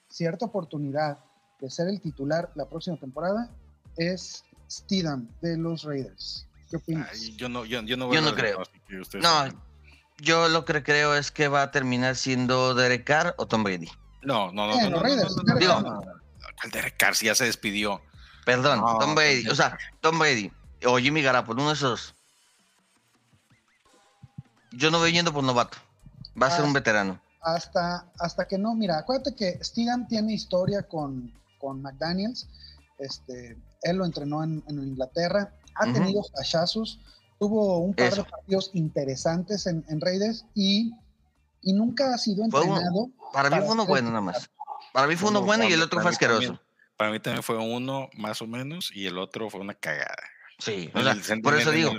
cierta 0.09 0.47
oportunidad 0.47 1.19
de 1.61 1.71
ser 1.71 1.89
el 1.89 2.01
titular 2.01 2.51
la 2.55 2.67
próxima 2.69 2.97
temporada, 2.97 3.51
es 3.97 4.45
Steedham 4.71 5.29
de 5.41 5.57
los 5.57 5.83
Raiders. 5.85 6.47
¿Qué 6.71 6.77
opinas? 6.77 7.09
Ay, 7.13 7.37
yo 7.37 7.49
no, 7.49 7.65
yo, 7.65 7.81
yo 7.83 7.97
no, 7.97 8.07
Yo 8.07 8.11
veo 8.11 8.21
no 8.23 8.35
creo. 8.35 8.63
demás, 8.89 9.09
No, 9.15 9.23
saben. 9.23 9.59
yo 10.19 10.49
lo 10.49 10.65
que 10.65 10.83
creo 10.83 11.15
es 11.15 11.31
que 11.31 11.49
va 11.49 11.63
a 11.63 11.71
terminar 11.71 12.17
siendo 12.17 12.75
Derek 12.75 13.05
Carr 13.05 13.35
o 13.39 13.47
Tom 13.47 13.63
Brady. 13.65 13.89
no, 14.23 14.51
no, 14.53 14.67
no, 14.67 14.75
Eh, 14.75 14.77
no, 14.77 14.83
los 14.83 14.91
no, 14.91 14.97
no, 14.97 15.03
Raiders, 15.03 15.37
no, 15.37 15.43
no, 15.43 15.55
no, 15.55 15.59
Digo- 15.61 15.81
no, 15.81 15.91
no, 15.95 16.01
no. 16.01 16.13
¿Cuál 16.61 16.71
Derek 16.73 16.97
Carr 16.97 17.15
si 17.15 17.27
ya 17.27 17.35
se 17.35 17.45
despidió? 17.45 18.01
Perdón, 18.45 18.81
No, 18.81 18.99
Tom 18.99 19.15
Brady. 19.15 19.49
O 19.49 19.55
sea, 19.55 19.77
Tom 20.01 20.19
Brady 20.19 20.51
o 20.87 20.99
Jimmy 20.99 21.21
Garoppolo, 21.23 21.61
uno 21.63 21.71
de 21.71 21.75
esos. 21.77 22.15
Yo 24.73 24.91
no 24.91 24.99
voy 24.99 25.13
yendo 25.13 25.33
por 25.33 25.43
novato. 25.45 25.79
Va 26.41 26.47
a 26.49 26.51
ser 26.51 26.61
Ah. 26.63 26.65
un 26.65 26.73
veterano. 26.73 27.21
Hasta, 27.55 28.11
hasta 28.19 28.47
que 28.49 28.59
no, 28.59 28.75
mira, 28.75 28.99
acuérdate 28.99 29.35
que 29.35 29.63
Steedham 29.63 30.07
tiene 30.09 30.35
historia 30.35 30.83
con, 30.83 31.33
con 31.59 31.81
McDaniels, 31.81 32.49
este, 32.99 33.57
él 33.83 33.97
lo 33.97 34.05
entrenó 34.05 34.43
en, 34.43 34.65
en 34.69 34.79
Inglaterra, 34.83 35.53
ha 35.77 35.93
tenido 35.93 36.23
flashazos, 36.25 36.99
tuvo 37.39 37.79
un 37.79 37.95
par 37.95 38.09
Eso. 38.09 38.25
de 38.25 38.31
partidos 38.31 38.71
interesantes 38.75 39.67
en, 39.67 39.85
en 39.89 40.01
Raiders 40.01 40.45
y, 40.55 40.93
y 41.63 41.73
nunca 41.73 42.15
ha 42.15 42.19
sido 42.19 42.45
Fue 42.51 42.63
uno- 42.63 42.77
entrenado. 42.77 43.11
Para 43.33 43.51
mí 43.51 43.57
fue 43.65 43.73
uno 43.75 43.87
bueno 43.87 44.09
nada 44.09 44.23
más. 44.23 44.51
Para 44.93 45.07
mí 45.07 45.15
fue 45.17 45.29
uno 45.31 45.39
Uno 45.41 45.47
bueno 45.47 45.65
y 45.69 45.73
el 45.73 45.83
otro 45.83 46.01
fue 46.01 46.13
también. 46.13 46.33
asqueroso. 46.41 46.63
Para 46.97 47.11
mí 47.11 47.21
también 47.21 47.43
fue 47.43 47.59
uno 47.59 48.09
más 48.15 48.41
o 48.43 48.47
menos 48.47 48.91
y 48.95 49.07
el 49.07 49.19
otro 49.19 49.51
fue 49.51 49.61
una 49.61 49.75
cagada. 49.75 50.17
Sí, 50.59 50.91
o 50.95 51.03
sea, 51.03 51.15
por 51.43 51.55
eso 51.55 51.71
digo. 51.71 51.93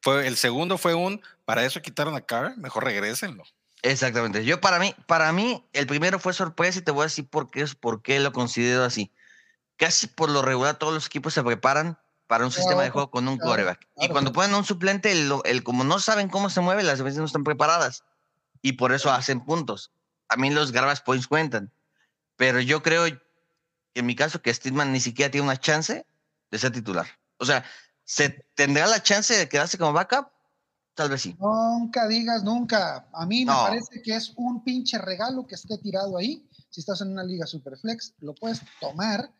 fue, 0.00 0.28
el 0.28 0.36
segundo 0.36 0.78
fue 0.78 0.94
un, 0.94 1.20
para 1.44 1.64
eso 1.64 1.82
quitaron 1.82 2.14
a 2.14 2.20
Carr, 2.20 2.56
mejor 2.56 2.84
regrésenlo. 2.84 3.42
Exactamente. 3.82 4.44
Yo 4.44 4.60
para 4.60 4.78
mí, 4.78 4.94
para 5.06 5.32
mí, 5.32 5.64
el 5.72 5.86
primero 5.86 6.18
fue 6.18 6.32
sorpresa 6.32 6.78
y 6.78 6.82
te 6.82 6.90
voy 6.90 7.02
a 7.02 7.04
decir 7.04 7.28
por 7.28 7.50
qué, 7.50 7.64
por 7.80 8.02
qué 8.02 8.18
lo 8.20 8.32
considero 8.32 8.84
así. 8.84 9.12
Casi 9.76 10.08
por 10.08 10.30
lo 10.30 10.42
regular 10.42 10.78
todos 10.78 10.92
los 10.92 11.06
equipos 11.06 11.34
se 11.34 11.42
preparan 11.42 11.98
para 12.26 12.44
un 12.44 12.50
sistema 12.50 12.82
de 12.82 12.90
juego 12.90 13.10
con 13.10 13.26
un 13.28 13.36
claro, 13.38 13.50
quarterback. 13.50 13.88
y 13.96 14.08
cuando 14.08 14.32
ponen 14.32 14.52
a 14.54 14.58
un 14.58 14.64
suplente, 14.64 15.12
el, 15.12 15.32
el- 15.44 15.62
como 15.62 15.84
no 15.84 15.98
saben 16.00 16.28
cómo 16.28 16.50
se 16.50 16.60
mueve, 16.60 16.82
las 16.82 17.00
veces 17.00 17.18
no 17.18 17.24
están 17.24 17.44
preparadas. 17.44 18.04
Y 18.60 18.72
por 18.72 18.92
eso 18.92 19.10
hacen 19.12 19.44
puntos. 19.44 19.92
A 20.28 20.36
mí 20.36 20.50
los 20.50 20.72
garbage 20.72 21.02
points 21.04 21.28
cuentan. 21.28 21.72
Pero 22.36 22.60
yo 22.60 22.82
creo 22.82 23.06
en 23.06 24.06
mi 24.06 24.14
caso 24.14 24.42
que 24.42 24.52
Steedman 24.52 24.92
ni 24.92 25.00
siquiera 25.00 25.30
tiene 25.30 25.46
una 25.46 25.56
chance 25.56 26.04
de 26.50 26.58
ser 26.58 26.72
titular. 26.72 27.06
O 27.38 27.46
sea, 27.46 27.64
¿se 28.04 28.30
tendrá 28.54 28.86
la 28.86 29.02
chance 29.02 29.34
de 29.36 29.48
quedarse 29.48 29.78
como 29.78 29.92
backup? 29.92 30.28
Tal 30.98 31.10
vez 31.10 31.22
sí. 31.22 31.36
Nunca 31.38 32.08
digas 32.08 32.42
nunca. 32.42 33.06
A 33.12 33.24
mí 33.24 33.44
me 33.44 33.52
parece 33.52 34.02
que 34.02 34.16
es 34.16 34.32
un 34.34 34.64
pinche 34.64 34.98
regalo 34.98 35.46
que 35.46 35.54
esté 35.54 35.78
tirado 35.78 36.18
ahí. 36.18 36.44
Si 36.70 36.80
estás 36.80 37.00
en 37.02 37.12
una 37.12 37.22
liga 37.22 37.46
superflex, 37.46 38.14
lo 38.18 38.34
puedes 38.34 38.60
tomar. 38.80 39.30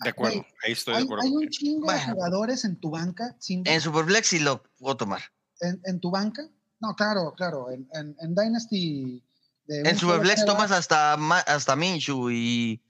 De 0.00 0.08
acuerdo, 0.08 0.42
ahí 0.64 0.72
estoy 0.72 0.96
de 0.96 1.02
acuerdo. 1.02 1.22
hay 1.24 1.32
un 1.36 1.48
chingo 1.50 1.92
de 1.92 2.00
jugadores 2.00 2.64
en 2.64 2.76
tu 2.76 2.88
banca. 2.88 3.36
Sin 3.40 3.62
En 3.66 3.78
Superflex 3.82 4.26
sí 4.26 4.38
lo 4.38 4.62
puedo 4.78 4.96
tomar. 4.96 5.20
en, 5.60 5.82
en 5.84 6.00
tu 6.00 6.10
banca. 6.10 6.48
No, 6.80 6.94
claro, 6.96 7.34
claro. 7.36 7.70
En, 7.70 7.86
en- 7.92 8.16
en 8.18 8.34
Dynasty. 8.34 9.22
de 9.66 9.80
En 9.82 9.98
Superflex 9.98 10.46
tomas 10.46 10.70
hasta, 10.72 11.12
hasta 11.42 11.76
Minshew 11.76 12.30
y, 12.30 12.80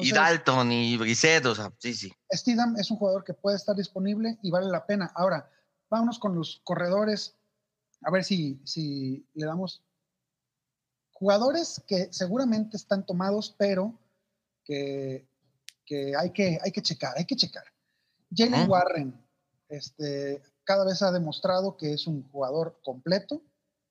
y 0.00 0.12
Dalton 0.12 0.70
y 0.70 0.98
Brissett, 0.98 1.46
o 1.46 1.54
sea, 1.54 1.72
sí, 1.78 1.94
sí. 1.94 2.12
Steedham 2.30 2.76
es 2.76 2.90
un 2.90 2.98
jugador 2.98 3.24
que 3.24 3.32
puede 3.32 3.56
estar 3.56 3.74
disponible 3.74 4.36
y 4.42 4.50
vale 4.50 4.66
la 4.70 4.84
pena. 4.84 5.10
Ahora, 5.14 5.50
vámonos 5.88 6.18
con 6.18 6.34
los 6.36 6.60
corredores. 6.62 7.36
A 8.02 8.10
ver 8.10 8.24
si, 8.24 8.60
si 8.64 9.26
le 9.34 9.46
damos 9.46 9.82
jugadores 11.12 11.82
que 11.86 12.12
seguramente 12.12 12.76
están 12.76 13.04
tomados, 13.04 13.54
pero 13.58 13.98
que, 14.64 15.26
que 15.84 16.16
hay 16.16 16.30
que 16.30 16.58
hay 16.62 16.72
que 16.72 16.82
checar, 16.82 17.14
hay 17.16 17.24
que 17.26 17.36
checar. 17.36 17.64
Jalen. 18.34 18.70
Warren, 18.70 19.26
este, 19.68 20.42
cada 20.64 20.84
vez 20.84 21.02
ha 21.02 21.10
demostrado 21.10 21.76
que 21.76 21.92
es 21.92 22.06
un 22.06 22.28
jugador 22.30 22.80
completo. 22.82 23.42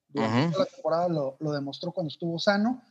Durante 0.08 0.54
toda 0.54 0.66
la 0.66 0.72
temporada 0.72 1.08
lo, 1.08 1.38
lo 1.40 1.52
demostró 1.52 1.92
cuando 1.92 2.08
estuvo 2.08 2.40
sano. 2.40 2.82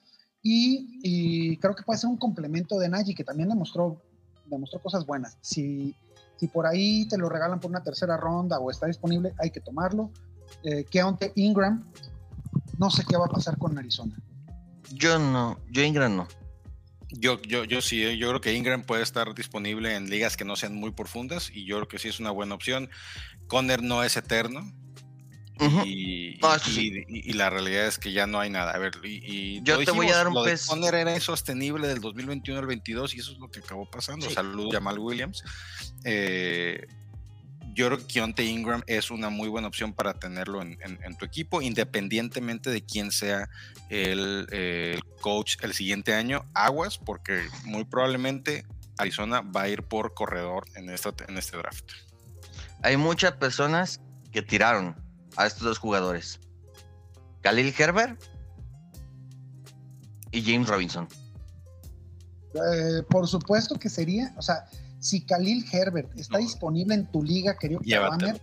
Y, 0.42 1.00
y 1.02 1.56
creo 1.56 1.74
que 1.74 1.82
puede 1.82 1.98
ser 1.98 2.10
un 2.10 2.16
complemento 2.16 2.78
de 2.78 2.88
Nagy, 2.88 3.14
que 3.14 3.24
también 3.24 3.48
demostró, 3.48 4.00
demostró 4.46 4.80
cosas 4.80 5.04
buenas. 5.04 5.36
Si, 5.40 5.96
si 6.36 6.46
por 6.46 6.66
ahí 6.66 7.08
te 7.08 7.18
lo 7.18 7.28
regalan 7.28 7.58
por 7.58 7.70
una 7.70 7.82
tercera 7.82 8.16
ronda 8.16 8.60
o 8.60 8.70
está 8.70 8.86
disponible, 8.86 9.34
hay 9.38 9.50
que 9.50 9.60
tomarlo. 9.60 10.12
Eh, 10.64 10.84
Keontae 10.90 11.32
Ingram, 11.36 11.84
no 12.78 12.90
sé 12.90 13.04
qué 13.08 13.16
va 13.16 13.26
a 13.26 13.28
pasar 13.28 13.56
con 13.58 13.78
Arizona. 13.78 14.16
Yo 14.92 15.18
no, 15.18 15.58
yo 15.70 15.82
Ingram 15.82 16.16
no. 16.16 16.28
Yo, 17.10 17.40
yo, 17.42 17.64
yo 17.64 17.80
sí, 17.80 18.02
eh, 18.04 18.18
yo 18.18 18.28
creo 18.28 18.40
que 18.40 18.52
Ingram 18.54 18.82
puede 18.82 19.02
estar 19.02 19.34
disponible 19.34 19.94
en 19.96 20.10
ligas 20.10 20.36
que 20.36 20.44
no 20.44 20.56
sean 20.56 20.74
muy 20.74 20.90
profundas 20.92 21.50
y 21.52 21.64
yo 21.64 21.76
creo 21.76 21.88
que 21.88 21.98
sí 21.98 22.08
es 22.08 22.20
una 22.20 22.30
buena 22.30 22.54
opción. 22.54 22.90
Conner 23.46 23.82
no 23.82 24.02
es 24.02 24.16
eterno. 24.18 24.60
Ujú. 25.60 25.82
Y, 25.86 26.34
y- 26.36 26.40
sí. 26.62 26.92
y- 27.08 27.30
y 27.30 27.32
la 27.32 27.50
realidad 27.50 27.86
es 27.86 27.98
que 27.98 28.12
ya 28.12 28.26
no 28.26 28.38
hay 28.38 28.48
nada. 28.50 28.72
A 28.72 28.78
ver, 28.78 28.92
y, 29.02 29.56
y 29.56 29.62
Yo 29.62 29.82
te 29.84 29.90
voy 29.90 30.08
a 30.08 30.16
dar 30.16 30.28
un 30.28 30.34
lo 30.34 30.44
de 30.44 30.52
pez- 30.52 30.66
Conner 30.68 30.94
era 30.94 31.14
insostenible 31.14 31.88
del 31.88 32.00
2021 32.00 32.60
al 32.60 32.66
22 32.66 33.14
y 33.14 33.18
eso 33.20 33.32
es 33.32 33.38
lo 33.38 33.50
que 33.50 33.60
acabó 33.60 33.90
pasando. 33.90 34.28
Sí. 34.28 34.34
Saludos, 34.34 34.72
Jamal 34.74 34.98
Williams. 34.98 35.42
Eh, 36.04 36.86
yo 37.74 37.86
creo 37.86 37.98
que 37.98 38.06
Keontae 38.06 38.46
Ingram 38.46 38.82
es 38.86 39.10
una 39.10 39.28
muy 39.30 39.48
buena 39.48 39.68
opción 39.68 39.92
para 39.92 40.14
tenerlo 40.14 40.62
en, 40.62 40.78
en- 40.82 40.98
en 41.04 41.16
tu 41.16 41.24
equipo, 41.24 41.62
independientemente 41.62 42.70
de 42.70 42.82
quién 42.84 43.10
sea 43.10 43.48
el, 43.90 44.46
el 44.52 45.02
coach 45.20 45.56
el 45.62 45.72
siguiente 45.74 46.14
año. 46.14 46.44
Aguas, 46.54 46.98
porque 46.98 47.42
muy 47.64 47.84
probablemente 47.84 48.64
Arizona 48.96 49.40
va 49.42 49.62
a 49.62 49.68
ir 49.68 49.82
por 49.84 50.14
corredor 50.14 50.64
en, 50.74 50.90
esta, 50.90 51.14
en 51.28 51.38
este 51.38 51.56
draft. 51.56 51.84
Hay 52.82 52.96
muchas 52.96 53.32
personas 53.32 54.00
que 54.32 54.42
tiraron 54.42 54.96
a 55.36 55.46
estos 55.46 55.62
dos 55.64 55.78
jugadores. 55.78 56.40
Khalil 57.42 57.74
Herbert 57.78 58.20
y 60.32 60.42
James 60.42 60.68
Robinson. 60.68 61.08
Eh, 62.54 63.02
por 63.08 63.26
supuesto 63.28 63.78
que 63.78 63.88
sería, 63.88 64.34
o 64.36 64.42
sea, 64.42 64.64
si 65.00 65.24
Khalil 65.24 65.64
Herbert 65.72 66.10
está 66.18 66.38
No. 66.38 66.44
disponible 66.44 66.94
en 66.94 67.06
tu 67.10 67.22
liga, 67.22 67.56
querido 67.56 67.80
llévatelo, 67.80 68.38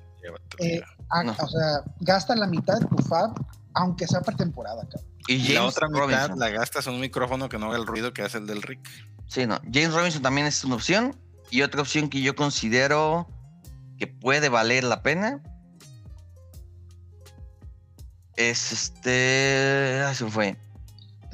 eh, 0.60 0.80
ya. 0.80 0.86
ha- 1.10 1.24
No. 1.24 1.32
o 1.40 1.48
sea, 1.48 1.84
gasta 2.00 2.36
la 2.36 2.48
mitad 2.48 2.80
de 2.80 2.86
tu 2.88 2.98
fab, 3.04 3.32
aunque 3.74 4.08
sea 4.08 4.22
pretemporada, 4.22 4.82
cabrón. 4.84 5.10
Y 5.28 5.34
Y 5.36 5.40
James 5.40 5.54
la 5.56 5.66
otra 5.66 5.88
mitad 5.90 6.00
Robinson. 6.02 6.40
la 6.40 6.50
gastas 6.50 6.88
en 6.88 6.94
un 6.94 7.00
micrófono 7.02 7.50
que 7.50 7.58
no 7.58 7.68
haga 7.68 7.78
el 7.78 7.86
ruido 7.88 8.14
que 8.14 8.22
hace 8.22 8.38
el 8.38 8.46
del 8.48 8.62
Rick. 8.62 8.88
Sí, 9.28 9.46
no. 9.48 9.60
James 9.74 9.94
Robinson 9.94 10.22
también 10.22 10.46
es 10.48 10.64
una 10.64 10.76
opción. 10.76 11.16
Y 11.52 11.62
otra 11.64 11.82
opción 11.82 12.10
que 12.10 12.22
yo 12.22 12.36
considero 12.36 13.28
que 13.98 14.08
puede 14.08 14.50
valer 14.50 14.84
la 14.84 15.02
pena 15.04 15.42
es 18.36 18.72
este. 18.72 20.02
Ah, 20.06 20.14
se 20.14 20.26
fue. 20.26 20.58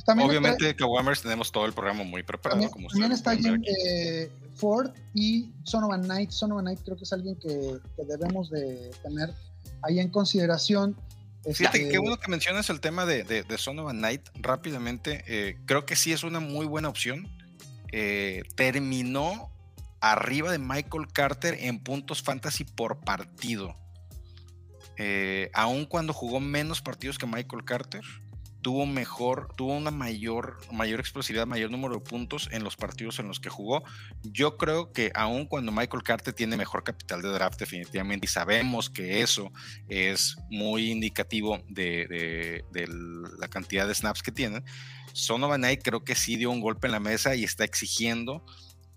También 0.05 0.29
Obviamente, 0.29 0.75
Kawamers 0.75 1.21
tenemos 1.21 1.51
todo 1.51 1.65
el 1.65 1.73
programa 1.73 2.03
muy 2.03 2.23
preparado. 2.23 2.59
También, 2.61 2.71
como 2.71 2.87
también 2.89 3.11
ustedes 3.11 3.37
está 3.39 3.49
Jim, 3.49 3.61
eh, 3.65 4.31
Ford 4.61 4.91
y 5.15 5.49
Sonovan 5.63 6.03
Knight. 6.03 6.29
Sonovan 6.29 6.65
Knight 6.65 6.81
creo 6.85 6.95
que 6.95 7.03
es 7.03 7.13
alguien 7.13 7.35
que, 7.35 7.79
que 7.95 8.03
debemos 8.07 8.49
de 8.51 8.91
tener 9.01 9.33
ahí 9.81 9.99
en 9.99 10.09
consideración. 10.09 10.95
Fíjate 11.43 11.79
que 11.79 11.83
Este, 11.85 11.91
qué 11.93 11.97
bueno 11.97 12.19
que 12.19 12.29
mencionas 12.29 12.69
el 12.69 12.79
tema 12.79 13.07
de, 13.07 13.23
de, 13.23 13.41
de 13.41 13.57
Son 13.57 13.79
of 13.79 13.89
a 13.89 13.93
Night 13.93 14.21
rápidamente. 14.35 15.23
eh, 15.27 15.57
creo 15.65 15.87
que 15.87 15.95
sí 15.95 16.13
es 16.13 16.23
una 16.23 16.39
muy 16.39 16.67
buena 16.67 16.87
opción. 16.87 17.27
Eh, 17.91 18.43
terminó 18.55 19.49
arriba 19.99 20.51
de 20.51 20.59
Michael 20.59 21.07
Carter 21.11 21.57
en 21.59 21.79
puntos 21.79 22.21
fantasy 22.21 22.63
por 22.63 22.99
partido. 22.99 23.75
Eh, 24.97 25.49
aun 25.53 25.85
cuando 25.85 26.13
jugó 26.13 26.39
menos 26.39 26.81
partidos 26.81 27.17
que 27.17 27.25
Michael 27.25 27.65
Carter, 27.65 28.03
tuvo 28.61 28.85
mejor, 28.85 29.53
tuvo 29.55 29.75
una 29.75 29.91
mayor, 29.91 30.57
mayor 30.71 30.99
explosividad, 30.99 31.47
mayor 31.47 31.71
número 31.71 31.95
de 31.95 32.01
puntos 32.01 32.47
en 32.51 32.63
los 32.63 32.75
partidos 32.75 33.19
en 33.19 33.27
los 33.27 33.39
que 33.39 33.49
jugó. 33.49 33.83
Yo 34.23 34.57
creo 34.57 34.91
que 34.91 35.11
aun 35.15 35.45
cuando 35.47 35.71
Michael 35.71 36.03
Carter 36.03 36.33
tiene 36.33 36.57
mejor 36.57 36.83
capital 36.83 37.21
de 37.21 37.29
draft 37.29 37.59
definitivamente 37.59 38.25
y 38.25 38.29
sabemos 38.29 38.89
que 38.89 39.21
eso 39.21 39.51
es 39.87 40.35
muy 40.49 40.91
indicativo 40.91 41.59
de, 41.67 42.05
de- 42.07 42.65
de 42.71 42.87
la 43.39 43.47
cantidad 43.47 43.87
de 43.87 43.95
snaps 43.95 44.21
que 44.21 44.31
tienen, 44.31 44.63
Sonovan 45.13 45.61
Knight 45.61 45.81
creo 45.83 46.03
que 46.03 46.15
sí 46.15 46.35
dio 46.37 46.51
un 46.51 46.61
golpe 46.61 46.87
en 46.87 46.93
la 46.93 46.99
mesa 46.99 47.35
y 47.35 47.43
está 47.43 47.63
exigiendo 47.65 48.45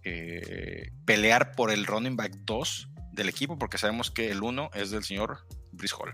eh, 0.05 0.90
pelear 1.05 1.53
por 1.53 1.70
el 1.70 1.87
running 1.87 2.16
back 2.16 2.33
2 2.44 2.88
del 3.12 3.29
equipo 3.29 3.59
porque 3.59 3.79
sabemos 3.79 4.11
que 4.11 4.31
el 4.31 4.42
1 4.42 4.70
es 4.74 4.90
del 4.90 5.03
señor 5.05 5.38
Brice 5.72 5.94
Hall. 5.98 6.12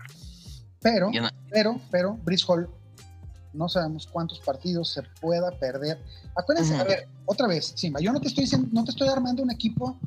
Pero, 0.81 1.11
pero, 1.51 1.79
pero, 1.91 2.13
Brice 2.23 2.45
Hall, 2.47 2.67
no 3.53 3.67
sabemos 3.69 4.07
cuántos 4.07 4.39
partidos 4.39 4.89
se 4.89 5.03
pueda 5.19 5.51
perder. 5.51 6.01
Acuérdense, 6.35 6.75
a 6.75 6.83
ver, 6.83 7.07
otra 7.25 7.47
vez, 7.47 7.73
Simba, 7.75 7.99
yo 7.99 8.11
no 8.13 8.19
te 8.21 8.27
estoy 8.27 8.45
diciendo, 8.45 8.69
no 8.71 8.83
te 8.83 8.91
estoy 8.91 9.07
armando 9.09 9.43
un 9.43 9.51
equipo 9.51 9.97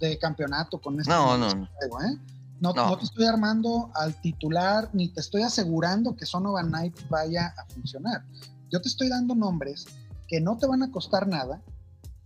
de 0.00 0.18
campeonato 0.18 0.80
con 0.80 0.98
este 1.00 1.12
No, 1.12 1.36
no, 1.36 1.48
no. 1.54 1.68
juego, 1.76 2.02
¿eh? 2.02 2.18
No, 2.60 2.72
No. 2.72 2.86
no 2.90 2.98
te 2.98 3.04
estoy 3.04 3.26
armando 3.26 3.90
al 3.94 4.18
titular, 4.20 4.88
ni 4.92 5.08
te 5.08 5.20
estoy 5.20 5.42
asegurando 5.42 6.16
que 6.16 6.24
Sonovan 6.24 6.68
Knight 6.68 6.96
vaya 7.08 7.54
a 7.58 7.66
funcionar. 7.66 8.24
Yo 8.70 8.80
te 8.80 8.88
estoy 8.88 9.08
dando 9.08 9.34
nombres 9.34 9.86
que 10.28 10.40
no 10.40 10.56
te 10.56 10.66
van 10.66 10.82
a 10.82 10.90
costar 10.90 11.26
nada 11.28 11.60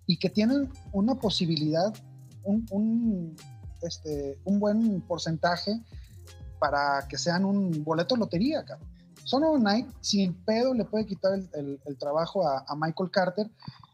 y 0.07 0.19
que 0.19 0.31
tienen 0.31 0.71
una 0.93 1.17
posibilidad, 1.17 1.93
un, 2.45 2.65
un, 2.71 3.37
este, 3.83 4.39
un 4.45 4.61
buen 4.61 5.01
porcentaje 5.03 5.81
para 6.61 7.07
que 7.09 7.19
sean 7.19 7.45
un 7.45 7.85
boleto 7.85 8.15
de 8.15 8.21
lotería, 8.21 8.65
cabrón. 8.65 8.89
Sonovan 9.29 9.61
Knight, 9.61 9.87
sin 10.01 10.33
pedo, 10.45 10.73
le 10.73 10.85
puede 10.87 11.05
quitar 11.05 11.35
el, 11.35 11.49
el- 11.55 11.81
el 11.85 11.99
trabajo 11.99 12.49
a, 12.49 12.65
a 12.67 12.75
Michael 12.77 13.11
Carter. 13.11 13.47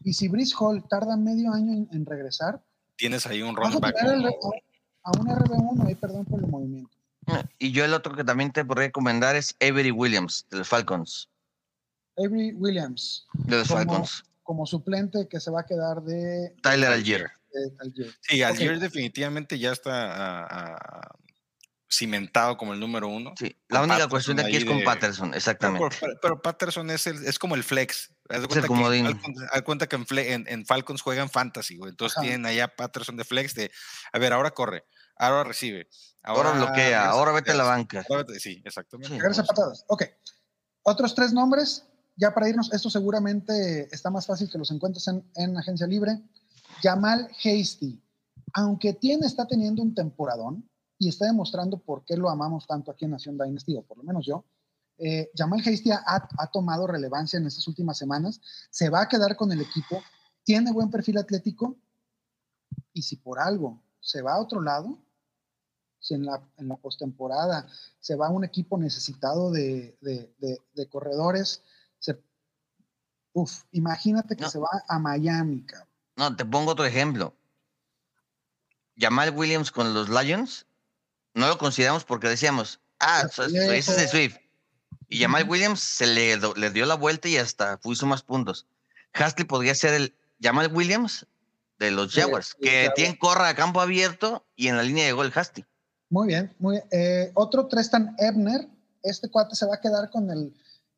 Y 0.03 0.13
si 0.13 0.27
Brice 0.29 0.55
Hall 0.57 0.83
tarda 0.87 1.17
medio 1.17 1.51
año 1.51 1.73
en, 1.73 1.89
en 1.91 2.05
regresar, 2.05 2.61
Tienes 2.97 3.27
ahí 3.27 3.41
un 3.41 3.53
running 3.55 3.75
a 3.75 3.79
back. 3.79 3.95
el- 4.01 4.25
a, 4.25 4.29
a 4.29 5.11
un 5.19 5.27
RB1 5.27 5.87
ahí, 5.87 5.95
perdón 5.95 6.23
por 6.25 6.39
el 6.41 6.47
movimiento. 6.47 6.95
Y 7.59 7.71
yo 7.73 7.83
el 7.83 7.93
otro 7.93 8.15
que 8.15 8.23
también 8.23 8.51
te 8.53 8.63
podría 8.63 8.87
recomendar 8.87 9.35
es 9.35 9.55
Avery 9.59 9.91
Williams, 9.91 10.45
de 10.51 10.59
los 10.59 10.67
Falcons. 10.69 11.27
Avery 12.17 12.53
Williams, 12.53 13.25
De 13.33 13.57
los 13.57 13.67
Como- 13.67 13.79
Falcons. 13.79 14.23
como 14.43 14.65
suplente 14.65 15.27
que 15.27 15.39
se 15.41 15.51
va 15.51 15.61
a 15.61 15.65
quedar 15.65 16.01
de, 16.03 16.55
Tyler 16.61 16.91
Algier. 16.93 17.27
de 17.51 17.73
Algier. 17.79 18.07
Sí. 18.21 18.41
Algier 18.43 18.79
definitivamente 18.79 19.59
ya 19.59 19.71
está 19.73 20.45
ah, 20.45 21.15
cimentado 21.89 22.57
como 22.57 22.73
el 22.73 22.79
número 22.79 23.07
uno. 23.07 23.33
Sí. 23.37 23.55
La 23.69 23.79
única 23.81 23.93
Patterson 24.07 24.09
cuestión 24.09 24.37
de 24.37 24.43
aquí 24.45 24.55
es 24.57 24.65
con 24.65 24.77
de- 24.79 24.83
Patterson, 24.83 25.33
exactamente. 25.33 25.97
pero- 25.99 26.13
pero 26.21 26.41
Patterson 26.41 26.89
es, 26.89 27.07
el, 27.07 27.25
es 27.25 27.37
como 27.39 27.55
el 27.55 27.63
flex. 27.63 28.11
Haz 28.29 28.37
Es 28.37 28.41
el 28.43 28.47
cuenta 28.47 28.61
que 28.61 28.67
comodín. 28.67 29.05
Haz 29.51 29.61
cuenta 29.61 29.87
que 29.87 29.95
en, 29.95 30.05
en- 30.17 30.45
en 30.47 30.65
Falcons 30.65 31.01
juegan 31.01 31.29
fantasy, 31.29 31.77
güey. 31.77 31.91
Entonces 31.91 32.17
Ajá. 32.17 32.23
tienen 32.23 32.45
allá 32.45 32.67
Patterson 32.75 33.15
de 33.17 33.23
flex 33.23 33.53
de, 33.53 33.71
a 34.11 34.19
ver, 34.19 34.33
ahora 34.33 34.51
corre, 34.51 34.83
ahora 35.17 35.43
recibe. 35.43 35.87
Ahora 36.23 36.51
bloquea, 36.53 36.73
regresa 37.01 37.09
ahora 37.11 37.31
vete 37.33 37.51
a 37.51 37.55
la 37.55 37.63
banca. 37.65 38.03
vete- 38.09 38.39
sí, 38.39 38.61
exactamente. 38.65 39.13
Sí. 39.13 39.19
Regresa 39.21 39.43
patadas. 39.43 39.85
Ok. 39.87 40.03
Otros 40.83 41.13
tres 41.15 41.33
nombres. 41.33 41.85
ya 42.17 42.33
para 42.33 42.47
irnos, 42.47 42.71
esto 42.73 42.89
seguramente 42.89 43.89
está 43.93 44.09
más 44.09 44.25
fácil 44.25 44.49
que 44.49 44.57
los 44.57 44.71
encuentres 44.71 45.05
en, 45.09 45.29
en 45.35 45.57
agencia 45.57 45.85
libre. 45.85 46.17
Jamal 46.81 47.29
Hasty, 47.43 48.01
aunque 48.53 48.93
tiene, 48.93 49.27
está 49.27 49.45
teniendo 49.45 49.81
un 49.83 49.93
temporadón 49.93 50.67
y 50.97 51.09
está 51.09 51.25
demostrando 51.25 51.77
por 51.77 52.03
qué 52.05 52.15
lo 52.17 52.29
amamos 52.29 52.65
tanto 52.67 52.91
aquí 52.91 53.05
en 53.05 53.11
Nación 53.11 53.37
Dynasty, 53.37 53.75
o 53.77 53.81
por 53.83 53.97
lo 53.97 54.03
menos 54.03 54.25
yo, 54.25 54.45
eh, 54.97 55.29
Jamal 55.35 55.59
Hasty 55.59 55.91
ha, 55.91 56.03
ha 56.05 56.47
tomado 56.47 56.87
relevancia 56.87 57.37
en 57.37 57.45
estas 57.47 57.67
últimas 57.67 57.97
semanas, 57.97 58.39
se 58.69 58.89
va 58.89 59.01
a 59.01 59.07
quedar 59.09 59.35
con 59.35 59.51
el 59.51 59.59
equipo, 59.61 60.01
tiene 60.43 60.71
buen 60.71 60.89
perfil 60.89 61.17
atlético 61.17 61.75
y 62.93 63.01
si 63.01 63.17
por 63.17 63.39
algo 63.39 63.81
se 63.99 64.21
va 64.21 64.33
a 64.35 64.39
otro 64.39 64.61
lado, 64.61 64.97
si 65.99 66.13
en 66.13 66.25
la, 66.25 66.41
en 66.57 66.67
la 66.69 66.77
postemporada 66.77 67.67
se 67.99 68.15
va 68.15 68.27
a 68.27 68.31
un 68.31 68.43
equipo 68.45 68.77
necesitado 68.77 69.51
de, 69.51 69.97
de, 70.01 70.33
de- 70.37 70.61
de 70.75 70.87
corredores, 70.87 71.61
se, 71.99 72.21
uf, 73.33 73.63
imagínate 73.71 74.35
que 74.37 74.43
No. 74.43 74.49
se 74.49 74.59
va 74.59 74.69
a 74.87 74.99
Miami, 74.99 75.63
cabrón. 75.65 75.89
No, 76.15 76.35
te 76.35 76.45
pongo 76.45 76.71
otro 76.71 76.85
ejemplo. 76.85 77.33
Jamal 78.97 79.31
Williams 79.35 79.71
con 79.71 79.93
los 79.93 80.07
Lions, 80.07 80.65
no 81.35 81.47
lo 81.47 81.57
consideramos 81.57 82.03
porque 82.03 82.27
decíamos, 82.27 82.79
ah, 82.99 83.23
ese 83.27 83.77
es 83.77 83.85
de. 83.97 84.07
Swift. 84.07 84.37
Y 85.07 85.19
Jamal. 85.19 85.47
Williams 85.47 85.79
se 85.81 86.07
le, 86.07 86.37
le 86.37 86.69
dio 86.71 86.85
la 86.87 86.95
vuelta 86.95 87.27
y 87.29 87.37
hasta 87.37 87.77
puso 87.77 88.07
más 88.07 88.23
puntos. 88.23 88.65
Hasley 89.13 89.45
podría 89.45 89.75
ser 89.75 89.93
el 89.93 90.15
Jamal 90.41 90.73
Williams 90.73 91.27
de 91.77 91.91
los 91.91 92.13
Jaguars, 92.13 92.55
sí, 92.59 92.67
que 92.67 92.89
tienen 92.95 93.15
corra 93.17 93.49
a 93.49 93.55
campo 93.55 93.81
abierto 93.81 94.45
y 94.55 94.67
en 94.69 94.77
la 94.77 94.83
línea 94.83 95.05
de 95.05 95.11
gol 95.11 95.31
Hasley. 95.35 95.65
Muy 96.09 96.27
bien, 96.27 96.53
muy 96.59 96.77
bien. 96.77 96.85
Eh, 96.91 97.31
otro 97.35 97.67
Trestan 97.67 98.15
Ebner, 98.17 98.67
este 99.03 99.29
cuate 99.29 99.55
se 99.55 99.65
va 99.65 99.75
a 99.75 99.81
quedar 99.81 100.09
con 100.09 100.31
el, 100.31 100.53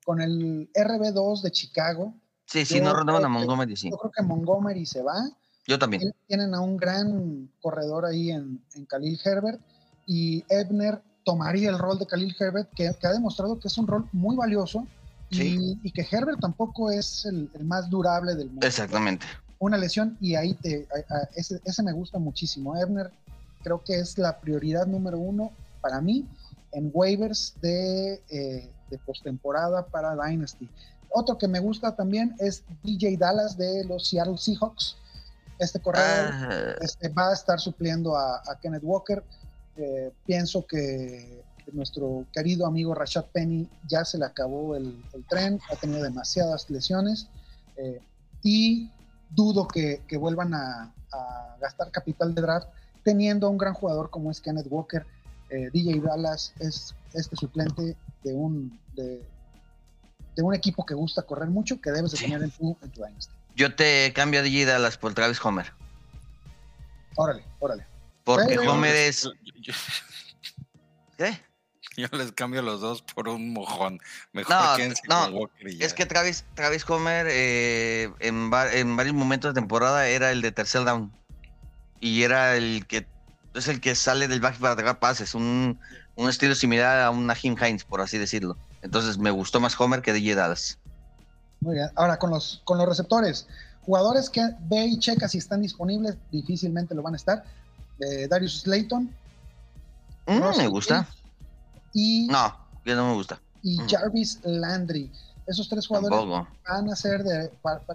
con 0.05 0.21
el 0.21 0.69
RB2 0.73 1.41
de 1.41 1.51
Chicago. 1.51 2.13
Sí, 2.45 2.65
sí, 2.65 2.77
Yo 2.77 2.83
no 3.03 3.17
a 3.17 3.27
Montgomery, 3.29 3.75
sí. 3.75 3.89
Yo 3.89 3.97
creo 3.97 4.11
que 4.11 4.23
Montgomery 4.23 4.85
se 4.85 5.01
va. 5.01 5.15
Yo 5.65 5.77
también. 5.77 6.01
Tien- 6.03 6.15
Tienen 6.27 6.53
a 6.55 6.61
un 6.61 6.77
gran 6.77 7.51
corredor 7.59 8.05
ahí 8.05 8.31
en, 8.31 8.63
en 8.75 8.85
Khalil 8.85 9.19
Herbert 9.23 9.59
y 10.07 10.43
Ebner 10.49 11.01
tomaría 11.23 11.69
el 11.69 11.77
rol 11.77 11.99
de 11.99 12.07
Khalil 12.07 12.35
Herbert, 12.39 12.69
que, 12.73 12.89
que 12.99 13.07
ha 13.07 13.11
demostrado 13.11 13.59
que 13.59 13.67
es 13.67 13.77
un 13.77 13.85
rol 13.85 14.07
muy 14.13 14.35
valioso 14.35 14.87
y, 15.29 15.35
Sí. 15.35 15.79
y 15.83 15.91
que 15.91 16.07
Herbert 16.09 16.39
tampoco 16.39 16.89
es 16.89 17.25
el, 17.25 17.51
el 17.53 17.65
más 17.65 17.89
durable 17.89 18.33
del 18.33 18.47
mundo. 18.49 18.65
Exactamente. 18.65 19.25
Una 19.59 19.77
lesión 19.77 20.17
y 20.21 20.35
ahí 20.35 20.53
te, 20.53 20.87
a- 21.09 21.13
a- 21.15 21.29
ese, 21.35 21.59
ese 21.65 21.83
me 21.83 21.91
gusta 21.91 22.17
muchísimo. 22.17 22.75
Ebner 22.77 23.11
creo 23.61 23.83
que 23.83 23.99
es 23.99 24.17
la 24.17 24.39
prioridad 24.39 24.87
número 24.87 25.19
uno 25.19 25.51
para 25.81 25.99
mí 25.99 26.25
en 26.71 26.89
waivers 26.93 27.53
de, 27.61 28.21
eh, 28.29 28.71
de 28.89 28.97
postemporada 28.99 29.85
para 29.87 30.15
Dynasty. 30.15 30.69
Otro 31.09 31.37
que 31.37 31.47
me 31.47 31.59
gusta 31.59 31.95
también 31.95 32.35
es 32.39 32.63
DJ 32.83 33.17
Dallas 33.17 33.57
de 33.57 33.83
los 33.85 34.07
Seattle 34.07 34.37
Seahawks. 34.37 34.95
Este 35.59 35.79
corredor 35.81 36.29
Ah, 36.31 36.75
este, 36.81 37.09
va 37.09 37.29
a 37.29 37.33
estar 37.33 37.59
supliendo 37.59 38.15
a, 38.15 38.37
a 38.37 38.59
Kenneth 38.61 38.83
Walker. 38.83 39.23
Eh, 39.77 40.11
pienso 40.25 40.65
que 40.65 41.43
nuestro 41.73 42.25
querido 42.33 42.65
amigo 42.65 42.95
Rashad 42.95 43.25
Penny 43.25 43.69
ya 43.87 44.03
se 44.05 44.17
le 44.17 44.25
acabó 44.25 44.75
el, 44.75 45.03
el 45.13 45.25
tren, 45.25 45.59
ha 45.71 45.75
tenido 45.75 46.01
demasiadas 46.01 46.69
lesiones 46.69 47.27
eh, 47.75 47.99
y 48.41 48.89
dudo 49.29 49.67
que, 49.67 50.01
que 50.07 50.17
vuelvan 50.17 50.53
a, 50.53 50.93
a 51.11 51.57
gastar 51.59 51.91
capital 51.91 52.33
de 52.33 52.41
draft 52.41 52.69
teniendo 53.03 53.47
a 53.47 53.49
un 53.49 53.57
gran 53.57 53.73
jugador 53.73 54.09
como 54.09 54.31
es 54.31 54.39
Kenneth 54.41 54.67
Walker. 54.69 55.05
Eh, 55.49 55.69
DJ 55.71 55.99
Dallas 56.01 56.53
es 56.59 56.93
este 57.13 57.35
suplente 57.35 57.95
de 58.23 58.33
un, 58.33 58.79
de, 58.95 59.21
de 60.35 60.41
un 60.43 60.53
equipo 60.55 60.85
que 60.85 60.93
gusta 60.93 61.21
correr 61.23 61.49
mucho 61.49 61.79
que 61.81 61.91
debes 61.91 62.11
de 62.11 62.17
Sí. 62.17 62.23
tener 62.25 62.43
en 62.43 62.51
tu, 62.51 62.77
en 62.81 62.89
tu 62.91 63.03
Dynasty. 63.03 63.33
yo 63.55 63.75
te 63.75 64.11
cambio 64.13 64.39
a 64.39 64.43
DJ 64.43 64.65
Dallas 64.65 64.97
por 64.97 65.13
Travis 65.13 65.43
Homer. 65.45 65.71
Órale, 67.15 67.43
órale. 67.59 67.85
Porque 68.35 68.59
Homer 68.59 68.95
es. 68.95 69.23
Yo, 69.23 69.31
yo- 69.61 69.73
¿Qué? 71.17 71.41
yo 71.95 72.07
les 72.11 72.31
cambio 72.33 72.61
los 72.61 72.79
dos 72.81 73.01
por 73.01 73.27
un 73.27 73.53
mojón. 73.53 73.99
Mejor 74.33 74.53
No, 75.07 75.29
no, 75.29 75.37
con. 75.39 75.49
Es 75.79 75.93
que 75.93 76.05
Travis, 76.05 76.45
Travis 76.53 76.87
Homer 76.89 77.25
eh, 77.29 78.11
en, 78.19 78.51
va- 78.53 78.71
en 78.71 78.95
varios 78.95 79.15
momentos 79.15 79.53
de 79.53 79.59
temporada 79.59 80.07
era 80.07 80.31
el 80.31 80.41
de 80.41 80.51
tercer 80.51 80.83
down. 80.85 81.11
Y 81.99 82.21
era 82.23 82.55
el 82.55 82.85
que 82.85 83.07
es 83.55 83.67
el 83.67 83.81
que 83.81 83.95
sale 83.95 84.27
del 84.27 84.39
back 84.41 84.57
para 84.59 84.73
atacar 84.73 84.99
pases. 84.99 85.33
Un, 85.33 85.79
un 86.15 86.29
estilo 86.29 86.53
similar 86.53 86.99
a 86.99 87.09
un 87.09 87.25
Nahim 87.25 87.55
Hines, 87.59 87.83
por 87.83 88.01
así 88.01 88.19
decirlo. 88.19 88.57
Entonces 88.83 89.17
me 89.17 89.31
gustó 89.31 89.59
más 89.59 89.79
Homer 89.79 90.03
que 90.03 90.13
DJ 90.13 90.35
Dallas. 90.35 90.77
Muy 91.61 91.75
bien. 91.75 91.89
Ahora 91.95 92.19
con 92.19 92.29
los, 92.29 92.61
con 92.65 92.77
los 92.77 92.87
receptores. 92.87 93.47
Jugadores 93.81 94.29
que 94.29 94.41
ve 94.69 94.85
y 94.85 94.99
checa 94.99 95.27
si 95.27 95.39
están 95.39 95.61
disponibles, 95.61 96.17
difícilmente 96.31 96.93
lo 96.93 97.01
van 97.01 97.13
a 97.13 97.17
estar. 97.17 97.43
Eh, 97.99 98.27
Darius 98.27 98.61
Slayton 98.61 99.13
Mm, 100.27 100.57
me 100.57 100.67
gusta. 100.67 101.07
y, 101.93 102.27
No, 102.27 102.53
que 102.83 102.93
no 102.95 103.07
me 103.09 103.13
gusta. 103.13 103.39
y 103.63 103.79
Mm. 103.79 103.87
Jarvis 103.89 104.39
Landry. 104.43 105.09
Esos 105.45 105.69
tres 105.69 105.87
jugadores 105.87 106.19
Tampoco. 106.19 106.47
van 106.67 106.89
a 106.91 106.95
ser 106.97 107.23
de, 107.23 107.49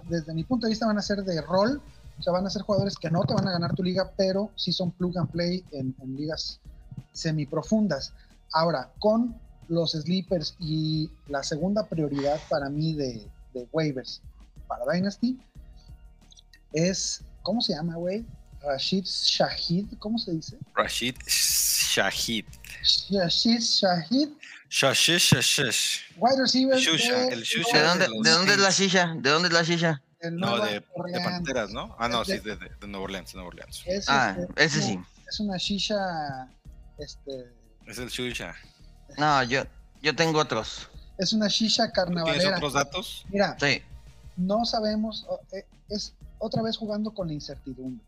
desde 0.09 0.33
mi 0.33 0.43
punto 0.43 0.65
de 0.65 0.71
vista, 0.71 0.87
van 0.87 0.97
a 0.97 1.01
ser 1.03 1.23
de 1.23 1.41
rol. 1.41 1.79
O 2.17 2.21
sea, 2.23 2.33
van 2.33 2.45
a 2.45 2.49
ser 2.49 2.63
jugadores 2.63 2.95
que 2.95 3.11
no 3.11 3.21
te 3.23 3.33
van 3.35 3.47
a 3.47 3.51
ganar 3.51 3.75
tu 3.75 3.83
liga, 3.83 4.11
pero 4.17 4.49
sí 4.55 4.71
son 4.73 4.91
plug 4.91 5.17
and 5.19 5.29
play 5.29 5.63
en, 5.71 5.95
en 6.01 6.15
ligas 6.15 6.59
semiprofundas. 7.11 8.13
Ahora, 8.51 8.91
con 8.99 9.35
los 9.67 9.91
sleepers 9.91 10.55
y 10.59 11.09
la 11.27 11.43
segunda 11.43 11.85
prioridad 11.85 12.39
para 12.49 12.69
mí 12.69 12.93
de, 12.95 13.27
de 13.53 13.67
waivers 13.71 14.21
para 14.67 14.91
Dynasty 14.91 15.39
es, 16.71 17.21
¿cómo 17.43 17.61
se 17.61 17.73
llama, 17.73 17.95
güey? 17.95 18.25
Rashid 18.63 19.03
Shahid, 19.05 19.85
¿cómo 19.99 20.17
se 20.17 20.31
dice? 20.31 20.57
Rashid 20.75 21.15
Shahid. 21.27 22.45
Rashid 23.11 23.59
Shahid, 23.59 24.29
Shashish 24.69 25.33
Shashish. 25.33 26.01
wide 26.17 26.39
receiver. 26.39 26.75
Shusha, 26.77 27.27
de 27.27 27.33
el 27.33 27.43
Shusha 27.43 27.77
¿De 27.77 27.83
dónde, 27.83 28.05
de 28.05 28.09
los 28.11 28.23
¿de 28.23 28.29
dónde 28.31 28.53
es 28.53 28.59
la 28.59 28.71
silla? 28.71 29.13
¿De 29.17 29.29
dónde 29.29 29.47
es 29.49 29.53
la 29.53 29.63
silla? 29.65 30.01
del 30.21 30.37
No, 30.37 30.57
de, 30.65 30.73
de. 30.75 30.81
Panteras, 31.23 31.71
¿no? 31.71 31.95
Ah, 31.99 32.07
no, 32.07 32.23
sí, 32.23 32.39
de- 32.39 32.55
de, 32.55 32.69
de, 32.79 32.87
Nueva 32.87 33.03
Orleans, 33.05 33.33
Nueva 33.35 33.49
Orleans. 33.49 33.83
Es, 33.85 34.05
Ah, 34.07 34.35
este, 34.39 34.63
ese 34.63 34.81
sí. 34.81 34.99
Es 35.27 35.39
una 35.41 35.57
shisha, 35.57 35.97
este, 36.97 37.51
Es 37.85 37.97
el 37.97 38.07
Shusha. 38.09 38.55
No, 39.17 39.43
yo, 39.43 39.63
yo 40.01 40.15
tengo 40.15 40.39
otros. 40.39 40.87
es 41.17 41.33
una 41.33 41.47
shisha 41.49 41.87
¿Tú 41.87 41.91
tienes 41.93 42.05
carnavalera. 42.23 42.55
otros 42.57 42.73
datos? 42.73 43.25
Mira, 43.29 43.57
Sí. 43.59 43.81
no 44.37 44.63
sabemos, 44.65 45.25
eh, 45.51 45.65
es 45.89 46.13
otra 46.39 46.61
vez 46.61 46.77
jugando 46.77 47.11
con 47.13 47.27
la 47.27 47.33
incertidumbre. 47.33 48.03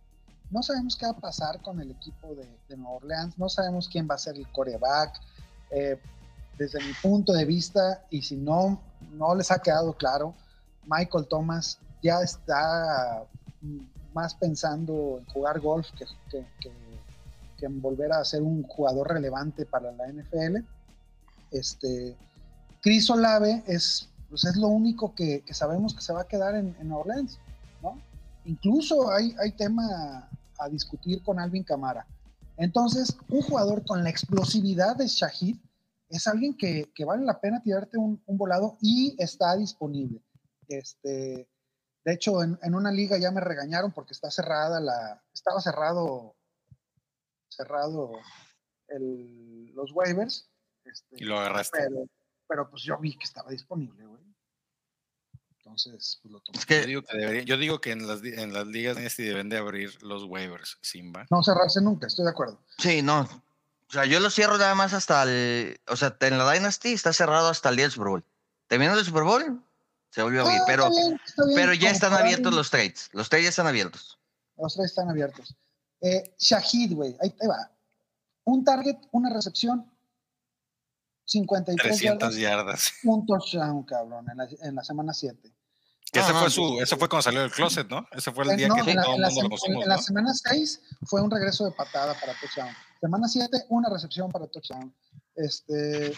No 0.51 0.61
sabemos 0.63 0.95
qué 0.95 1.05
va 1.05 1.13
a 1.13 1.19
pasar 1.19 1.61
con 1.61 1.79
el 1.79 1.91
equipo 1.91 2.35
de, 2.35 2.47
de 2.69 2.77
Nueva 2.77 2.97
Orleans, 2.97 3.37
no 3.37 3.49
sabemos 3.49 3.89
quién 3.89 4.07
va 4.09 4.15
a 4.15 4.19
ser 4.19 4.35
el 4.35 4.49
coreback. 4.51 5.19
Eh, 5.71 5.99
desde 6.57 6.79
mi 6.79 6.93
punto 7.01 7.33
de 7.33 7.45
vista, 7.45 8.05
y 8.09 8.21
si 8.21 8.37
no, 8.37 8.81
no 9.11 9.35
les 9.35 9.51
ha 9.51 9.59
quedado 9.59 9.93
claro, 9.93 10.33
Michael 10.85 11.27
Thomas 11.27 11.79
ya 12.01 12.21
está 12.21 13.25
más 14.13 14.35
pensando 14.35 15.17
en 15.19 15.25
jugar 15.25 15.59
golf 15.59 15.87
que, 16.29 16.45
en 17.61 17.81
volver 17.81 18.11
a 18.13 18.23
ser 18.23 18.41
un 18.41 18.63
jugador 18.63 19.09
relevante 19.09 19.65
para 19.65 19.91
la 19.91 20.07
NFL. 20.07 20.57
Este, 21.51 22.15
Chris 22.81 23.09
Olave 23.09 23.63
es, 23.65 24.09
pues 24.29 24.45
es 24.45 24.55
lo 24.55 24.67
único 24.67 25.15
que, 25.15 25.43
sabemos 25.51 25.95
que 25.95 26.01
se 26.01 26.13
va 26.13 26.21
a 26.21 26.27
quedar 26.27 26.55
en, 26.55 26.75
en 26.79 26.91
Orleans. 26.91 27.39
Incluso 28.45 29.11
hay, 29.11 29.35
hay 29.39 29.51
tema 29.53 30.29
a 30.59 30.69
discutir 30.69 31.21
con 31.23 31.39
Alvin 31.39 31.63
Camara. 31.63 32.05
Entonces, 32.57 33.17
un 33.29 33.41
jugador 33.41 33.85
con 33.85 34.03
la 34.03 34.09
explosividad 34.09 34.95
de 34.95 35.07
Shahid 35.07 35.57
es 36.09 36.27
alguien 36.27 36.55
que, 36.55 36.91
que 36.95 37.03
vale 37.03 37.25
la 37.25 37.39
pena 37.41 37.61
tirarte 37.61 37.97
un, 37.97 38.21
un 38.25 38.37
volado 38.37 38.77
y 38.81 39.15
está 39.21 39.55
disponible. 39.57 40.21
Este, 40.67 41.49
de 42.05 42.13
hecho, 42.13 42.41
en, 42.43 42.57
en 42.61 42.75
una 42.75 42.91
liga 42.91 43.17
ya 43.17 43.31
me 43.31 43.41
regañaron 43.41 43.91
porque 43.91 44.13
está 44.13 44.29
cerrada 44.31 44.79
la, 44.79 45.21
estaba 45.33 45.59
cerrado, 45.59 46.35
cerrado 47.49 48.11
el- 48.87 49.73
los 49.75 49.91
waivers. 49.93 50.49
este, 50.85 51.17
Y 51.19 51.25
lo 51.25 51.37
agarraste. 51.39 51.79
pero, 51.79 52.05
pero 52.47 52.69
pues 52.69 52.83
yo 52.83 52.97
vi 52.99 53.17
que 53.17 53.25
estaba 53.25 53.49
disponible, 53.51 54.05
güey. 54.05 54.23
Entonces, 55.65 56.19
pues 56.21 56.31
lo 56.31 56.39
tomé. 56.41 56.59
Es 56.59 56.65
Yo 56.67 56.85
digo 56.85 57.01
que, 57.01 57.17
debería- 57.17 57.43
yo 57.43 57.57
digo 57.57 57.81
que 57.81 57.91
en 57.91 58.07
las, 58.07 58.23
en 58.23 58.53
las 58.53 58.67
ligas 58.67 58.97
Dynasty 58.97 59.23
deben 59.23 59.49
de 59.49 59.57
abrir 59.57 60.01
los 60.03 60.23
waivers, 60.23 60.77
Simba. 60.81 61.25
No 61.31 61.41
cerrarse 61.41 61.81
nunca, 61.81 62.05
estoy 62.05 62.23
de 62.25 62.31
acuerdo. 62.31 62.61
Sí, 62.77 63.01
no. 63.01 63.21
O 63.21 63.91
sea, 63.91 64.05
yo 64.05 64.19
lo 64.19 64.29
cierro 64.29 64.57
nada 64.59 64.75
más 64.75 64.93
hasta 64.93 65.23
el. 65.23 65.79
O 65.87 65.95
sea, 65.95 66.15
en 66.21 66.37
la 66.37 66.51
Dynasty 66.51 66.93
está 66.93 67.13
cerrado 67.13 67.49
hasta 67.49 67.69
el 67.69 67.77
día 67.77 67.85
del 67.85 67.91
Super 67.91 68.09
Bowl. 68.09 68.23
Terminando 68.67 68.99
el 68.99 69.05
Super 69.05 69.23
Bowl, 69.23 69.63
se 70.11 70.21
volvió 70.21 70.41
a 70.41 70.43
abrir. 70.43 70.59
Ah, 70.61 70.63
pero, 70.67 70.83
está 70.87 71.01
bien, 71.01 71.21
está 71.25 71.45
bien, 71.45 71.55
pero 71.55 71.73
ya 71.73 71.89
están 71.89 72.13
abiertos 72.13 72.53
los 72.53 72.69
trades. 72.69 73.09
Los 73.11 73.29
trades 73.29 73.45
ya 73.45 73.49
están 73.49 73.67
abiertos. 73.67 74.19
Los 74.57 74.75
tres 74.75 74.85
están 74.87 75.09
abiertos. 75.09 75.55
Eh, 76.01 76.35
Shahid, 76.37 76.93
güey, 76.93 77.17
ahí 77.21 77.31
te 77.31 77.47
va. 77.47 77.71
Un 78.43 78.63
target, 78.63 78.97
una 79.11 79.31
recepción, 79.33 79.91
53 81.25 81.97
300 81.97 82.35
yardas, 82.35 82.37
yardas. 82.37 82.93
un 83.03 83.25
touchdown, 83.25 83.83
cabrón, 83.83 84.29
en 84.29 84.37
la, 84.37 84.47
en 84.61 84.75
la 84.75 84.83
semana 84.83 85.11
7. 85.13 85.51
Que 86.15 86.21
ese 86.21 86.33
fue 86.33 86.49
su, 86.49 86.79
ese 86.81 86.95
fue 86.95 87.09
cuando 87.09 87.23
salió 87.23 87.41
del 87.41 87.51
closet, 87.51 87.89
¿no? 87.89 88.07
Ese 88.13 88.31
fue 88.31 88.45
el 88.45 88.55
día 88.55 88.69
no, 88.69 88.75
que 88.75 88.89
en 88.89 88.95
la, 88.95 89.03
todo 89.03 89.15
en 89.15 89.17
el 89.17 89.21
la 89.21 89.29
mundo 89.31 89.43
lo 89.43 89.49
pusimos, 89.49 89.83
en 89.83 89.89
la 89.89 89.95
¿no? 89.97 90.01
semana 90.01 90.33
6 90.33 90.81
fue 91.03 91.21
un 91.21 91.29
regreso 91.29 91.65
de 91.65 91.71
patada 91.73 92.13
para 92.13 92.33
touchdown. 92.39 92.73
Semana 93.01 93.27
7, 93.27 93.65
una 93.67 93.89
recepción 93.89 94.31
para 94.31 94.47
touchdown. 94.47 94.95
Este, 95.35 96.13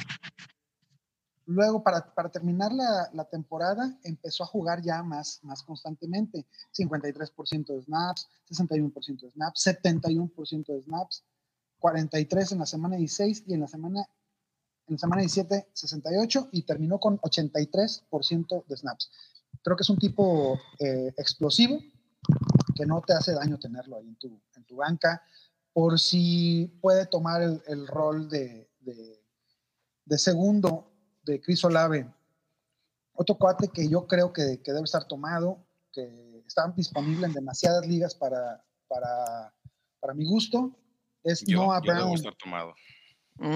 luego, 1.48 1.82
para, 1.82 2.14
para 2.14 2.30
terminar 2.30 2.72
la, 2.74 3.10
la 3.12 3.26
temporada, 3.26 3.98
empezó 4.04 4.44
a 4.44 4.46
jugar 4.46 4.84
ya 4.84 5.02
más, 5.02 5.40
más 5.42 5.64
constantemente. 5.64 6.46
53% 6.78 7.66
de 7.66 7.82
snaps, 7.82 8.28
61% 8.52 9.22
de 9.22 9.32
snaps, 9.32 9.66
71% 9.66 10.66
de 10.68 10.82
snaps, 10.84 11.24
43 11.80 12.52
en 12.52 12.60
la 12.60 12.68
semana 12.68 12.98
16 12.98 13.46
y 13.48 13.56
en 13.56 13.62
la 13.62 13.68
semana, 13.68 14.02
en 14.88 14.94
la 14.94 15.00
semana 15.00 15.22
17, 15.22 15.70
68 15.74 16.50
y 16.52 16.62
terminó 16.62 17.00
con 17.00 17.20
83% 17.22 18.66
de 18.68 18.78
snaps. 18.78 19.10
Creo 19.68 19.76
que 19.76 19.84
es 19.84 19.90
un 19.90 19.98
tipo 19.98 20.58
eh, 20.80 21.14
explosivo 21.18 21.82
que 22.74 22.86
no 22.86 23.02
te 23.02 23.12
hace 23.12 23.34
daño 23.34 23.60
tenerlo 23.60 23.98
ahí 23.98 24.08
en 24.08 24.16
tu, 24.16 24.42
en 24.56 24.64
tu 24.64 24.78
banca, 24.78 25.22
por 25.74 26.00
si 26.00 26.68
puede 26.82 27.06
tomar 27.06 27.42
el, 27.42 27.62
el 27.68 27.86
rol 27.86 28.30
de, 28.30 28.72
de, 28.80 29.22
de 30.06 30.18
segundo 30.18 30.90
de 31.26 31.42
Chris 31.42 31.66
Olave. 31.66 32.10
Otro 33.12 33.36
cuate 33.36 33.68
que 33.68 33.90
yo 33.90 34.08
creo 34.08 34.32
que, 34.32 34.62
que 34.64 34.72
debe 34.72 34.86
estar 34.86 35.06
tomado, 35.06 35.68
que 35.92 36.44
está 36.48 36.66
disponible 36.74 37.28
en 37.28 37.34
demasiadas 37.34 37.86
ligas 37.86 38.16
para, 38.16 38.64
para, 38.88 39.54
para 40.00 40.14
mi 40.14 40.24
gusto, 40.24 40.72
es 41.24 41.44
Yo, 41.46 41.58
Noah 41.58 41.82
yo 41.84 41.92
debo 41.92 42.06
Brown. 42.06 42.16
estar 42.16 42.36
tomado. 42.36 42.74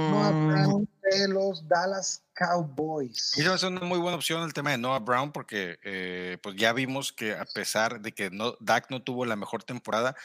Noah 0.08 0.34
Mm, 0.34 0.46
Brown 0.46 0.90
de 1.10 1.28
los 1.30 1.66
Dallas 1.70 2.26
Cowboys. 2.46 3.34
Me 3.38 3.46
hace 3.46 3.68
una 3.68 3.82
muy 3.82 4.00
buena 4.00 4.16
opción 4.18 4.44
el 4.44 4.54
tema 4.54 4.72
de 4.72 4.78
Noah 4.78 5.00
Brown 5.00 5.32
porque 5.32 5.78
eh, 5.84 6.38
pues 6.42 6.56
ya 6.56 6.74
vimos 6.74 7.12
que 7.14 7.34
a 7.34 7.46
pesar 7.46 8.02
de 8.02 8.12
que 8.14 8.30
no, 8.32 8.56
Dak 8.60 8.90
no 8.90 9.04
tuvo 9.04 9.26
la 9.26 9.36
mejor 9.36 9.64
temporada, 9.64 10.16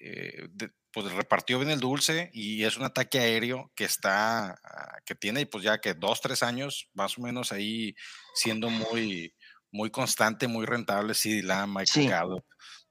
eh, 0.00 0.48
de- 0.50 0.70
pues 0.92 1.12
repartió 1.12 1.58
bien 1.58 1.70
el 1.70 1.80
dulce 1.80 2.30
y 2.32 2.64
es 2.64 2.78
un 2.78 2.84
ataque 2.84 3.18
aéreo 3.18 3.70
que 3.74 3.84
está, 3.84 4.52
ah, 4.64 4.96
que 5.04 5.14
tiene 5.14 5.44
pues 5.44 5.62
ya 5.62 5.78
que 5.78 5.92
dos, 5.92 6.20
tres 6.22 6.42
años 6.42 6.88
más 6.94 7.18
o 7.18 7.20
menos 7.22 7.52
ahí 7.52 7.94
siendo 8.34 8.70
muy, 8.70 9.34
muy 9.70 9.90
constante, 9.90 10.48
muy 10.48 10.64
rentable. 10.64 11.12
Sí, 11.12 11.42
la 11.42 11.66
Michael 11.66 11.86
Sí. 11.86 12.06
Gallup, 12.08 12.44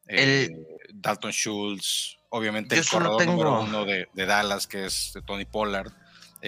eh, 0.08 0.52
Dalton 0.94 1.32
Schultz, 1.32 2.18
obviamente 2.30 2.76
el 2.76 2.88
corredor 2.88 3.26
número 3.26 3.62
uno 3.62 3.86
de, 3.86 4.08
de 4.14 4.26
Dallas 4.28 4.68
que 4.68 4.86
es 4.86 5.14
Tony 5.26 5.46
Pollard. 5.46 5.92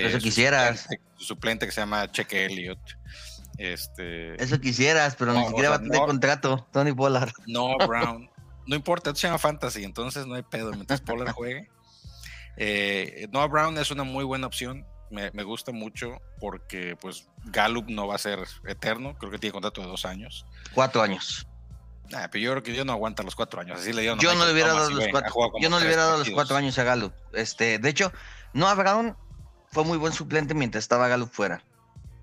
Eso 0.06 0.18
su 0.20 0.24
quisieras. 0.24 0.82
suplente- 0.84 1.02
Su 1.18 1.24
suplente 1.26 1.66
que 1.66 1.72
se 1.72 1.82
llama 1.82 2.12
Cheque 2.12 2.46
Elliott. 2.46 2.80
Este, 3.58 4.42
Eso 4.42 4.60
quisieras, 4.60 5.16
pero 5.16 5.34
No, 5.34 5.40
ni 5.42 5.48
siquiera 5.48 5.70
va 5.70 5.76
a 5.78 5.80
tener 5.80 6.00
no. 6.00 6.06
contrato, 6.06 6.68
Tony 6.72 6.94
Pollard. 6.94 7.32
Noah 7.48 7.86
Brown. 7.88 8.30
No 8.68 8.76
importa, 8.76 9.10
esto 9.10 9.20
se 9.22 9.28
llama 9.28 9.40
fantasy, 9.40 9.84
entonces 9.84 10.28
no 10.28 10.36
hay 10.36 10.44
pedo 10.44 10.72
mientras 10.74 11.02
Pollard 11.02 11.32
juegue. 11.32 11.70
Eh, 12.58 13.28
Noah 13.32 13.48
Brown 13.48 13.78
es 13.78 13.92
una 13.92 14.04
muy 14.04 14.24
buena 14.26 14.48
opción. 14.48 14.86
Me, 15.10 15.32
me 15.32 15.44
gusta 15.44 15.72
mucho 15.72 16.22
porque 16.40 16.98
pues 17.00 17.28
Gallup 17.46 17.88
no 17.90 18.08
va 18.08 18.16
a 18.16 18.18
ser 18.18 18.40
eterno, 18.68 19.18
creo 19.18 19.32
que 19.32 19.40
tiene 19.40 19.54
contrato 19.54 19.82
de 19.82 19.88
dos 19.88 20.06
años. 20.06 20.46
Cuatro 20.74 21.02
años. 21.02 21.48
Nah, 22.10 22.28
pero 22.30 22.44
yo 22.44 22.52
creo 22.52 22.64
que 22.64 22.74
yo 22.76 22.84
no 22.86 22.92
aguanta 22.94 23.24
los 23.24 23.36
cuatro 23.36 23.62
años. 23.62 23.80
Así 23.80 23.94
le 23.94 24.04
Yo 24.04 24.16
no 24.16 24.46
le 24.46 24.52
hubiera 24.52 24.74
dado 24.74 24.90
los 24.90 25.08
cuatro. 25.10 25.34
Yo 25.62 25.70
no 25.70 25.78
le 25.78 25.86
tres 25.86 25.88
hubiera 25.96 26.04
dado 26.06 26.18
los 26.20 26.30
cuatro 26.30 26.58
años 26.58 26.78
a 26.78 26.84
Gallup. 26.84 27.14
Este, 27.34 27.80
de 27.80 27.90
hecho, 27.90 28.12
Noah 28.54 28.76
Brown 28.76 29.18
fue 29.72 29.84
muy 29.84 29.98
buen 29.98 30.14
suplente 30.14 30.54
mientras 30.54 30.84
estaba 30.84 31.08
Gallup 31.08 31.30
fuera. 31.32 31.64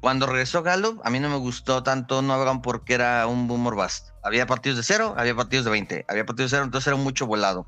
Cuando 0.01 0.27
regresó 0.27 0.63
Gallup, 0.63 1.01
a 1.05 1.11
mí 1.11 1.19
no 1.19 1.31
me 1.31 1.37
gustó 1.37 1.83
tanto 1.83 2.21
Noah 2.21 2.43
Brown 2.43 2.63
porque 2.63 2.95
era 2.95 3.27
un 3.27 3.49
boomer 3.49 3.75
bust. 3.75 4.09
Había 4.23 4.47
partidos 4.47 4.77
de 4.77 4.83
cero, 4.83 5.15
había 5.17 5.35
partidos 5.35 5.65
de 5.65 5.71
20, 5.71 6.05
había 6.09 6.27
partidos 6.27 6.51
de 6.51 6.57
cero, 6.57 6.65
entonces 6.65 6.89
era 6.89 6.97
mucho 6.97 7.27
volado. 7.27 7.67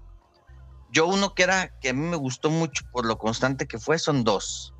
Yo 0.92 1.06
uno 1.06 1.34
que 1.34 1.42
era 1.44 1.68
que 1.80 1.90
a 1.90 1.92
mí 1.94 2.00
me 2.00 2.16
gustó 2.16 2.50
mucho 2.50 2.84
por 2.92 3.06
lo 3.06 3.18
constante 3.18 3.66
que 3.66 3.78
fue 3.78 3.98
son 3.98 4.22
dos. 4.24 4.74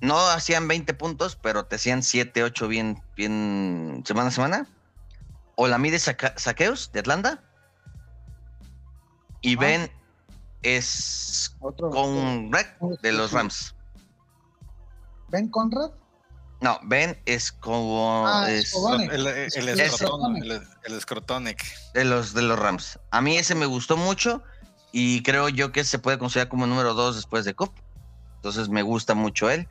No 0.00 0.18
hacían 0.28 0.68
20 0.68 0.92
puntos, 0.94 1.36
pero 1.36 1.64
te 1.64 1.76
hacían 1.76 2.02
7, 2.02 2.42
8 2.42 2.68
bien, 2.68 3.02
bien 3.16 4.02
semana 4.06 4.28
a 4.28 4.32
semana. 4.32 4.66
Olamide 5.56 5.98
Saca- 5.98 6.34
Saqueos 6.36 6.92
de 6.92 7.00
Atlanta. 7.00 7.42
Y 9.40 9.56
Ah. 9.56 9.60
Ben 9.60 9.90
es 10.62 11.56
Otro, 11.60 11.90
con 11.90 12.52
Red 12.52 12.66
de 13.02 13.12
los 13.12 13.32
Rams. 13.32 13.73
Ben 15.34 15.48
Conrad. 15.48 15.90
No, 16.60 16.78
Ben 16.84 17.20
es 17.26 17.50
como 17.50 18.24
Ah, 18.26 18.48
es. 18.50 18.72
El, 18.74 19.10
el, 19.10 19.26
el, 19.26 19.38
Es- 19.48 19.56
escrotón, 19.56 20.36
es- 20.36 20.42
el, 20.44 20.52
el 20.84 20.92
escrotonic. 20.96 21.62
de 21.92 22.04
los 22.04 22.32
de 22.34 22.42
los 22.42 22.56
Rams. 22.58 23.00
A 23.10 23.20
mí 23.20 23.36
ese 23.36 23.56
me 23.56 23.66
gustó 23.66 23.96
mucho 23.96 24.42
y 24.92 25.22
creo 25.24 25.48
yo 25.48 25.72
que 25.72 25.82
se 25.82 25.98
puede 25.98 26.18
considerar 26.18 26.48
como 26.48 26.66
número 26.68 26.94
dos 26.94 27.16
después 27.16 27.44
de 27.44 27.54
Cup. 27.54 27.72
Entonces 28.36 28.68
me 28.68 28.82
gusta 28.82 29.14
mucho 29.14 29.50
él. 29.50 29.66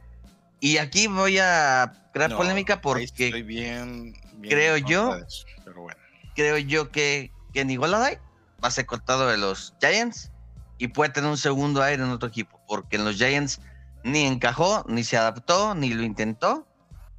Y 0.60 0.78
aquí 0.80 1.08
voy 1.08 1.40
a 1.40 1.94
crear 2.14 2.30
No, 2.32 2.38
polémica 2.38 2.82
porque 2.82 3.06
estoy 3.06 3.42
bien, 3.42 4.14
bien 4.36 4.50
creo 4.54 4.78
yo- 4.78 5.04
contra 5.08 5.20
de 5.22 5.28
eso, 5.28 5.46
pero 5.64 5.82
bueno. 5.82 6.00
creo 6.36 6.58
yo 6.58 6.92
que 6.92 7.32
Kenny 7.54 7.78
Goladay 7.78 8.18
va 8.64 8.68
a 8.68 8.72
ser 8.72 8.86
cortado 8.86 9.28
de 9.28 9.38
los 9.38 9.74
Giants 9.80 10.30
y 10.78 10.90
puede 10.90 11.12
tener 11.12 11.30
un 11.30 11.38
segundo 11.38 11.82
aire 11.82 12.04
en 12.04 12.10
otro 12.10 12.28
equipo, 12.28 12.60
porque 12.68 12.98
en 12.98 13.06
los 13.06 13.16
Giants 13.16 13.62
ni 14.04 14.26
encajó, 14.26 14.84
ni 14.88 15.04
se 15.04 15.18
adaptó, 15.18 15.76
ni 15.76 15.94
lo 15.94 16.04
intentó, 16.04 16.68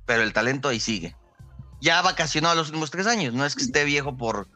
pero 0.07 0.23
el 0.23 0.33
talento 0.33 0.69
ahí 0.69 0.81
sigue. 0.81 1.17
Ya 1.81 2.01
vacacionó 2.03 2.55
los 2.55 2.69
últimos 2.69 2.91
tres 2.91 3.07
años, 3.07 3.35
no 3.35 3.45
es 3.45 3.55
que 3.55 3.63
esté 3.63 3.85
viejo 3.85 4.17
por 4.17 4.49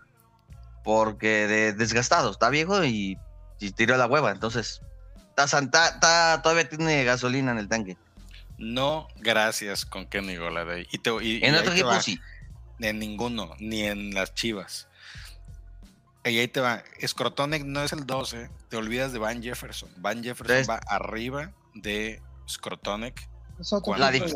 porque 0.84 1.46
de, 1.46 1.72
desgastado, 1.74 2.30
está 2.30 2.48
viejo 2.48 2.84
y, 2.84 3.18
y 3.60 3.70
tiró 3.72 3.96
la 3.98 4.06
hueva, 4.06 4.30
entonces 4.30 4.80
está, 5.28 5.46
santa- 5.46 5.88
está- 5.88 6.40
todavía 6.42 6.68
tiene 6.68 7.04
gasolina 7.04 7.52
en 7.52 7.58
el 7.58 7.68
tanque. 7.68 7.96
No, 8.56 9.06
gracias 9.16 9.84
con 9.84 10.06
Kenny 10.06 10.36
Goladay. 10.36 10.86
Y 10.90 10.98
te, 10.98 11.10
y- 11.22 11.38
y 11.38 11.44
En 11.44 11.54
ahí 11.54 11.60
otro 11.60 11.72
equipo 11.72 12.00
sí. 12.00 12.18
En 12.80 12.98
ninguno, 12.98 13.50
ni 13.58 13.82
en 13.82 14.14
las 14.14 14.34
chivas. 14.34 14.88
Y 16.24 16.38
ahí 16.38 16.48
te 16.48 16.60
va. 16.60 16.82
Scrotonic 17.06 17.64
no 17.64 17.82
es 17.82 17.92
el 17.92 18.04
12. 18.06 18.50
Te 18.68 18.76
olvidas 18.76 19.12
de 19.12 19.18
Van 19.18 19.42
Jefferson. 19.42 19.88
Van 19.98 20.22
Jefferson 20.22 20.56
Entonces- 20.56 20.68
va 20.68 20.80
arriba 20.92 21.52
de 21.82 22.22
Scrotonic. 22.48 23.28
Es 23.60 23.72
otro 23.72 23.94
es 23.96 24.32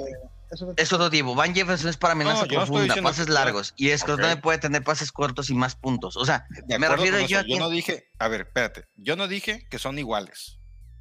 otro 0.61 0.74
Es 0.76 0.92
otro 0.92 1.09
tipo. 1.11 1.35
Van 1.35 1.55
Jefferson 1.55 1.88
es 1.88 1.96
para 1.96 2.12
amenaza 2.12 2.40
No, 2.40 2.46
no 2.46 2.55
profunda, 2.57 2.83
diciendo 2.85 3.09
pases 3.09 3.26
que- 3.26 3.33
largos. 3.33 3.72
Y 3.76 3.96
Scrotone 3.96 4.35
Ok. 4.35 4.40
puede 4.40 4.59
tener 4.59 4.83
pases 4.85 5.11
cortos 5.12 5.48
y 5.50 5.55
más 5.55 5.76
puntos. 5.76 6.16
O 6.16 6.24
sea, 6.26 6.46
De 6.66 6.78
Me 6.78 6.88
refiero 6.88 7.18
yo 7.20 7.38
a 7.38 7.42
yo 7.46 7.59
no 7.59 7.70
dije, 7.70 8.11
a 8.18 8.28
ver, 8.28 8.42
espérate. 8.42 8.87
Yo 8.96 9.16
no 9.16 9.28
dije 9.28 9.66
que 9.70 9.78
son 9.78 9.98
iguales. 9.98 10.59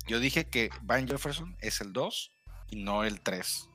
Yo 0.08 0.20
dije 0.20 0.50
que 0.50 0.70
Van 0.84 1.08
Jefferson 1.08 1.58
es 1.60 1.82
el 1.82 1.92
2 1.94 2.32
y 2.70 2.84
no 2.84 3.04
el 3.04 3.22
3. 3.22 3.68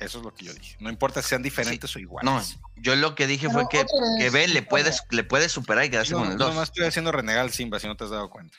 Eso 0.00 0.18
es 0.18 0.24
lo 0.24 0.32
que 0.32 0.44
yo 0.46 0.54
dije. 0.54 0.76
No 0.80 0.90
importa 0.90 1.20
si 1.22 1.28
sean 1.30 1.42
diferentes 1.42 1.94
o 1.94 1.98
no, 1.98 2.02
iguales. 2.02 2.58
yo 2.76 2.94
lo 2.96 3.14
que 3.16 3.26
dije 3.26 3.48
Pero 3.48 3.60
fue 3.60 3.68
que, 3.68 3.84
que 4.18 4.30
Ben 4.30 4.54
le 4.54 4.62
puede, 4.62 4.92
le 5.10 5.24
puede 5.24 5.48
superar 5.48 5.84
y 5.84 5.90
quedarse 5.90 6.12
Yo, 6.12 6.18
con 6.20 6.26
el 6.28 6.38
yo 6.38 6.44
2. 6.46 6.54
nomás 6.54 6.68
estoy 6.68 6.84
haciendo 6.86 7.10
renegar 7.12 7.42
al 7.42 7.50
Simba, 7.50 7.80
si 7.80 7.86
no 7.88 7.96
te 7.96 8.04
has 8.04 8.10
dado 8.10 8.30
cuenta. 8.30 8.56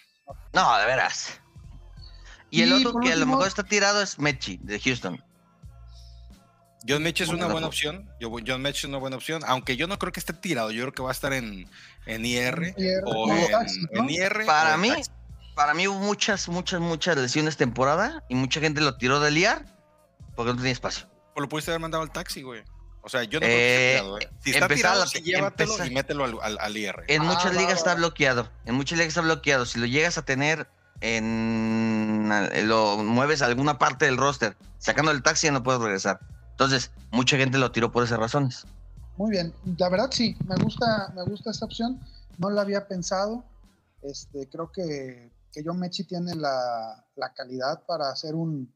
No, 0.53 0.77
de 0.77 0.85
veras. 0.85 1.39
Y 2.51 2.61
el 2.63 2.69
Y 2.69 2.85
otro 2.85 2.99
que 2.99 3.11
a 3.11 3.15
lo 3.15 3.25
mejor 3.25 3.47
está 3.47 3.63
tirado 3.63 4.01
es 4.01 4.17
Mechi, 4.19 4.59
de 4.63 4.79
Houston. 4.79 5.23
John 6.87 7.03
Mitch 7.03 7.21
es 7.21 7.27
una 7.29 7.47
buena 7.47 7.67
opción. 7.67 8.09
John 8.21 8.61
Mitch 8.61 8.77
es 8.77 8.83
una 8.85 8.97
buena 8.97 9.17
opción. 9.17 9.43
Aunque 9.45 9.75
yo 9.75 9.85
no 9.87 9.99
creo 9.99 10.13
que 10.13 10.19
esté 10.21 10.31
tirado. 10.33 10.71
Yo 10.71 10.81
creo 10.83 10.93
que 10.93 11.01
va 11.03 11.09
a 11.09 11.11
estar 11.11 11.33
en, 11.33 11.69
en 12.05 12.25
IR. 12.25 12.73
IR, 12.77 13.01
o 13.05 13.33
en, 13.33 13.51
taxi, 13.51 13.81
¿no? 13.91 14.03
en 14.03 14.09
IR. 14.09 14.45
Para 14.45 14.77
mí, 14.77 14.89
taxi. 14.89 15.11
para 15.55 15.73
mí 15.73 15.87
hubo 15.89 15.99
muchas, 15.99 16.47
muchas, 16.47 16.79
muchas 16.79 17.17
lesiones 17.17 17.57
temporada 17.57 18.23
y 18.29 18.35
mucha 18.35 18.61
gente 18.61 18.79
lo 18.79 18.95
tiró 18.95 19.19
del 19.19 19.37
IAR 19.37 19.65
porque 20.37 20.51
no 20.53 20.57
tenía 20.57 20.71
espacio. 20.71 21.05
Pues 21.33 21.41
lo 21.41 21.49
pudiste 21.49 21.71
haber 21.71 21.81
mandado 21.81 22.01
al 22.03 22.11
taxi, 22.13 22.41
güey. 22.43 22.63
O 23.01 23.09
sea, 23.09 23.23
yo 23.25 23.39
no 23.41 23.45
Eh, 23.47 23.97
creo 23.99 24.15
que 24.17 24.19
esté 24.19 24.19
tirado, 24.19 24.19
¿eh? 24.19 24.29
Si 24.43 24.49
está 24.51 24.65
empezar 24.65 24.77
tirado, 24.77 24.99
la- 25.01 25.07
sí, 25.07 25.21
llévatelo 25.21 25.71
empezar- 25.73 25.87
y 25.91 25.93
mételo 25.93 26.23
al, 26.25 26.37
al, 26.41 26.57
al 26.59 26.77
IR. 26.77 27.03
En 27.07 27.21
Ah, 27.21 27.25
muchas 27.25 27.51
ligas 27.55 27.73
va, 27.73 27.77
está 27.77 27.89
va. 27.89 27.95
bloqueado. 27.95 28.49
En 28.65 28.75
muchas 28.75 28.97
ligas 28.97 29.09
está 29.09 29.21
bloqueado. 29.21 29.65
Si 29.65 29.79
lo 29.79 29.85
llegas 29.85 30.17
a 30.17 30.23
tener 30.23 30.69
en. 31.01 32.18
Lo 32.63 32.97
mueves 32.97 33.41
a 33.41 33.45
alguna 33.45 33.77
parte 33.77 34.05
del 34.05 34.17
roster, 34.17 34.55
sacando 34.77 35.11
el 35.11 35.23
taxi, 35.23 35.47
ya 35.47 35.51
no 35.51 35.63
puedes 35.63 35.81
regresar. 35.81 36.19
Entonces, 36.51 36.91
mucha 37.11 37.37
gente 37.37 37.57
lo 37.57 37.71
tiró 37.71 37.91
por 37.91 38.03
esas 38.03 38.19
razones. 38.19 38.65
Muy 39.17 39.31
bien, 39.31 39.53
la 39.77 39.89
verdad 39.89 40.09
sí, 40.11 40.37
me 40.45 40.55
gusta, 40.55 41.11
me 41.15 41.23
gusta 41.23 41.51
esta 41.51 41.65
opción. 41.65 41.99
No 42.37 42.49
la 42.49 42.61
había 42.61 42.87
pensado. 42.87 43.43
Este, 44.01 44.47
creo 44.49 44.71
que, 44.71 45.31
que 45.51 45.61
John 45.65 45.79
Mechi 45.79 46.05
tiene 46.05 46.35
la, 46.35 47.05
la 47.15 47.33
calidad 47.33 47.83
para 47.85 48.09
hacer 48.09 48.33
un, 48.35 48.73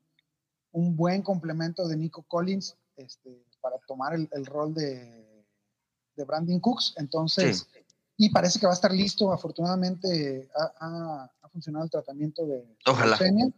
un 0.71 0.95
buen 0.97 1.21
complemento 1.21 1.87
de 1.87 1.95
Nico 1.95 2.23
Collins 2.23 2.75
este, 2.97 3.45
para 3.61 3.77
tomar 3.87 4.13
el, 4.15 4.27
el 4.33 4.45
rol 4.45 4.73
de, 4.73 5.45
de 6.15 6.23
Brandon 6.25 6.59
Cooks. 6.59 6.95
Entonces, 6.97 7.67
y 8.17 8.29
parece 8.29 8.59
que 8.59 8.65
va 8.65 8.73
a 8.73 8.75
estar 8.75 8.91
listo. 8.91 9.31
Afortunadamente 9.31 10.49
ha, 10.55 11.29
funcionado 11.51 11.85
el 11.85 11.91
tratamiento 11.91 12.45
de 12.45 12.65
Ojalá. 12.87 13.15
leucemia. 13.17 13.51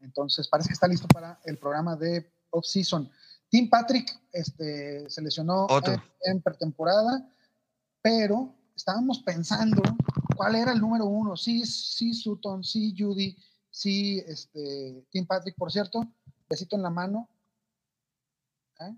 Entonces, 0.00 0.48
parece 0.48 0.68
que 0.68 0.74
está 0.74 0.86
listo 0.86 1.06
para 1.08 1.38
el 1.44 1.58
programa 1.58 1.96
de 1.96 2.30
off-season. 2.50 3.10
Tim 3.48 3.68
Patrick 3.68 4.08
este, 4.32 5.08
se 5.08 5.22
lesionó 5.22 5.66
en 6.22 6.40
pretemporada, 6.40 7.28
pero 8.00 8.54
estábamos 8.76 9.20
pensando 9.20 9.82
cuál 10.36 10.54
era 10.54 10.72
el 10.72 10.80
número 10.80 11.06
uno. 11.06 11.36
Sí, 11.36 11.66
sí, 11.66 12.14
Sutton, 12.14 12.62
sí, 12.64 12.94
Judy, 12.96 13.36
sí, 13.70 14.22
este, 14.26 15.04
Tim 15.10 15.26
Patrick, 15.26 15.56
por 15.56 15.70
cierto, 15.70 16.06
besito 16.48 16.76
en 16.76 16.82
la 16.82 16.90
mano, 16.90 17.28
¿eh? 18.80 18.94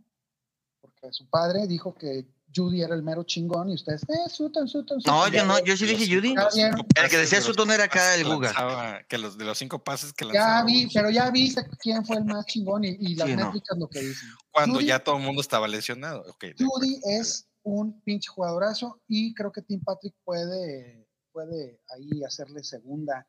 porque 0.81 1.13
su 1.13 1.29
padre 1.29 1.67
dijo 1.67 1.95
que 1.95 2.27
Judy 2.55 2.83
era 2.83 2.95
el 2.95 3.03
mero 3.03 3.23
chingón 3.25 3.71
y 3.71 3.75
ustedes, 3.75 4.03
eh, 4.05 4.29
Sutton, 4.29 4.69
Sutton, 4.69 4.99
No, 5.07 5.25
Sutton". 5.25 5.33
yo 5.33 5.47
no, 5.47 5.59
yo 5.65 5.77
sí 5.77 5.87
dije 5.87 6.07
Judy. 6.15 6.35
Ya 6.55 6.69
El 6.69 7.09
que 7.11 7.19
decía 7.19 7.39
de 7.39 7.45
Sutton 7.45 7.71
era 7.71 7.85
acá 7.85 8.15
el 8.15 8.25
Guga. 8.25 9.05
Que 9.09 9.19
los 9.19 9.39
de 9.39 9.45
los 9.45 9.57
cinco 9.59 9.83
pases 9.83 10.13
que 10.13 10.25
Ya 10.27 10.33
lanzaba 10.33 10.65
vi, 10.65 10.73
Wilson, 10.85 10.91
pero 10.95 11.11
ya 11.11 11.31
viste 11.31 11.65
quién 11.81 12.05
fue 12.05 12.17
el 12.17 12.25
más 12.25 12.45
chingón 12.47 12.85
y, 12.85 12.97
y 13.01 13.15
las 13.15 13.29
Sí, 13.29 13.37
no. 13.37 13.47
métricas 13.47 13.79
lo 13.79 13.89
que 13.89 14.01
dicen. 14.01 14.29
Cuando 14.51 14.79
Judy- 14.81 14.87
ya 14.87 14.99
todo 15.03 15.17
el 15.17 15.23
mundo 15.23 15.41
estaba 15.41 15.67
lesionado. 15.69 16.21
Ok, 16.29 16.41
de 16.43 16.51
acuerdo. 16.51 16.71
Judy 16.75 17.01
es 17.05 17.47
un 17.63 18.01
pinche 18.03 18.29
jugadorazo 18.29 19.01
y 19.09 19.35
creo 19.35 19.53
que 19.53 19.63
Tim 19.63 19.81
Patrick 19.83 20.15
puede, 20.25 21.07
puede 21.33 21.81
ahí 21.95 22.23
hacerle 22.25 22.63
segunda 22.65 23.27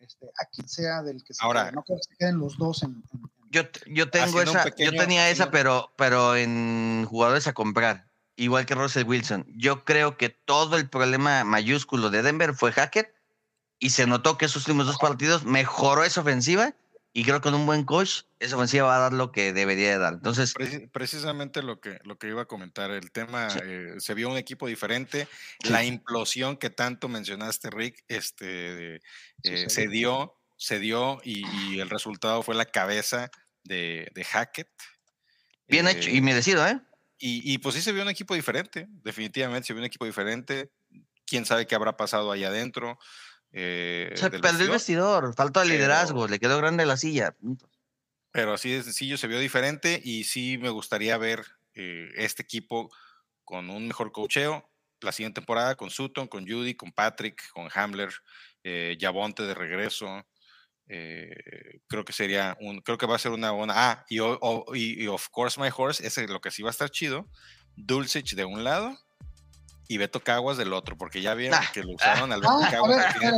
este, 0.00 0.26
a 0.38 0.44
quien 0.46 0.68
sea 0.68 1.02
del 1.02 1.22
que 1.24 1.34
se 1.34 1.44
Ahora- 1.44 1.64
quede. 1.64 1.72
No 1.72 1.82
creo 1.84 1.98
que 1.98 2.02
se 2.04 2.16
queden 2.18 2.38
los 2.38 2.58
dos 2.58 2.82
en. 2.82 3.02
en- 3.12 3.22
Yo, 3.50 3.62
yo 3.86 4.10
tengo 4.10 4.42
esa, 4.42 4.64
pequeño- 4.64 4.92
yo 4.92 4.98
tenía 4.98 5.30
esa, 5.30 5.50
pero, 5.50 5.92
pero 5.96 6.34
en 6.36 7.06
jugadores 7.08 7.46
a 7.46 7.52
comprar, 7.54 8.05
igual 8.36 8.66
que 8.66 8.74
Russell 8.74 9.04
Wilson. 9.06 9.44
Yo 9.56 9.84
creo 9.84 10.16
que 10.16 10.28
todo 10.28 10.76
el 10.76 10.88
problema 10.88 11.44
mayúsculo 11.44 12.10
de 12.10 12.22
Denver 12.22 12.54
fue 12.54 12.72
Hackett 12.72 13.14
y 13.78 13.90
se 13.90 14.06
notó 14.06 14.38
que 14.38 14.44
esos 14.46 14.66
últimos 14.66 14.86
dos 14.86 14.98
partidos 14.98 15.44
mejoró 15.44 16.04
esa 16.04 16.20
ofensiva 16.20 16.74
y 17.12 17.24
creo 17.24 17.36
que 17.36 17.44
con 17.44 17.54
un 17.54 17.64
buen 17.64 17.84
coach 17.84 18.24
esa 18.40 18.56
ofensiva 18.56 18.86
va 18.88 18.96
a 18.96 19.00
dar 19.00 19.12
lo 19.14 19.32
que 19.32 19.54
debería 19.54 19.90
de 19.90 19.98
dar. 19.98 20.12
Entonces, 20.14 20.54
Preci- 20.54 20.90
precisamente 20.90 21.62
lo 21.62 21.80
que, 21.80 21.98
lo 22.04 22.18
que 22.18 22.28
iba 22.28 22.42
a 22.42 22.46
comentar, 22.46 22.90
el 22.90 23.10
tema, 23.10 23.48
Sí. 23.48 23.58
eh, 23.62 23.94
se 23.98 24.12
vio 24.12 24.28
un 24.28 24.36
equipo 24.36 24.66
diferente, 24.66 25.26
Sí. 25.62 25.70
la 25.70 25.82
implosión 25.82 26.58
que 26.58 26.68
tanto 26.68 27.08
mencionaste, 27.08 27.70
Rick, 27.70 28.04
este, 28.08 28.96
eh, 28.96 29.68
se 29.68 29.88
dio, 29.88 30.34
se 30.56 30.78
dio 30.78 31.18
y, 31.24 31.46
y 31.70 31.80
el 31.80 31.88
resultado 31.88 32.42
fue 32.42 32.54
la 32.54 32.66
cabeza 32.66 33.30
de, 33.64 34.10
de 34.14 34.24
Hackett. 34.24 34.68
bien 35.68 35.88
Eh, 35.88 35.92
hecho 35.92 36.10
y 36.10 36.20
merecido, 36.20 36.66
¿eh? 36.66 36.78
Y, 37.18 37.52
y 37.52 37.58
pues 37.58 37.74
sí 37.74 37.82
se 37.82 37.92
vio 37.92 38.02
un 38.02 38.08
equipo 38.08 38.34
diferente, 38.34 38.86
definitivamente 39.02 39.66
se 39.66 39.72
vio 39.72 39.80
un 39.80 39.86
equipo 39.86 40.04
diferente. 40.04 40.70
Quién 41.26 41.44
sabe 41.44 41.66
qué 41.66 41.74
habrá 41.74 41.96
pasado 41.96 42.30
ahí 42.32 42.44
adentro. 42.44 42.98
eh, 43.52 44.12
Se 44.16 44.30
perdió 44.30 44.66
el 44.66 44.70
vestidor. 44.70 45.34
falta 45.34 45.60
de 45.60 45.66
pero- 45.66 45.76
liderazgo, 45.78 46.28
le 46.28 46.38
quedó 46.38 46.58
grande 46.58 46.86
la 46.86 46.96
silla. 46.96 47.34
Pero 48.32 48.52
así 48.54 48.70
de 48.70 48.82
sencillo 48.82 49.16
se 49.16 49.26
vio 49.28 49.38
diferente 49.38 50.00
y 50.04 50.24
sí 50.24 50.58
me 50.58 50.68
gustaría 50.70 51.16
ver 51.16 51.44
eh, 51.74 52.10
este 52.16 52.42
equipo 52.42 52.90
con 53.44 53.70
un 53.70 53.86
mejor 53.88 54.12
cocheo 54.12 54.70
la 55.00 55.12
siguiente 55.12 55.40
temporada 55.40 55.74
con 55.74 55.90
Sutton, 55.90 56.26
con 56.26 56.46
Judy, 56.46 56.74
con 56.74 56.90
Patrick, 56.92 57.48
con 57.50 57.68
Hamler, 57.74 58.10
eh, 58.64 58.96
Yabonte 58.98 59.42
de 59.44 59.54
regreso. 59.54 60.26
Eh, 60.88 61.80
creo 61.88 62.04
que 62.04 62.12
sería 62.12 62.56
un, 62.60 62.80
creo 62.80 62.98
que 62.98 63.06
va 63.06 63.16
a 63.16 63.18
ser 63.18 63.32
una 63.32 63.50
buena. 63.50 63.74
Ah, 63.76 64.04
y, 64.08 64.20
o- 64.20 64.38
o- 64.40 64.74
y, 64.74 65.02
y 65.02 65.06
of 65.08 65.28
course 65.30 65.60
my 65.60 65.68
horse, 65.76 66.06
ese 66.06 66.24
es 66.24 66.30
lo 66.30 66.40
que 66.40 66.50
sí 66.50 66.62
va 66.62 66.70
a 66.70 66.72
estar 66.72 66.90
chido. 66.90 67.26
Dulcich 67.76 68.34
de 68.34 68.44
un 68.44 68.64
lado 68.64 68.96
y 69.88 69.98
Beto 69.98 70.20
Caguas 70.20 70.56
del 70.56 70.72
otro, 70.72 70.96
porque 70.96 71.20
ya 71.22 71.34
vieron 71.34 71.58
Ah, 71.62 71.66
que 71.72 71.82
lo 71.82 71.92
usaron 71.94 72.32
al 72.32 72.40
Beto 72.40 72.52
Ah, 72.52 72.66
a 72.66 72.70
Caguas. 72.70 72.98
A 73.16 73.18
ver. 73.18 73.34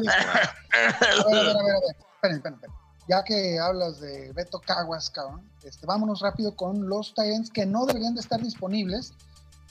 Esperen, 0.78 2.36
esperen, 2.36 2.54
esperen. 2.54 2.60
Ya 3.08 3.24
que 3.24 3.58
hablas 3.58 4.00
de 4.00 4.32
Beto 4.34 4.60
Caguas, 4.60 5.08
cabrón, 5.10 5.50
este, 5.64 5.86
vámonos 5.86 6.20
rápido 6.20 6.54
con 6.54 6.88
los 6.88 7.08
Titans 7.14 7.50
que 7.50 7.64
no 7.64 7.86
deberían 7.86 8.14
de 8.14 8.20
estar 8.20 8.40
disponibles, 8.42 9.14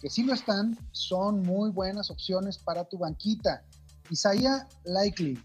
que 0.02 0.10
sí 0.10 0.24
lo 0.24 0.34
están, 0.34 0.78
son 0.92 1.42
muy 1.44 1.70
buenas 1.70 2.10
opciones 2.10 2.58
para 2.58 2.84
tu 2.86 2.98
banquita. 2.98 3.64
Isaiah 4.10 4.68
Likely, 4.86 5.40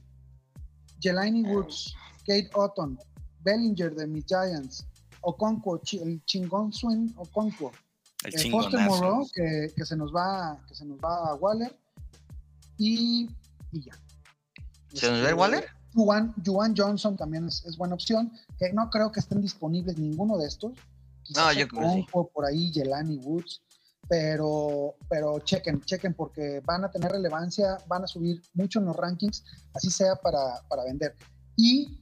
Jelani 1.01 1.43
Woods, 1.43 1.95
Kate 2.27 2.51
Otton, 2.55 2.99
Bellinger 3.41 3.95
de 3.95 4.07
mis 4.07 4.25
Giants, 4.27 4.87
Okonkwo, 5.23 5.81
el 5.93 6.25
chingón 6.25 6.73
Swin 6.73 7.12
Okonkwo, 7.16 7.73
El 8.25 8.35
eh, 8.35 8.51
Foster. 8.51 8.81
Moreau, 8.81 9.29
que, 9.35 9.73
que 9.75 9.85
se 9.85 9.97
nos 9.97 10.12
va, 10.14 10.59
que 10.68 10.75
se 10.75 10.85
nos 10.85 10.99
va 10.99 11.31
a 11.31 11.35
Waller, 11.35 11.77
y, 12.79 13.29
y 13.73 13.85
ya. 13.85 13.93
¿Se 14.95 15.11
nos 15.11 15.20
va 15.20 15.25
Este, 15.25 15.35
Waller? 15.35 15.64
Juan, 15.95 16.75
Johnson 16.77 17.16
también 17.16 17.47
es, 17.47 17.64
es 17.66 17.77
buena 17.77 17.95
opción, 17.95 18.33
que 18.59 18.73
no 18.73 18.89
creo 18.91 19.12
que 19.12 19.20
estén 19.20 19.41
disponibles 19.41 19.99
ninguno 19.99 20.39
de 20.39 20.47
estos. 20.47 20.73
No, 21.37 21.53
yo 21.53 21.68
creo 21.68 21.93
sí. 21.93 22.07
Por 22.11 22.45
ahí, 22.45 22.73
Jelani 22.73 23.18
Woods, 23.18 23.62
pero, 24.09 24.97
pero 25.09 25.39
chequen, 25.41 25.81
chequen, 25.83 26.14
porque 26.14 26.61
van 26.64 26.85
a 26.85 26.91
tener 26.91 27.12
relevancia, 27.12 27.79
van 27.87 28.05
a 28.05 28.07
subir 28.07 28.43
mucho 28.55 28.79
en 28.79 28.87
los 28.87 28.97
rankings, 28.97 29.45
así 29.75 29.91
sea 29.91 30.16
para, 30.16 30.62
para 30.68 30.85
vender. 30.85 31.14
Y, 31.57 32.01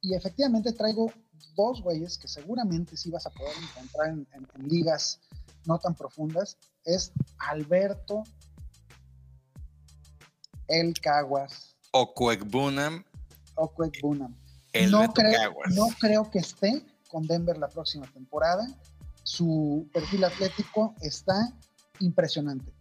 y 0.00 0.14
efectivamente 0.14 0.72
traigo 0.72 1.12
dos 1.56 1.82
güeyes 1.82 2.18
que 2.18 2.28
seguramente 2.28 2.96
sí 2.96 3.10
vas 3.10 3.26
a 3.26 3.30
poder 3.30 3.52
encontrar 3.62 4.08
en, 4.08 4.26
en- 4.32 4.46
en 4.54 4.68
ligas 4.68 5.20
no 5.66 5.78
tan 5.78 5.94
profundas. 5.94 6.56
Es 6.84 7.12
Alberto 7.38 8.22
El 10.68 10.94
Caguas 11.00 11.76
O 11.92 12.12
Cuegbunam, 12.14 13.04
Okwek 13.56 14.00
Bunam. 14.02 14.34
el 14.72 14.90
no, 14.90 15.12
creo, 15.12 15.32
Caguas. 15.32 15.74
no 15.74 15.86
creo 16.00 16.30
que 16.30 16.38
esté 16.38 16.84
con 17.10 17.26
Denver 17.26 17.56
la 17.58 17.68
próxima 17.68 18.06
temporada. 18.06 18.68
Su 19.24 19.88
perfil 19.92 20.24
atlético 20.24 20.94
está 21.00 21.52
impresionante. 22.00 22.72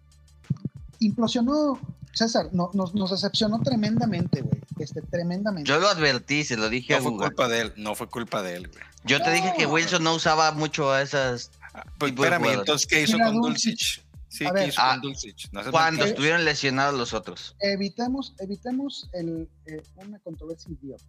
Implosionó, 1.00 1.80
César, 2.14 2.50
no- 2.54 2.70
nos, 2.74 2.94
nos 2.94 3.12
decepcionó 3.12 3.62
tremendamente, 3.62 4.42
güey. 4.42 4.62
Este, 4.80 5.02
tremendamente. 5.02 5.68
Yo 5.70 5.80
lo 5.80 5.88
advertí, 5.88 6.44
se 6.44 6.58
lo 6.58 6.70
dije 6.70 6.94
No 6.94 7.00
a 7.00 7.02
fue 7.02 7.12
culpa 7.18 7.48
de 7.48 7.62
él, 7.62 7.74
no 7.78 7.96
fue 7.96 8.08
culpa 8.10 8.42
de 8.42 8.56
él, 8.56 8.68
güey. 8.70 8.84
Yo 9.04 9.22
te 9.22 9.32
dije 9.32 9.54
que. 9.58 9.66
Wilson 9.66 10.04
no 10.04 10.14
usaba 10.16 10.52
mucho 10.52 10.92
a 10.92 11.02
esas 11.02 11.52
Ah, 11.74 11.84
Pues 12.00 12.12
espérame, 12.14 12.46
entonces, 12.54 12.88
¿qué 12.88 13.04
hizo 13.04 13.18
con 13.20 13.36
Dulcich. 13.42 14.02
Dulcich? 14.02 14.06
Sí, 14.30 14.46
A 14.46 14.50
¿qué 14.50 14.54
ver. 14.54 14.70
hizo 14.70 14.82
Ah, 14.82 14.92
con 14.94 15.02
Dulcich? 15.02 15.50
No 15.52 15.62
seas 15.62 15.72
cuando 15.72 16.06
estuvieron 16.06 16.44
lesionados 16.44 16.98
los 16.98 17.14
otros. 17.14 17.56
evitemos, 17.60 18.34
evitemos 18.40 19.10
el, 19.14 19.48
eh, 19.68 19.82
una 19.98 20.18
controversia 20.20 20.72
idiota. 20.72 21.04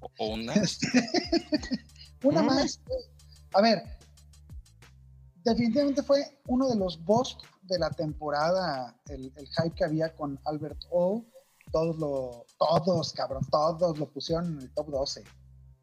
O- 0.00 0.10
o 0.18 0.26
una. 0.34 0.54
Una 2.22 2.42
Mm. 2.42 2.46
más. 2.46 2.80
A 3.54 3.60
ver, 3.62 3.82
definitivamente 5.44 6.02
fue 6.02 6.38
uno 6.46 6.68
de 6.68 6.76
los 6.76 7.02
boss 7.04 7.38
de 7.62 7.78
la 7.78 7.90
temporada, 7.90 8.94
el, 9.08 9.32
el 9.36 9.46
hype 9.48 9.74
que 9.74 9.84
había 9.84 10.14
con 10.14 10.38
Albert 10.44 10.78
O. 10.90 11.24
Todos 11.72 11.98
lo, 11.98 12.46
todos, 12.58 13.12
cabrón, 13.12 13.44
todos 13.50 13.98
lo 13.98 14.08
pusieron 14.08 14.46
en 14.52 14.60
el 14.62 14.74
top 14.74 14.90
12. 14.90 15.24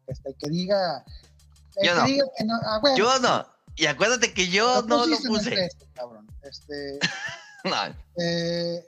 Este, 0.06 0.34
que 0.34 0.50
diga. 0.50 1.04
el 1.76 1.86
Yo 1.88 1.94
que 1.94 2.00
no. 2.00 2.06
diga 2.06 2.24
que 2.36 2.44
no, 2.44 2.54
ah, 2.62 2.78
bueno, 2.80 2.96
Yo 2.96 3.18
no. 3.20 3.46
Y 3.76 3.86
acuérdate 3.86 4.32
que 4.32 4.48
yo 4.48 4.82
no 4.82 5.06
lo 5.06 5.16
pusiste 5.16 5.28
en 5.28 5.34
el 5.34 5.38
puse. 5.38 5.50
13, 5.50 5.76
cabrón. 5.94 6.26
Este, 6.42 6.98
No. 7.64 7.94
eh, 8.18 8.86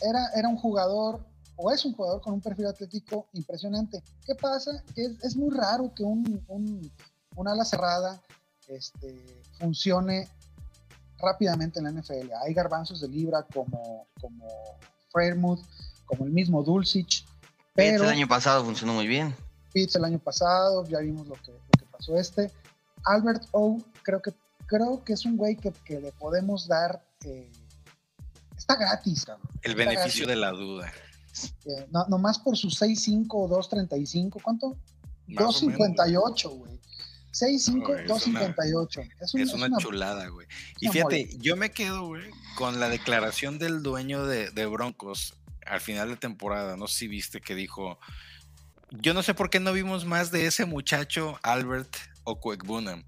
era, 0.00 0.28
era 0.34 0.48
un 0.48 0.56
jugador, 0.56 1.24
o 1.56 1.70
es 1.70 1.84
un 1.84 1.92
jugador 1.92 2.20
con 2.20 2.34
un 2.34 2.40
perfil 2.40 2.66
atlético 2.66 3.28
impresionante. 3.34 4.02
¿Qué 4.26 4.34
pasa? 4.34 4.82
Que 4.94 5.04
es, 5.04 5.22
es 5.22 5.36
muy 5.36 5.54
raro 5.54 5.92
que 5.94 6.02
un, 6.02 6.42
un, 6.48 6.92
un 7.36 7.48
ala 7.48 7.64
cerrada 7.64 8.20
este, 8.68 9.42
funcione 9.58 10.28
rápidamente 11.18 11.78
en 11.78 11.84
la 11.84 11.92
NFL. 11.92 12.32
Hay 12.42 12.54
garbanzos 12.54 13.00
de 13.00 13.08
libra 13.08 13.42
como, 13.52 14.08
como 14.20 14.46
Fairmouth, 15.12 15.60
como 16.06 16.24
el 16.24 16.30
mismo 16.32 16.62
Dulcich, 16.62 17.24
Pero 17.74 17.92
pero 17.98 18.04
el 18.04 18.10
año 18.10 18.28
pasado 18.28 18.64
funcionó 18.64 18.94
muy 18.94 19.06
bien. 19.06 19.34
Pitts 19.72 19.96
el 19.96 20.04
año 20.04 20.18
pasado, 20.18 20.84
ya 20.86 20.98
vimos 21.00 21.26
lo 21.26 21.34
que, 21.34 21.50
lo 21.52 21.58
que 21.78 21.84
pasó 21.90 22.16
este. 22.18 22.50
Albert 23.04 23.44
O, 23.52 23.80
creo 24.02 24.22
que, 24.22 24.32
creo 24.66 25.02
que 25.04 25.12
es 25.14 25.24
un 25.24 25.36
güey 25.36 25.56
que, 25.56 25.72
que 25.84 26.00
le 26.00 26.12
podemos 26.12 26.68
dar. 26.68 27.04
eh, 27.24 27.50
está 28.56 28.76
gratis, 28.76 29.24
cabrón. 29.24 29.48
El 29.62 29.72
Está 29.72 29.84
beneficio 29.90 30.26
de 30.26 30.36
la 30.36 30.50
duda. 30.52 30.92
Eh, 31.66 31.86
no, 31.90 32.06
nomás 32.08 32.38
por 32.38 32.56
sus 32.56 32.80
6'5 32.80 33.26
o 33.30 33.48
2'35, 33.48 34.40
¿cuánto? 34.42 34.76
Más 35.26 35.62
o 35.62 35.66
menos, 35.66 35.80
2'58, 35.80 36.48
güey. 36.56 36.80
6'5, 37.32 37.74
No, 37.78 37.84
güey, 37.86 38.04
es 38.04 38.26
una- 38.28 38.40
2'58. 38.54 39.10
Es, 39.20 39.34
Es 39.34 39.48
es 39.48 39.52
una 39.54 39.76
chulada, 39.78 40.28
güey. 40.28 40.46
Y 40.80 40.88
fíjate, 40.88 41.36
yo 41.40 41.56
me 41.56 41.72
quedo, 41.72 42.06
güey, 42.06 42.30
con 42.56 42.78
la 42.78 42.88
declaración 42.88 43.58
del 43.58 43.82
dueño 43.82 44.24
de, 44.26 44.50
de 44.52 44.66
Broncos 44.66 45.34
al 45.66 45.80
final 45.80 46.08
de 46.10 46.16
temporada. 46.16 46.76
No 46.76 46.86
sé 46.86 46.98
si 47.00 47.08
viste 47.08 47.40
que 47.40 47.54
dijo. 47.54 47.98
Yo 48.90 49.12
no 49.14 49.22
sé 49.22 49.34
por 49.34 49.50
qué 49.50 49.58
no 49.60 49.72
vimos 49.72 50.04
más 50.04 50.30
de 50.30 50.46
ese 50.46 50.66
muchacho, 50.66 51.38
Albert 51.42 51.96
Okwekbunam. 52.24 53.04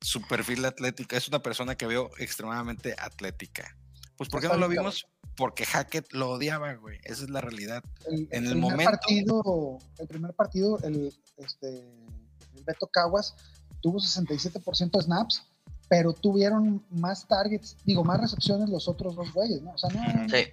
Su 0.00 0.22
perfil 0.22 0.64
atlético. 0.64 1.16
Es 1.16 1.28
una 1.28 1.42
persona 1.42 1.74
que 1.76 1.86
veo 1.86 2.10
extremadamente 2.18 2.94
atlética. 2.98 3.76
Pues, 4.16 4.28
¿por 4.28 4.40
qué 4.40 4.48
no 4.48 4.56
lo 4.56 4.68
vimos? 4.68 5.06
Porque 5.36 5.64
Hackett 5.64 6.12
lo 6.12 6.30
odiaba, 6.30 6.74
güey. 6.74 6.98
Esa 7.04 7.24
es 7.24 7.30
la 7.30 7.40
realidad. 7.40 7.82
el, 8.10 8.28
en 8.32 8.44
el 8.46 8.50
primer 8.52 8.56
momento- 8.72 8.90
Partido, 8.90 9.78
el 9.98 10.08
primer 10.08 10.34
partido, 10.34 10.78
el, 10.82 11.14
este, 11.36 11.68
el 12.56 12.64
Beto 12.66 12.88
Caguas 12.88 13.36
tuvo 13.80 13.98
67% 14.00 14.90
de 14.98 15.02
snaps, 15.04 15.44
pero 15.88 16.12
tuvieron 16.12 16.84
más 16.90 17.26
targets, 17.28 17.76
digo, 17.84 18.02
más 18.04 18.20
recepciones 18.20 18.68
los 18.68 18.88
otros 18.88 19.14
dos 19.14 19.32
güeyes, 19.32 19.62
¿no? 19.62 19.70
O 19.72 19.78
sea, 19.78 19.90
no. 19.90 20.28
Sí. 20.28 20.46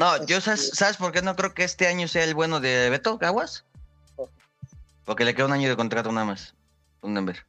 No, 0.00 0.24
yo 0.24 0.40
sabes, 0.40 0.70
¿sabes 0.72 0.96
por 0.96 1.12
qué 1.12 1.20
no 1.20 1.36
creo 1.36 1.52
que 1.52 1.62
este 1.62 1.86
año 1.86 2.08
sea 2.08 2.24
el 2.24 2.34
bueno 2.34 2.58
de 2.58 2.88
Beto 2.88 3.18
Caguas? 3.18 3.66
Porque 5.04 5.26
le 5.26 5.34
queda 5.34 5.44
un 5.44 5.52
año 5.52 5.68
de 5.68 5.76
contrato 5.76 6.10
nada 6.10 6.24
más. 6.24 6.54
Un 7.02 7.14
Denver. 7.14 7.44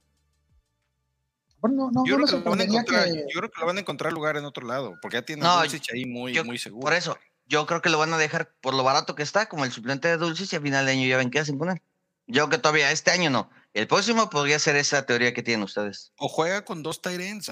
Bueno, 1.61 1.89
no, 1.89 1.91
no, 1.91 2.05
Yo 2.05 2.17
no 2.17 2.25
creo, 2.25 2.39
que 2.39 2.43
lo 2.43 2.51
van 2.51 2.59
a 2.59 2.63
encontrar, 2.65 3.05
que. 3.05 3.25
yo 3.33 3.39
creo 3.39 3.49
que 3.51 3.61
lo 3.61 3.67
van 3.67 3.77
a 3.77 3.79
encontrar 3.79 4.11
lugar 4.11 4.35
en 4.35 4.43
otro 4.43 4.67
lado, 4.67 4.97
porque 5.01 5.15
ya 5.15 5.21
tiene 5.21 5.43
No, 5.43 5.51
a 5.51 5.61
Dulcich 5.61 5.93
ahí 5.93 6.05
muy, 6.05 6.33
yo- 6.33 6.43
muy 6.43 6.57
seguro. 6.57 6.81
Por 6.81 6.93
eso, 6.93 7.17
yo 7.47 7.65
creo 7.67 7.81
que 7.81 7.89
lo 7.89 7.97
van 7.97 8.13
a 8.13 8.17
dejar 8.17 8.51
por 8.59 8.73
lo 8.73 8.83
barato 8.83 9.15
que 9.15 9.23
está, 9.23 9.45
como 9.47 9.63
el 9.63 9.71
suplente 9.71 10.09
de 10.09 10.17
Dulcis, 10.17 10.51
y 10.51 10.57
a 10.57 10.61
final 10.61 10.85
de 10.85 10.91
año 10.91 11.07
ya 11.07 11.15
ven 11.15 11.31
qué 11.31 11.39
hacen 11.39 11.57
con 11.57 11.69
él. 11.69 11.81
Yo 12.27 12.49
que 12.49 12.57
todavía 12.57 12.91
este 12.91 13.11
año 13.11 13.29
no. 13.29 13.49
El 13.73 13.87
próximo 13.87 14.29
podría 14.29 14.59
ser 14.59 14.75
esa 14.75 15.05
teoría 15.05 15.33
que 15.33 15.41
tienen 15.41 15.63
ustedes. 15.63 16.11
O 16.17 16.27
juega 16.27 16.65
con 16.65 16.83
dos 16.83 17.01
Tyrants. 17.01 17.49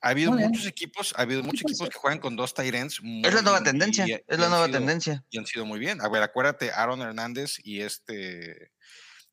Ha 0.00 0.08
habido 0.10 0.30
Muy 0.32 0.38
bien. 0.38 0.50
muchos 0.50 0.66
equipos, 0.66 1.14
ha 1.16 1.22
habido 1.22 1.42
muchos 1.42 1.62
equipos 1.62 1.88
que 1.88 1.98
juegan 1.98 2.18
con 2.20 2.36
dos 2.36 2.54
Tyrants. 2.54 3.00
Es 3.24 3.34
la 3.34 3.42
nueva 3.42 3.62
tendencia. 3.62 4.06
y- 4.06 4.10
y 4.10 4.14
Es 4.26 4.38
la 4.38 4.44
han 4.46 4.50
nueva 4.50 4.66
sido- 4.66 4.78
tendencia. 4.78 5.24
Y 5.30 5.38
han 5.38 5.46
sido 5.46 5.64
muy 5.66 5.78
bien. 5.78 6.00
A 6.00 6.08
ver, 6.08 6.22
acuérdate, 6.22 6.70
Aaron 6.72 7.00
Hernández 7.02 7.58
y 7.64 7.80
este 7.80 8.72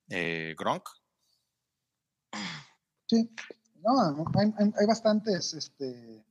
eh, 0.10 0.56
Gronk. 0.58 0.88
Sí, 3.08 3.30
no, 3.84 4.26
hay, 4.36 4.54
hay- 4.58 4.72
hay 4.80 4.86
bastantes 4.86 5.54
este, 5.54 6.24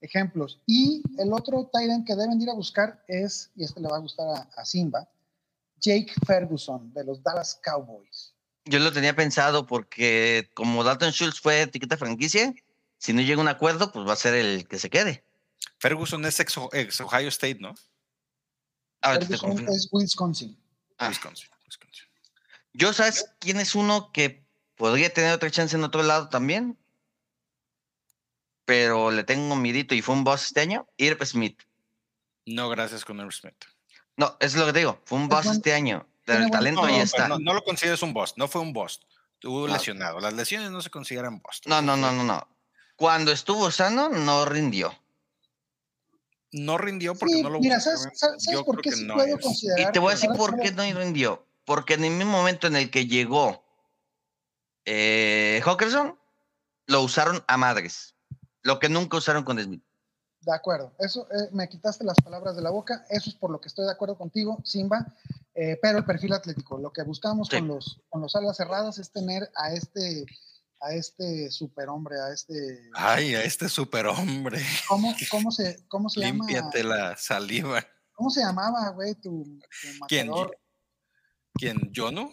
ejemplos. 0.00 0.60
Y 0.66 1.02
el 1.18 1.32
otro 1.32 1.68
Tyrant 1.72 2.06
que 2.06 2.14
deben 2.14 2.40
ir 2.40 2.50
a 2.50 2.54
buscar 2.54 3.02
es, 3.08 3.50
y 3.56 3.64
este 3.64 3.80
le 3.80 3.88
va 3.88 3.96
a 3.96 4.00
gustar 4.00 4.26
a, 4.28 4.48
a 4.60 4.64
Simba, 4.64 5.08
Jake 5.76 6.12
Ferguson 6.26 6.92
de 6.92 7.04
los 7.04 7.22
Dallas 7.22 7.58
Cowboys. 7.62 8.34
Yo 8.66 8.78
lo 8.78 8.92
tenía 8.92 9.16
pensado 9.16 9.66
porque 9.66 10.50
como 10.54 10.84
Dalton 10.84 11.10
Schultz 11.10 11.40
fue 11.40 11.62
etiqueta 11.62 11.96
franquicia, 11.96 12.54
si 13.00 13.12
no 13.14 13.22
llega 13.22 13.38
a 13.38 13.42
un 13.42 13.48
acuerdo, 13.48 13.90
pues 13.92 14.06
va 14.06 14.12
a 14.12 14.16
ser 14.16 14.34
el 14.34 14.68
que 14.68 14.78
se 14.78 14.90
quede. 14.90 15.24
Ferguson 15.78 16.24
es 16.26 16.38
ex, 16.38 16.54
ex 16.72 17.00
Ohio 17.00 17.28
State, 17.28 17.56
¿no? 17.58 17.74
Ferguson 19.02 19.50
confirmo. 19.50 19.72
es 19.74 19.88
Wisconsin. 19.90 20.56
Ah. 20.98 21.08
Wisconsin. 21.08 21.48
Wisconsin. 21.66 22.06
Yo, 22.74 22.92
¿sabes 22.92 23.32
quién 23.38 23.58
es 23.58 23.74
uno 23.74 24.12
que 24.12 24.44
podría 24.76 25.12
tener 25.12 25.32
otra 25.32 25.50
chance 25.50 25.74
en 25.74 25.82
otro 25.82 26.02
lado 26.02 26.28
también? 26.28 26.78
Pero 28.64 29.10
le 29.10 29.24
tengo 29.24 29.56
midito 29.56 29.94
y 29.94 30.02
fue 30.02 30.14
un 30.14 30.22
boss 30.24 30.44
este 30.44 30.60
año. 30.60 30.86
Irv 30.96 31.24
Smith. 31.26 31.60
No, 32.46 32.68
gracias 32.68 33.04
con 33.04 33.18
Irv 33.18 33.32
Smith. 33.32 33.64
No, 34.16 34.36
es 34.40 34.54
lo 34.54 34.66
que 34.66 34.72
te 34.72 34.78
digo. 34.80 35.00
Fue 35.04 35.18
un 35.18 35.28
boss 35.28 35.44
buen- 35.46 35.56
este 35.56 35.72
año. 35.72 36.06
El 36.26 36.38
buen- 36.38 36.50
talento 36.50 36.82
No, 36.82 36.86
ahí 36.86 36.98
no, 36.98 37.02
está. 37.02 37.26
no, 37.26 37.38
no 37.38 37.54
lo 37.54 37.64
consideres 37.64 38.02
un 38.02 38.12
bust, 38.12 38.36
no 38.36 38.46
fue 38.46 38.60
un. 38.60 38.68
Estuvo 39.34 39.66
No. 39.66 39.72
lesionado. 39.72 40.20
Las 40.20 40.34
lesiones 40.34 40.70
no 40.70 40.82
se 40.82 40.90
consideran 40.90 41.40
bust. 41.40 41.66
No, 41.66 41.80
no, 41.82 41.96
no, 41.96 42.12
no, 42.12 42.22
no. 42.22 42.46
Cuando 43.00 43.32
estuvo 43.32 43.70
sano, 43.70 44.10
no 44.10 44.44
rindió. 44.44 44.92
No 46.52 46.76
rindió 46.76 47.14
porque 47.14 47.36
Sí, 47.36 47.42
no 47.42 47.48
lo 47.48 47.58
mira, 47.58 47.80
¿sabes, 47.80 48.02
sabes- 48.12 48.44
sabes 48.44 48.58
Yo 48.58 48.62
por 48.62 48.82
qué 48.82 48.92
sí 48.92 49.06
no 49.06 49.14
puedo 49.14 49.38
es. 49.38 49.42
considerar? 49.42 49.88
Y 49.88 49.92
te 49.92 49.98
voy 49.98 50.10
a 50.10 50.14
decir 50.16 50.26
¿sabes 50.28 50.38
por 50.38 50.60
qué 50.60 50.70
no 50.72 50.82
rindió. 51.00 51.46
Porque 51.64 51.94
en 51.94 52.04
el 52.04 52.10
mismo 52.10 52.32
momento 52.32 52.66
en 52.66 52.76
el 52.76 52.90
que 52.90 53.06
llegó 53.06 53.64
eh, 54.84 55.62
Hawkinson, 55.64 56.18
lo 56.88 57.00
usaron 57.00 57.42
a 57.48 57.56
madres. 57.56 58.16
Lo 58.60 58.78
que 58.78 58.90
nunca 58.90 59.16
usaron 59.16 59.44
con 59.44 59.58
Smith. 59.58 59.82
De 60.42 60.54
acuerdo, 60.54 60.92
eso 60.98 61.26
eh, 61.30 61.48
me 61.52 61.70
quitaste 61.70 62.04
las 62.04 62.16
palabras 62.22 62.54
de 62.54 62.60
la 62.60 62.68
boca, 62.70 63.06
eso 63.08 63.30
es 63.30 63.36
por 63.36 63.50
lo 63.50 63.62
que 63.62 63.68
estoy 63.68 63.86
de 63.86 63.92
acuerdo 63.92 64.18
contigo, 64.18 64.58
Simba, 64.64 65.06
eh, 65.54 65.78
pero 65.80 65.96
el 65.98 66.04
perfil 66.04 66.34
atlético, 66.34 66.76
lo 66.76 66.92
que 66.92 67.02
buscamos 67.02 67.48
Sí. 67.48 67.56
con 67.56 67.68
los 67.68 68.02
con 68.10 68.20
los 68.20 68.36
alas 68.36 68.58
cerradas 68.58 68.98
es 68.98 69.10
tener 69.10 69.50
a 69.54 69.72
este 69.72 70.26
a 70.80 70.94
este 70.94 71.50
superhombre, 71.50 72.16
a 72.20 72.32
este 72.32 72.90
Ay, 72.94 73.34
a 73.34 73.42
este 73.44 73.68
superhombre. 73.68 74.60
¿cómo, 74.88 75.14
cómo 75.30 75.50
se 75.50 75.84
cómo 75.88 76.08
se 76.08 76.20
llama? 76.20 76.46
Límpiate 76.46 76.84
la 76.84 77.16
saliva. 77.16 77.84
¿Cómo 78.12 78.30
se 78.30 78.40
llamaba, 78.40 78.90
güey, 78.90 79.14
tu, 79.14 79.44
tu 79.80 80.06
¿Quién? 80.08 80.30
¿Quién? 81.54 81.90
¿Yo 81.92 82.10
no? 82.10 82.32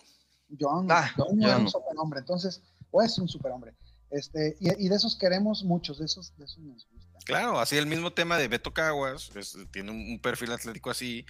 John, 0.60 0.88
Ah, 0.90 1.12
John 1.18 1.42
era 1.42 1.58
un 1.58 1.70
superhombre, 1.70 2.20
entonces, 2.20 2.62
o 2.92 3.02
es 3.02 3.18
un 3.18 3.28
superhombre. 3.28 3.76
Este, 4.10 4.56
y, 4.60 4.86
y 4.86 4.90
de 4.90 4.96
esos 4.96 5.18
queremos 5.18 5.64
muchos, 5.64 6.00
de 6.00 6.06
esos, 6.06 6.36
de 6.38 6.46
esos 6.46 6.60
nos 6.60 6.88
gustan. 6.90 7.22
Claro, 7.26 7.60
así 7.60 7.76
el 7.78 7.88
mismo 7.88 8.14
tema 8.14 8.38
de 8.38 8.48
Beto 8.48 8.74
Caguas, 8.74 9.32
es- 9.36 9.58
tiene 9.72 9.92
un, 9.92 9.98
un 10.00 10.20
perfil 10.22 10.52
atlético 10.54 10.90
así, 10.92 11.26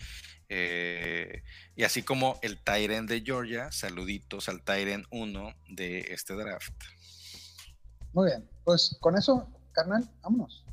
eh, 0.47 1.41
y 1.75 1.84
así 1.84 2.03
como 2.03 2.38
el 2.43 2.63
Tyren 2.63 3.07
de 3.07 3.21
Georgia, 3.21 3.71
saluditos 3.71 4.47
al 4.47 4.63
Tyren 4.63 5.05
1 5.09 5.55
de 5.69 5.99
este 6.13 6.36
draft. 6.36 6.71
Muy 8.13 8.28
bien, 8.28 8.47
pues 8.63 8.95
con 8.99 9.17
eso, 9.17 9.49
carnal, 9.71 10.07
vámonos. 10.21 10.63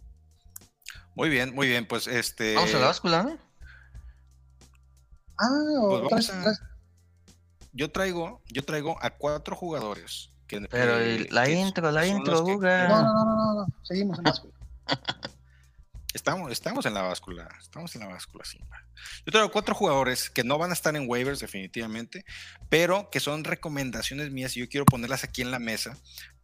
Muy 1.14 1.30
bien, 1.30 1.54
muy 1.54 1.68
bien, 1.68 1.86
pues 1.86 2.06
este... 2.06 2.54
Vamos 2.56 2.74
a 2.74 2.78
la 2.80 2.86
báscula. 2.86 3.38
Ah, 5.38 6.06
Pues 6.10 6.30
a- 6.30 6.54
Yo 7.72 7.90
traigo, 7.90 8.42
yo 8.52 8.62
traigo 8.64 8.96
a 9.02 9.10
cuatro 9.10 9.56
jugadores. 9.56 10.30
Que, 10.46 10.60
Pero 10.62 10.98
la 11.30 11.44
que 11.44 11.52
intro, 11.52 11.90
la 11.90 12.06
intro, 12.06 12.42
Guga. 12.42 12.88
No, 12.88 13.02
no, 13.02 13.14
no, 13.14 13.24
no, 13.24 13.34
no, 13.34 13.54
no, 13.54 13.66
seguimos 13.82 14.18
en 14.18 14.24
báscula. 14.24 14.54
Estamos, 16.14 16.52
estamos 16.52 16.86
en 16.86 16.94
la 16.94 17.02
báscula, 17.02 17.48
estamos 17.60 17.92
en 17.96 18.02
la 18.02 18.06
báscula, 18.06 18.44
Simba. 18.44 18.86
Yo 19.26 19.32
traigo 19.32 19.50
cuatro 19.50 19.74
jugadores 19.74 20.30
que 20.30 20.44
no 20.44 20.58
van 20.58 20.70
a 20.70 20.72
estar 20.72 20.94
en 20.94 21.10
waivers 21.10 21.40
definitivamente, 21.40 22.24
pero 22.68 23.10
que 23.10 23.18
son 23.18 23.42
recomendaciones 23.42 24.30
mías 24.30 24.56
y 24.56 24.60
yo 24.60 24.68
quiero 24.68 24.84
ponerlas 24.86 25.24
aquí 25.24 25.42
en 25.42 25.50
la 25.50 25.58
mesa 25.58 25.98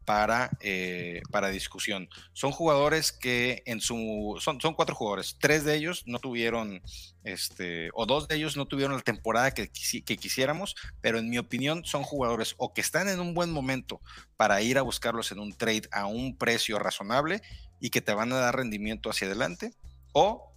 para, 0.04 0.50
eh, 0.60 1.22
para 1.30 1.50
discusión. 1.50 2.08
Son 2.32 2.52
jugadores 2.52 3.12
que 3.12 3.62
en 3.66 3.80
su... 3.80 4.36
Son, 4.40 4.60
son 4.60 4.74
cuatro 4.74 4.94
jugadores, 4.94 5.36
tres 5.38 5.64
de 5.64 5.76
ellos 5.76 6.04
no 6.06 6.18
tuvieron, 6.18 6.82
este, 7.24 7.90
o 7.94 8.06
dos 8.06 8.28
de 8.28 8.36
ellos 8.36 8.56
no 8.56 8.66
tuvieron 8.66 8.96
la 8.96 9.02
temporada 9.02 9.52
que, 9.52 9.70
que 9.70 10.16
quisiéramos, 10.16 10.74
pero 11.00 11.18
en 11.18 11.28
mi 11.28 11.38
opinión 11.38 11.84
son 11.84 12.02
jugadores 12.02 12.54
o 12.58 12.72
que 12.72 12.80
están 12.80 13.08
en 13.08 13.20
un 13.20 13.34
buen 13.34 13.50
momento 13.50 14.00
para 14.36 14.62
ir 14.62 14.78
a 14.78 14.82
buscarlos 14.82 15.32
en 15.32 15.38
un 15.38 15.52
trade 15.52 15.88
a 15.92 16.06
un 16.06 16.36
precio 16.36 16.78
razonable 16.78 17.42
y 17.80 17.90
que 17.90 18.00
te 18.00 18.12
van 18.12 18.32
a 18.32 18.36
dar 18.36 18.56
rendimiento 18.56 19.10
hacia 19.10 19.26
adelante, 19.26 19.72
o 20.12 20.52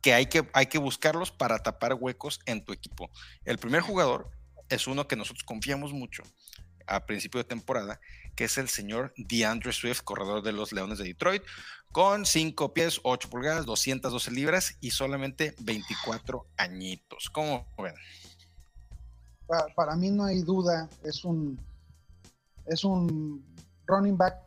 que 0.00 0.12
hay 0.12 0.26
que, 0.26 0.48
hay 0.52 0.66
que 0.66 0.78
buscarlos 0.78 1.30
para 1.30 1.58
tapar 1.60 1.94
huecos 1.94 2.40
en 2.46 2.64
tu 2.64 2.72
equipo. 2.72 3.10
El 3.44 3.58
primer 3.58 3.80
jugador 3.80 4.30
es 4.68 4.86
uno 4.86 5.08
que 5.08 5.16
nosotros 5.16 5.44
confiamos 5.44 5.92
mucho 5.92 6.22
a 6.86 7.06
principio 7.06 7.38
de 7.38 7.44
temporada, 7.44 8.00
que 8.34 8.44
es 8.44 8.58
el 8.58 8.68
señor 8.68 9.12
DeAndre 9.16 9.72
Swift, 9.72 10.02
corredor 10.02 10.42
de 10.42 10.52
los 10.52 10.72
Leones 10.72 10.98
de 10.98 11.04
Detroit, 11.04 11.42
con 11.92 12.26
5 12.26 12.74
pies, 12.74 13.00
8 13.02 13.30
pulgadas, 13.30 13.66
212 13.66 14.30
libras 14.30 14.76
y 14.80 14.90
solamente 14.90 15.54
24 15.60 16.46
añitos. 16.56 17.30
¿Cómo 17.30 17.66
ven? 17.78 17.94
Para, 19.46 19.66
para 19.74 19.96
mí 19.96 20.10
no 20.10 20.24
hay 20.24 20.42
duda, 20.42 20.88
es 21.04 21.24
un 21.24 21.58
es 22.66 22.82
un 22.82 23.44
running 23.86 24.16
back 24.16 24.44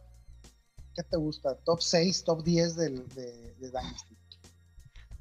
¿qué 0.98 1.04
te 1.04 1.16
gusta? 1.16 1.56
Top 1.64 1.82
6, 1.82 2.24
top 2.24 2.44
10 2.44 2.76
del, 2.76 3.08
de, 3.10 3.54
de 3.60 3.68
Dynasty. 3.70 4.18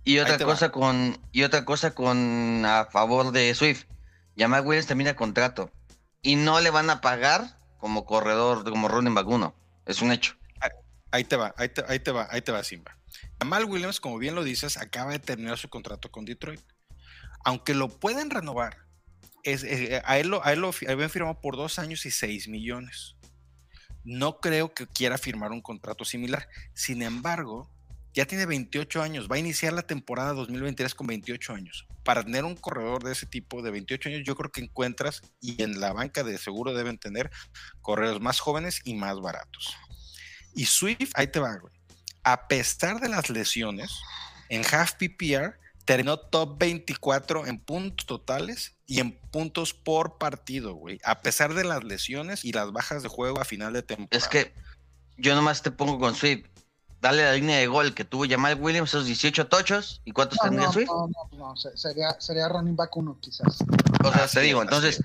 Y 0.05 0.19
otra 0.19 0.39
va. 0.39 0.45
cosa 0.45 0.73
con, 0.73 1.19
y 1.33 1.43
otra 1.43 1.65
cosa 1.65 1.95
con 1.95 2.65
a 2.65 2.87
favor 2.87 3.31
de 3.31 3.55
Swift. 3.55 3.85
Jamal 4.37 4.67
Williams 4.67 4.87
termina 4.87 5.15
contrato. 5.15 5.71
Y 6.23 6.37
no 6.37 6.61
le 6.61 6.71
van 6.71 6.89
a 6.89 7.03
pagar 7.03 7.56
como 7.79 8.05
corredor, 8.05 8.65
como 8.65 8.89
running 8.89 9.15
back 9.15 9.29
uno. 9.29 9.55
Es 9.85 10.03
un 10.03 10.13
hecho. 10.13 10.37
Ahí 11.13 11.25
te 11.25 11.37
va, 11.37 11.55
ahí 11.57 11.69
te, 11.69 11.85
ahí 11.89 12.01
te 12.01 12.11
va, 12.11 12.27
ahí 12.31 12.43
te 12.43 12.53
va, 12.53 12.63
Simba. 12.65 12.99
Jamal 13.41 13.65
Williams, 13.65 14.01
como 14.01 14.19
bien 14.19 14.35
lo 14.35 14.45
dices, 14.45 14.77
acaba 14.77 15.13
de 15.13 15.19
terminar 15.19 15.57
su 15.57 15.69
contrato 15.69 16.11
con 16.11 16.25
Detroit. 16.25 16.61
Aunque 17.45 17.75
lo 17.75 17.89
pueden 17.89 18.31
renovar, 18.31 18.87
es, 19.45 19.63
eh, 19.63 20.03
a, 20.05 20.19
él 20.19 20.29
lo, 20.29 20.45
a 20.45 20.53
él 20.53 20.61
lo 20.61 20.73
habían 20.89 21.11
firmado 21.11 21.41
por 21.41 21.57
dos 21.57 21.79
años 21.79 22.05
y 22.07 22.11
seis 22.11 22.49
millones. 22.49 23.17
No 24.05 24.41
creo 24.41 24.75
que 24.75 24.87
quiera 24.87 25.17
firmar 25.17 25.53
un 25.53 25.63
contrato 25.63 26.05
similar. 26.05 26.49
Sin 26.75 27.03
embargo, 27.03 27.71
ya 28.17 28.25
tiene 28.25 28.47
28 28.47 29.03
años, 29.03 29.29
va 29.31 29.37
a 29.37 29.39
iniciar 29.39 29.75
la 29.75 29.83
temporada 29.83 30.33
2023 30.33 30.95
con 30.95 31.07
28 31.07 31.53
años. 31.53 31.87
Para 32.03 32.25
tener 32.25 32.47
un 32.47 32.57
corredor 32.57 33.05
de 33.05 33.13
ese 33.13 33.27
tipo 33.27 33.61
de 33.61 33.71
28 33.71 34.09
años, 34.09 34.23
yo 34.25 34.35
creo 34.35 34.51
que 34.51 34.63
encuentras, 34.63 35.21
y 35.39 35.63
en 35.63 35.81
la 35.81 35.93
banca 35.93 36.25
de 36.25 36.39
seguro 36.39 36.73
deben 36.73 36.97
tener 36.97 37.31
corredores 37.83 38.23
más 38.23 38.41
jóvenes 38.41 38.81
y 38.85 38.95
más 38.95 39.21
baratos. 39.21 39.77
Y 40.55 40.65
Swift, 40.65 41.13
ahí 41.15 41.27
te 41.27 41.41
va, 41.41 41.57
güey. 41.57 41.75
A 42.25 42.49
pesar 42.49 43.01
de 43.01 43.11
las 43.11 43.29
lesiones, 43.29 44.01
en 44.49 44.63
half 44.65 44.95
PPR 44.95 45.59
terminó 45.85 46.19
top 46.19 46.59
24 46.59 47.47
en 47.47 47.59
puntos 47.59 48.07
totales 48.07 48.77
y 48.87 49.01
en 49.01 49.13
puntos 49.31 49.75
por 49.75 50.17
partido, 50.17 50.73
güey. 50.73 50.99
A 51.05 51.21
pesar 51.21 51.53
de 51.53 51.65
las 51.65 51.85
lesiones 51.85 52.47
y 52.47 52.53
las 52.53 52.73
bajas 52.73 53.03
de 53.03 53.11
juego 53.11 53.43
a 53.43 53.45
final 53.45 53.75
de 53.75 53.83
temporada. 53.83 54.17
Es 54.17 54.27
que 54.27 54.55
yo 55.19 55.35
nomás 55.35 55.63
te 55.63 55.71
pongo 55.71 55.99
con 55.99 56.15
Swift. 56.15 56.47
Dale 57.01 57.23
la 57.23 57.33
línea 57.35 57.59
de 57.59 57.67
gol 57.67 57.95
que 57.95 58.05
tuvo 58.05 58.25
Jamal 58.29 58.59
Williams, 58.61 58.89
esos 58.91 59.05
18 59.07 59.47
tochos. 59.49 60.01
¿Y 60.05 60.13
cuántos 60.13 60.39
No, 60.39 60.45
tendría 60.49 60.67
no, 60.67 60.73
Swift? 60.73 60.89
no, 60.89 61.09
no, 61.09 61.39
no, 61.39 61.57
se- 61.57 61.77
sería, 61.77 62.17
sería 62.21 62.49
running 62.49 62.75
back 62.77 62.97
1 62.97 63.19
quizás. 63.21 63.59
O 64.05 64.13
sea, 64.13 64.25
Así 64.25 64.35
te 64.39 64.41
digo, 64.43 64.61
es, 64.61 64.65
entonces, 64.65 65.03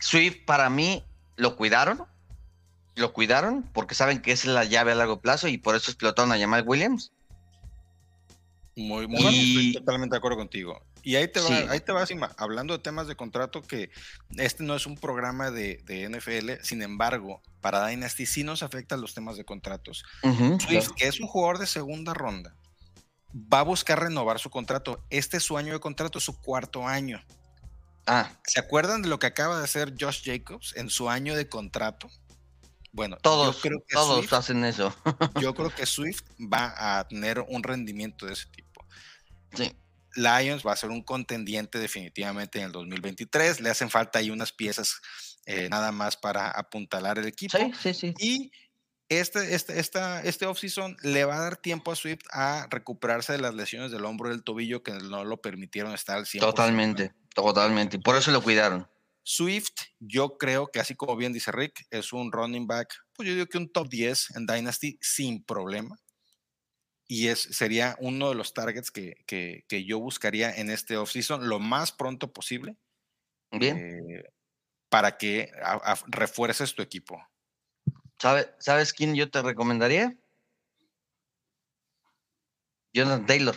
Swift 0.00 0.44
para 0.46 0.70
mí 0.70 1.04
lo 1.36 1.56
cuidaron, 1.56 2.04
lo 2.94 3.12
cuidaron 3.12 3.62
porque 3.74 3.94
saben 3.94 4.22
que 4.22 4.32
es 4.32 4.44
la 4.46 4.64
llave 4.64 4.92
a 4.92 4.94
largo 4.94 5.20
plazo 5.20 5.48
y 5.48 5.58
por 5.58 5.76
eso 5.76 5.90
explotaron 5.90 6.32
a 6.32 6.38
Jamal 6.38 6.64
Williams. 6.66 7.12
Muy, 8.74 9.06
muy 9.06 9.20
Y- 9.34 9.68
estoy 9.68 9.84
totalmente 9.84 10.14
de 10.14 10.18
acuerdo 10.18 10.36
contigo. 10.38 10.80
Y 11.06 11.14
ahí 11.14 11.28
te 11.28 11.38
va, 11.38 11.46
Sí. 11.46 11.52
ahí 11.70 11.78
te 11.78 11.92
hablando 12.36 12.76
de 12.76 12.82
temas 12.82 13.06
de 13.06 13.14
contrato, 13.14 13.62
que 13.62 13.92
este 14.38 14.64
no 14.64 14.74
es 14.74 14.86
un 14.86 14.96
programa 14.96 15.52
de, 15.52 15.80
de 15.84 16.02
NFL, 16.10 16.64
sin 16.64 16.82
embargo, 16.82 17.40
para 17.60 17.86
Dynasty 17.86 18.26
sí 18.26 18.42
nos 18.42 18.64
afectan 18.64 19.00
los 19.00 19.14
temas 19.14 19.36
de 19.36 19.44
contratos. 19.44 20.04
Swift, 20.58 20.90
que 20.96 21.06
es 21.06 21.20
un 21.20 21.28
jugador 21.28 21.58
de 21.58 21.68
segunda 21.68 22.12
ronda, 22.12 22.56
va 23.32 23.60
a 23.60 23.62
buscar 23.62 24.00
renovar 24.00 24.40
su 24.40 24.50
contrato. 24.50 25.00
Este 25.08 25.36
es 25.36 25.44
su 25.44 25.56
año 25.56 25.74
de 25.74 25.78
contrato, 25.78 26.18
es 26.18 26.24
su 26.24 26.40
cuarto 26.40 26.88
año. 26.88 27.24
Ah, 28.08 28.32
¿Se 28.44 28.58
acuerdan 28.58 29.00
de 29.02 29.08
lo 29.08 29.20
que 29.20 29.28
acaba 29.28 29.58
de 29.58 29.62
hacer 29.62 29.94
Josh 29.96 30.22
Jacobs 30.24 30.74
en 30.74 30.90
su 30.90 31.08
año 31.08 31.36
de 31.36 31.48
contrato? 31.48 32.10
Bueno, 32.90 33.16
todos, 33.18 33.58
creo 33.62 33.78
que 33.86 33.94
todos 33.94 34.18
Swift, 34.18 34.32
hacen 34.32 34.64
eso. 34.64 34.92
yo 35.40 35.54
creo 35.54 35.72
que 35.72 35.86
Swift 35.86 36.24
va 36.40 36.98
a 36.98 37.06
tener 37.06 37.44
un 37.46 37.62
rendimiento 37.62 38.26
de 38.26 38.32
ese 38.32 38.46
tipo. 38.46 38.84
Sí. 39.54 39.72
Lions 40.16 40.66
va 40.66 40.72
a 40.72 40.76
ser 40.76 40.90
un 40.90 41.02
contendiente 41.02 41.78
definitivamente 41.78 42.58
en 42.58 42.66
el 42.66 42.72
2023. 42.72 43.60
Le 43.60 43.70
hacen 43.70 43.90
falta 43.90 44.18
ahí 44.18 44.30
unas 44.30 44.52
piezas 44.52 45.00
eh, 45.46 45.68
nada 45.70 45.92
más 45.92 46.16
para 46.16 46.50
apuntalar 46.50 47.18
el 47.18 47.26
equipo. 47.26 47.56
Sí, 47.56 47.72
sí, 47.80 47.94
sí. 47.94 48.14
Y 48.18 48.50
este, 49.08 49.54
este, 49.54 49.78
esta, 49.78 50.22
este 50.22 50.46
offseason 50.46 50.96
le 51.02 51.24
va 51.24 51.36
a 51.36 51.40
dar 51.40 51.56
tiempo 51.56 51.92
a 51.92 51.96
Swift 51.96 52.22
a 52.32 52.66
recuperarse 52.70 53.32
de 53.32 53.38
las 53.38 53.54
lesiones 53.54 53.92
del 53.92 54.04
hombro 54.04 54.28
y 54.28 54.32
del 54.32 54.42
tobillo 54.42 54.82
que 54.82 54.92
no 54.92 55.24
lo 55.24 55.40
permitieron 55.40 55.94
estar 55.94 56.16
al 56.16 56.24
100%. 56.26 56.40
Totalmente, 56.40 57.14
totalmente. 57.34 57.96
Y 57.96 58.00
por 58.00 58.16
eso 58.16 58.32
lo 58.32 58.42
cuidaron. 58.42 58.88
Swift, 59.22 59.74
yo 59.98 60.38
creo 60.38 60.68
que 60.68 60.80
así 60.80 60.94
como 60.94 61.16
bien 61.16 61.32
dice 61.32 61.52
Rick, 61.52 61.86
es 61.90 62.12
un 62.12 62.30
running 62.32 62.66
back, 62.66 62.94
pues 63.12 63.28
yo 63.28 63.34
digo 63.34 63.46
que 63.46 63.58
un 63.58 63.70
top 63.72 63.88
10 63.88 64.36
en 64.36 64.46
Dynasty 64.46 64.98
sin 65.00 65.42
problema. 65.42 65.98
Y 67.08 67.28
es, 67.28 67.40
sería 67.40 67.96
uno 68.00 68.28
de 68.30 68.34
los 68.34 68.52
targets 68.52 68.90
que, 68.90 69.22
que- 69.26 69.64
que 69.68 69.84
yo 69.84 69.98
buscaría 70.00 70.50
en 70.54 70.70
este 70.70 70.96
offseason 70.96 71.48
lo 71.48 71.58
más 71.60 71.92
pronto 71.92 72.32
posible 72.32 72.76
Bien. 73.52 73.76
eh, 73.78 74.24
para 74.88 75.16
que 75.16 75.52
a- 75.62 75.92
a- 75.92 76.04
refuerces 76.08 76.74
tu 76.74 76.82
equipo. 76.82 77.24
¿Sabe- 78.18 78.52
¿Sabes 78.58 78.92
quién 78.92 79.14
yo 79.14 79.30
te 79.30 79.40
recomendaría? 79.42 80.16
Jonathan 82.92 83.26
Taylor. 83.26 83.56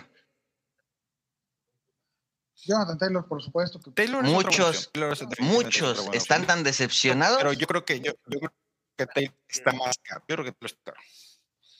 Jonathan 2.66 2.98
Taylor, 2.98 3.28
por 3.28 3.42
supuesto. 3.42 3.80
Que, 3.80 3.92
Taylor 3.92 4.26
es 4.26 4.32
Muchos. 4.32 4.92
Taylor 4.92 5.14
es 5.14 5.40
muchos 5.40 6.10
están 6.14 6.46
tan 6.46 6.64
decepcionados. 6.64 7.38
Pero 7.38 7.54
yo 7.54 7.66
creo 7.68 7.86
que 7.86 8.00
yo, 8.02 8.12
yo 8.28 8.40
creo 8.40 8.54
que 8.98 9.06
Taylor 9.08 9.34
está 9.48 9.72
más 9.72 9.98
caro. 10.04 10.24
Yo 10.28 10.36
creo 10.36 10.46
que 10.46 10.52
Taylor 10.52 10.72
está 10.78 10.92
caro. 10.92 11.02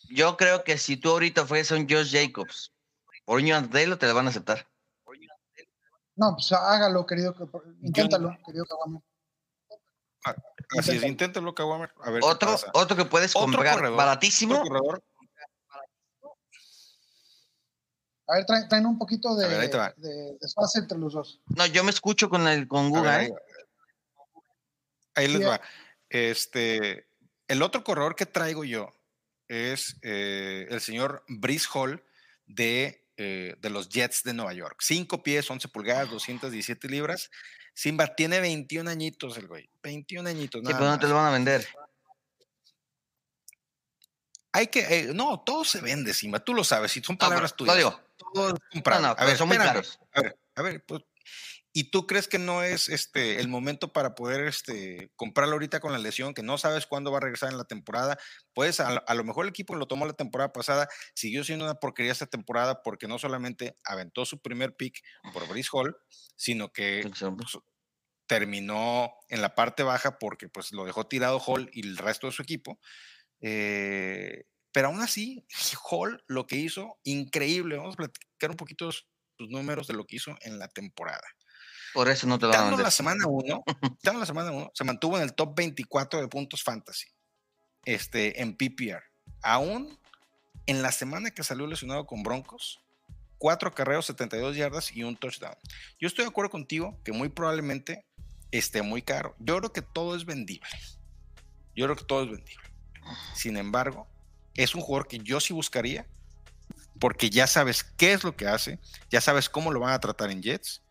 Yo 0.10 0.36
creo 0.38 0.64
que 0.64 0.78
si 0.78 0.98
tú 0.98 1.12
ahorita 1.12 1.46
fueras 1.46 1.72
un 1.72 1.88
Josh 1.90 2.12
Jacobs 2.12 2.74
por 3.26 3.40
un 3.40 3.46
Jonathan 3.46 3.70
Taylor, 3.70 3.98
te 3.98 4.08
lo 4.08 4.16
van 4.16 4.26
a 4.28 4.30
aceptar. 4.30 4.68
no, 6.16 6.34
pues 6.36 6.52
hágalo, 6.52 7.06
querido. 7.06 7.34
que- 7.36 7.46
Inténtalo, 7.82 8.36
querido 8.46 8.66
Caguama. 8.66 9.02
Así 10.78 10.98
es, 10.98 11.04
inténtalo, 11.04 11.56
Kawamar. 11.56 11.94
A 12.04 12.12
ver 12.12 12.22
qué 12.22 12.28
Otro, 12.28 12.52
pasa. 12.52 12.70
otro 12.74 12.98
que 12.98 13.06
puedes 13.06 13.34
Otro 13.36 13.44
comprar 13.54 13.76
corredor, 13.76 13.98
baratísimo. 13.98 14.56
Otro 14.56 14.68
corredor, 14.68 15.04
A 18.28 18.36
ver, 18.36 18.46
traen, 18.46 18.68
traen 18.68 18.86
un 18.86 18.98
poquito 19.00 19.36
de, 19.36 19.48
ver, 19.48 19.72
de 19.96 20.38
desfase 20.40 20.80
entre 20.80 20.98
los 21.00 21.14
dos. 21.14 21.42
No, 21.48 21.66
yo 21.66 21.84
me 21.84 21.90
escucho 21.90 22.30
con 22.30 22.48
el 22.48 22.68
con 22.68 22.90
Google. 22.92 23.10
ver, 23.10 23.22
¿eh? 23.22 23.34
ahí, 25.16 25.26
ahí 25.26 25.28
les 25.30 25.38
Sí, 25.42 25.44
va. 25.48 25.62
Este, 26.10 27.08
el 27.48 27.62
otro 27.64 27.84
corredor 27.84 28.16
que 28.16 28.28
traigo 28.28 28.64
yo 28.64 28.94
es 29.50 29.98
eh, 30.04 30.68
el 30.70 30.80
señor 30.80 31.26
Brice 31.28 31.68
Hall 31.74 32.04
de, 32.46 33.06
eh, 33.18 33.56
de 33.60 33.70
los 33.70 33.90
Jets 33.90 34.24
de 34.24 34.34
Nueva 34.34 34.54
York. 34.54 34.78
5 34.82 35.22
pies, 35.24 35.50
11 35.50 35.68
pulgadas, 35.68 36.10
217 36.10 36.88
libras. 36.88 37.30
Simba 37.74 38.16
tiene 38.16 38.40
21 38.40 38.90
añitos 38.90 39.38
el 39.38 39.48
güey. 39.48 39.70
21 39.84 40.30
añitos. 40.30 40.62
Sí, 40.62 40.66
nada 40.66 40.78
pero 40.78 40.92
no 40.92 41.00
te 41.00 41.08
lo 41.08 41.16
van 41.16 41.26
a 41.26 41.32
vender. 41.32 41.68
Hay 44.52 44.68
que, 44.68 44.80
eh, 44.82 45.12
no, 45.14 45.42
todo 45.42 45.64
se 45.64 45.80
vende, 45.82 46.14
Simba. 46.14 46.40
Tú 46.40 46.54
lo 46.54 46.64
sabes. 46.64 46.92
Si 46.92 47.02
son 47.02 47.16
No, 47.16 47.20
palabras 47.20 47.52
lo 47.52 47.58
tuyas. 47.58 47.78
digo. 47.78 48.02
Todo 48.34 48.50
es 48.50 48.60
comprado. 48.72 49.02
no, 49.02 49.16
a 49.18 49.26
ver, 49.26 49.38
son 49.38 49.48
muy 49.48 49.58
caros. 49.58 50.00
A 50.14 50.22
ver, 50.22 50.38
a 50.56 50.62
ver, 50.62 50.84
pues, 50.86 51.04
¿y 51.74 51.92
tú 51.92 52.08
crees 52.08 52.28
que 52.28 52.40
no 52.40 52.64
es 52.64 52.90
este 52.90 53.40
el 53.40 53.48
momento 53.48 53.94
para 53.94 54.16
poder 54.16 54.46
este 54.48 55.12
comprarlo 55.16 55.54
ahorita 55.54 55.80
con 55.80 55.92
la 55.94 56.00
lesión, 56.00 56.34
que 56.34 56.44
no 56.44 56.58
sabes 56.58 56.86
cuándo 56.88 57.12
va 57.12 57.18
a 57.20 57.22
regresar 57.22 57.52
en 57.52 57.58
la 57.58 57.66
temporada? 57.66 58.18
Pues 58.54 58.80
a, 58.80 58.92
lo- 58.96 59.04
a 59.08 59.14
lo 59.14 59.24
mejor 59.24 59.46
el 59.46 59.50
equipo 59.50 59.76
lo 59.76 59.88
tomó 59.88 60.06
la 60.06 60.14
temporada 60.14 60.52
pasada 60.54 60.88
siguió 61.16 61.44
siendo 61.44 61.66
una 61.66 61.76
porquería 61.76 62.12
esta 62.12 62.26
temporada 62.28 62.82
porque 62.84 63.08
no 63.08 63.20
solamente 63.20 63.78
aventó 63.86 64.26
su 64.26 64.42
primer 64.42 64.76
pick 64.76 65.00
por 65.34 65.48
Brice 65.48 65.70
Hall, 65.74 65.96
sino 66.36 66.72
que 66.74 67.12
pues, 67.38 67.58
terminó 68.28 69.12
en 69.30 69.42
la 69.42 69.56
parte 69.56 69.84
baja 69.84 70.20
porque 70.20 70.50
pues 70.50 70.72
lo 70.72 70.86
dejó 70.86 71.08
tirado 71.08 71.40
Hall 71.40 71.70
y 71.74 71.86
el 71.88 71.98
resto 71.98 72.28
de 72.28 72.34
su 72.34 72.42
equipo. 72.44 72.80
Eh, 73.42 74.44
pero 74.72 74.88
aún 74.90 75.02
así, 75.02 75.46
Hall 75.90 76.24
lo 76.28 76.48
que 76.48 76.58
hizo, 76.58 77.00
increíble. 77.04 77.78
Vamos 77.78 77.96
a 77.96 77.98
platicar 77.98 78.52
un 78.52 78.58
poquito 78.58 78.88
de 78.88 78.94
sus 78.94 79.50
números 79.50 79.88
de 79.88 79.94
lo 79.96 80.06
que 80.06 80.18
hizo 80.18 80.36
en 80.42 80.60
la 80.60 80.68
temporada. 80.68 81.24
Por 81.94 82.10
eso 82.10 82.28
no 82.28 82.38
te 82.38 82.46
lo 82.46 82.52
van 82.52 82.74
a 82.74 82.78
la 82.78 82.92
semana 82.92 83.26
1, 83.28 83.64
quitando 83.98 84.20
la 84.20 84.26
semana 84.26 84.52
1, 84.52 84.72
se 84.74 84.84
mantuvo 84.84 85.18
en 85.18 85.24
el 85.24 85.34
top 85.34 85.56
24 85.56 86.22
de 86.22 86.28
puntos 86.28 86.64
fantasy 86.64 87.08
este, 87.86 88.42
en 88.42 88.56
PPR. 88.56 89.04
Aún 89.42 89.98
en 90.66 90.82
la 90.82 90.92
semana 90.92 91.32
que 91.32 91.44
salió 91.44 91.66
lesionado 91.66 92.06
con 92.06 92.24
Broncos, 92.24 92.80
cuatro 93.38 93.74
carreos, 93.74 94.06
72 94.06 94.56
yardas 94.56 94.96
y 94.96 95.04
un 95.04 95.18
touchdown. 95.18 95.56
Yo 96.00 96.08
estoy 96.08 96.26
de 96.26 96.30
acuerdo 96.30 96.52
contigo 96.52 97.00
que 97.04 97.12
muy 97.12 97.30
probablemente 97.30 98.06
esté 98.52 98.82
muy 98.82 99.02
caro. 99.02 99.36
Yo 99.40 99.58
creo 99.58 99.74
que 99.74 99.82
todo 99.82 100.16
es 100.16 100.26
vendible. 100.26 100.70
Yo 101.76 101.86
creo 101.86 101.96
que 101.96 102.04
todo 102.04 102.24
es 102.24 102.30
vendible. 102.30 102.64
Sin 103.34 103.58
embargo, 103.58 104.08
es 104.56 104.76
un 104.76 104.82
jugador 104.82 105.08
que 105.08 105.20
yo 105.20 105.40
sí 105.40 105.54
buscaría 105.54 106.06
porque 107.00 107.30
ya 107.30 107.48
sabes 107.48 107.84
qué 107.84 108.12
es 108.12 108.24
lo 108.24 108.36
que 108.36 108.48
hace, 108.48 108.78
ya 109.10 109.22
sabes 109.22 109.50
cómo 109.50 109.72
lo 109.72 109.80
van 109.80 109.94
a 109.94 110.00
tratar 110.00 110.32
en 110.32 110.44
Jets 110.44 110.84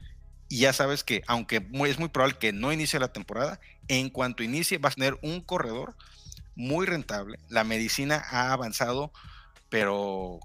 y 0.48 0.60
ya 0.60 0.72
sabes 0.72 1.04
que 1.04 1.22
aunque 1.26 1.60
muy- 1.60 1.90
es 1.90 1.98
muy 1.98 2.08
probable 2.08 2.38
que 2.38 2.52
no 2.52 2.72
inicie 2.72 2.98
la 2.98 3.12
temporada, 3.12 3.60
en 3.88 4.10
cuanto 4.10 4.42
inicie 4.42 4.78
vas 4.78 4.92
a 4.92 4.96
tener 4.96 5.18
un 5.22 5.40
corredor 5.40 5.94
muy 6.54 6.86
rentable. 6.86 7.38
La 7.48 7.64
medicina 7.64 8.22
ha 8.30 8.52
avanzado, 8.52 9.12
pero 9.68 10.40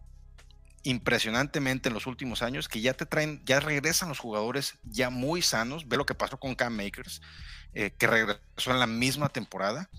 impresionantemente 0.83 1.87
en 1.89 1.93
los 1.93 2.07
últimos 2.07 2.41
años, 2.41 2.67
que 2.67 2.81
ya 2.81 2.93
te 2.93 3.05
traen, 3.05 3.41
ya 3.45 3.59
regresan 3.59 4.09
los 4.09 4.19
jugadores 4.19 4.75
ya 4.83 5.09
muy 5.09 5.41
sanos. 5.41 5.87
Ve 5.87 5.95
lo 5.97 6.05
que 6.05 6.13
pasó 6.15 6.37
con 6.37 6.55
Cam 6.55 6.75
Makers, 6.75 7.21
eh, 7.73 7.91
que 7.97 8.05
regresó 8.07 8.71
en 8.71 8.79
la 8.79 8.87
misma 8.87 9.29
temporada, 9.29 9.89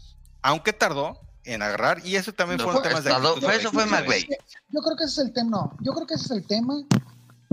aunque 0.43 0.73
tardó 0.75 1.19
en 1.45 1.63
agarrar, 1.63 2.01
y 2.07 2.17
eso 2.17 2.33
también 2.33 2.59
No, 2.59 2.65
fueron 2.65 2.83
fue- 2.83 2.89
temas 2.91 3.05
de 3.05 3.11
actitud 3.13 3.41
fue- 3.47 3.53
del 3.53 3.61
eso 3.61 3.73
fue. 3.73 4.29
Yo 4.71 4.81
creo 4.83 4.97
que 4.97 5.05
ese 5.05 5.21
es 5.23 5.27
el 5.29 5.33
tema. 5.33 5.51
No, 5.51 5.77
yo 5.81 5.93
creo 5.93 6.07
que 6.07 6.15
ese 6.15 6.25
es 6.25 6.31
el 6.31 6.47
tema. 6.47 6.75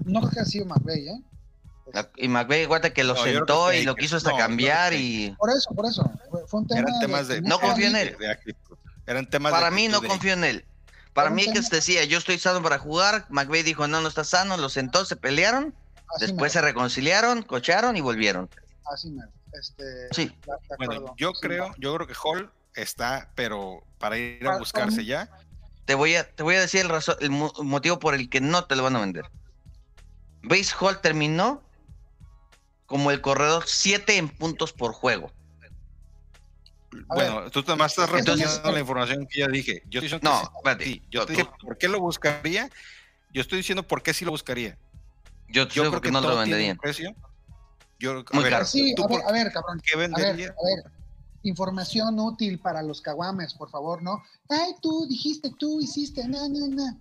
No 0.06 0.20
creo 0.22 0.32
que 0.32 0.39
ha 0.39 0.45
sido 0.45 0.66
McVay, 0.66 1.08
¿eh? 1.08 1.22
La- 1.93 2.09
Y 2.15 2.27
McVay, 2.27 2.63
acuérdate 2.63 2.93
que 2.93 3.03
lo 3.03 3.13
No, 3.15 3.23
sentó 3.23 3.69
que 3.69 3.81
y 3.81 3.83
lo 3.83 3.95
quiso 3.95 4.17
hasta 4.17 4.31
No, 4.31 4.37
cambiar 4.37 4.93
y 4.93 5.35
Por 5.37 5.49
eso, 5.49 5.69
por 5.75 5.85
eso. 5.85 6.09
Fue, 6.47 6.59
un 6.59 6.67
tema. 6.67 6.81
Eran 6.81 6.99
temas 6.99 7.27
de, 7.27 7.35
que 7.35 7.41
No 7.41 7.59
confío 7.59 7.87
en 7.87 7.95
él. 7.95 8.15
de 8.19 8.31
actitud. 8.31 8.77
Eran 9.05 9.29
temas 9.29 9.51
de 9.51 9.57
para 9.59 9.71
mí 9.71 9.87
no 9.87 10.01
confío 10.01 10.33
en 10.33 10.43
él. 10.43 10.65
Para 11.13 11.29
mí 11.29 11.45
que 11.51 11.59
decía, 11.59 12.05
yo 12.05 12.17
estoy 12.17 12.39
sano 12.39 12.61
para 12.63 12.79
jugar, 12.79 13.25
McVay 13.29 13.63
dijo, 13.63 13.87
no, 13.87 13.99
no 13.99 14.07
está 14.07 14.23
sano, 14.23 14.55
lo 14.55 14.69
sentó, 14.69 15.03
se 15.03 15.17
pelearon, 15.17 15.75
Así 16.15 16.27
después 16.27 16.53
se 16.53 16.61
reconciliaron, 16.61 17.41
cocharon 17.43 17.97
y 17.97 18.01
volvieron. 18.01 18.49
Así 18.93 19.09
mero. 19.11 19.29
Este, 19.53 19.83
Sí. 20.13 20.33
Bueno, 20.77 21.13
yo 21.17 21.31
Sí, 21.33 21.39
creo, 21.41 21.65
va. 21.67 21.75
yo 21.77 21.93
creo 21.95 22.07
que 22.07 22.13
Hall 22.23 22.49
está, 22.75 23.29
pero 23.35 23.83
para 23.97 24.17
ir 24.17 24.47
a 24.47 24.57
buscarse 24.57 25.03
ya. 25.03 25.29
Te 25.83 25.95
voy 25.95 26.15
a, 26.15 26.23
te 26.29 26.43
voy 26.43 26.55
a 26.55 26.61
decir 26.61 26.79
el, 26.81 26.89
razo- 26.89 27.17
el 27.19 27.31
mo- 27.31 27.51
motivo 27.63 27.99
por 27.99 28.13
el 28.15 28.29
que 28.29 28.39
no 28.39 28.63
te 28.63 28.77
lo 28.77 28.83
van 28.83 28.95
a 28.95 28.99
vender. 29.01 29.25
Base 30.43 30.73
Hall 30.79 31.01
terminó 31.01 31.61
como 32.91 33.09
el 33.09 33.21
corredor 33.21 33.63
7 33.65 34.17
en 34.17 34.27
puntos 34.27 34.73
por 34.73 34.91
juego. 34.91 35.31
A 37.07 37.15
bueno, 37.15 37.49
tú 37.49 37.63
nomás 37.65 37.93
estás 37.93 38.09
repitiendo 38.09 38.69
la 38.69 38.79
información 38.81 39.25
que 39.29 39.39
ya 39.39 39.47
dije. 39.47 39.81
Yo 39.85 40.01
estoy 40.01 40.19
diciendo 40.19 40.19
que 40.19 40.25
No, 40.27 40.41
sí, 40.41 40.47
espérate. 40.57 40.83
sí. 40.83 41.01
Yo 41.09 41.25
te 41.25 41.31
dije 41.31 41.49
por 41.61 41.77
qué 41.77 41.87
lo 41.87 42.01
buscaría. 42.01 42.69
Yo 43.29 43.41
estoy 43.41 43.59
diciendo 43.59 43.83
por 43.87 44.03
qué 44.03 44.13
sí 44.13 44.25
lo 44.25 44.31
buscaría. 44.31 44.77
yo, 45.47 45.69
Yo 45.69 45.87
creo 45.87 46.01
que 46.01 46.11
no 46.11 46.19
lo 46.19 46.37
venderían. 46.37 46.77
precio. 46.77 47.15
Yo, 47.97 48.25
a 48.29 48.33
Muy 48.33 48.43
ver, 48.43 48.51
caro. 48.51 48.65
Sí, 48.65 48.93
¿tú 48.93 49.05
a 49.05 49.07
ver, 49.07 49.21
a 49.25 49.31
ver, 49.31 49.51
cabrón. 49.53 49.81
qué 49.85 49.93
A 49.93 49.97
ver, 49.97 50.11
a 50.13 50.33
ver. 50.33 50.53
Información 51.43 52.19
útil 52.19 52.59
para 52.59 52.83
los 52.83 52.99
caguames, 52.99 53.53
por 53.53 53.69
favor, 53.69 54.03
¿no? 54.03 54.21
Ay, 54.49 54.75
tú 54.81 55.07
dijiste, 55.07 55.49
tú 55.57 55.79
hiciste, 55.79 56.27
no, 56.27 56.49
no, 56.49 56.67
no. 56.67 56.99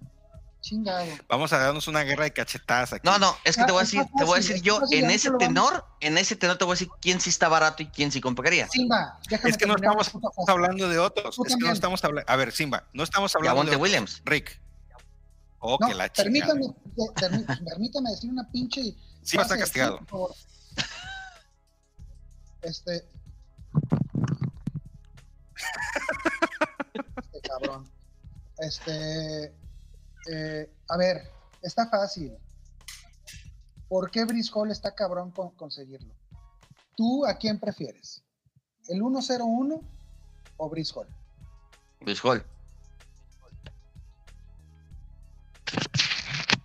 Chingado. 0.60 1.06
Vamos 1.28 1.52
a 1.54 1.58
darnos 1.58 1.88
una 1.88 2.02
guerra 2.02 2.24
de 2.24 2.32
cachetadas 2.32 2.92
aquí. 2.92 3.08
No, 3.08 3.18
no, 3.18 3.34
es 3.44 3.56
que 3.56 3.62
Ah, 3.62 3.66
te 3.66 3.72
voy 3.72 3.80
a 3.80 3.84
decir, 3.84 4.02
te 4.18 4.24
voy 4.24 4.34
a 4.34 4.36
decir 4.42 4.60
yo, 4.62 4.80
fácil, 4.80 5.04
en 5.04 5.10
ese 5.10 5.30
tenor, 5.38 5.86
en 6.00 6.18
ese 6.18 6.36
tenor 6.36 6.58
te 6.58 6.64
voy 6.64 6.72
a 6.72 6.74
decir 6.74 6.88
quién 7.00 7.18
sí 7.20 7.30
está 7.30 7.48
barato 7.48 7.82
y 7.82 7.86
quién 7.86 8.12
sí 8.12 8.20
compraría. 8.20 8.68
Simba, 8.68 9.18
déjame 9.28 9.50
Es 9.50 9.56
que 9.56 9.66
no 9.66 9.74
estamos 9.76 10.10
hablando 10.46 10.88
de 10.88 10.98
otros. 10.98 11.38
Es 11.46 11.56
que 11.56 11.64
no 11.64 11.72
estamos 11.72 12.04
hablando. 12.04 12.30
A 12.30 12.36
ver, 12.36 12.52
Simba, 12.52 12.84
no 12.92 13.02
estamos 13.04 13.34
hablando 13.34 13.62
de 13.62 13.68
otros. 13.68 13.80
Williams. 13.82 14.22
Rick. 14.26 14.60
Oh, 15.60 15.78
No, 15.80 15.88
que 15.88 15.94
la 15.94 16.10
chingada. 16.12 16.52
permítame, 16.54 16.74
permí- 17.16 17.64
permítame 17.70 18.10
decir 18.10 18.30
una 18.30 18.46
pinche. 18.50 18.94
Simba 19.22 19.42
está 19.44 19.56
castigado. 19.58 19.98
por. 20.06 20.34
Este. 22.62 23.04
Este 26.92 27.40
cabrón. 27.48 27.88
Este. 28.58 29.54
Eh, 30.30 30.70
a 30.88 30.96
ver, 30.96 31.30
está 31.62 31.88
fácil. 31.88 32.36
¿Por 33.88 34.10
qué 34.10 34.24
Brice 34.24 34.50
Hall 34.54 34.70
está 34.70 34.94
cabrón 34.94 35.30
con 35.32 35.50
conseguirlo? 35.56 36.14
¿Tú 36.96 37.24
a 37.26 37.34
quién 37.34 37.58
prefieres? 37.58 38.22
¿El 38.88 38.98
101 39.00 39.80
o 40.56 40.68
Brice 40.68 40.92
Hall? 40.94 41.08
Luis 42.00 42.20
Hall. 42.24 42.44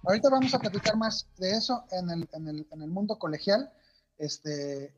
Ahorita 0.07 0.29
vamos 0.29 0.53
a 0.53 0.59
platicar 0.59 0.95
más 0.97 1.27
de 1.37 1.51
eso 1.51 1.83
en 1.91 2.09
el, 2.11 2.29
en 2.33 2.47
el, 2.47 2.67
en 2.71 2.81
el 2.81 2.89
mundo 2.89 3.17
colegial. 3.17 3.71
Este, 4.17 4.93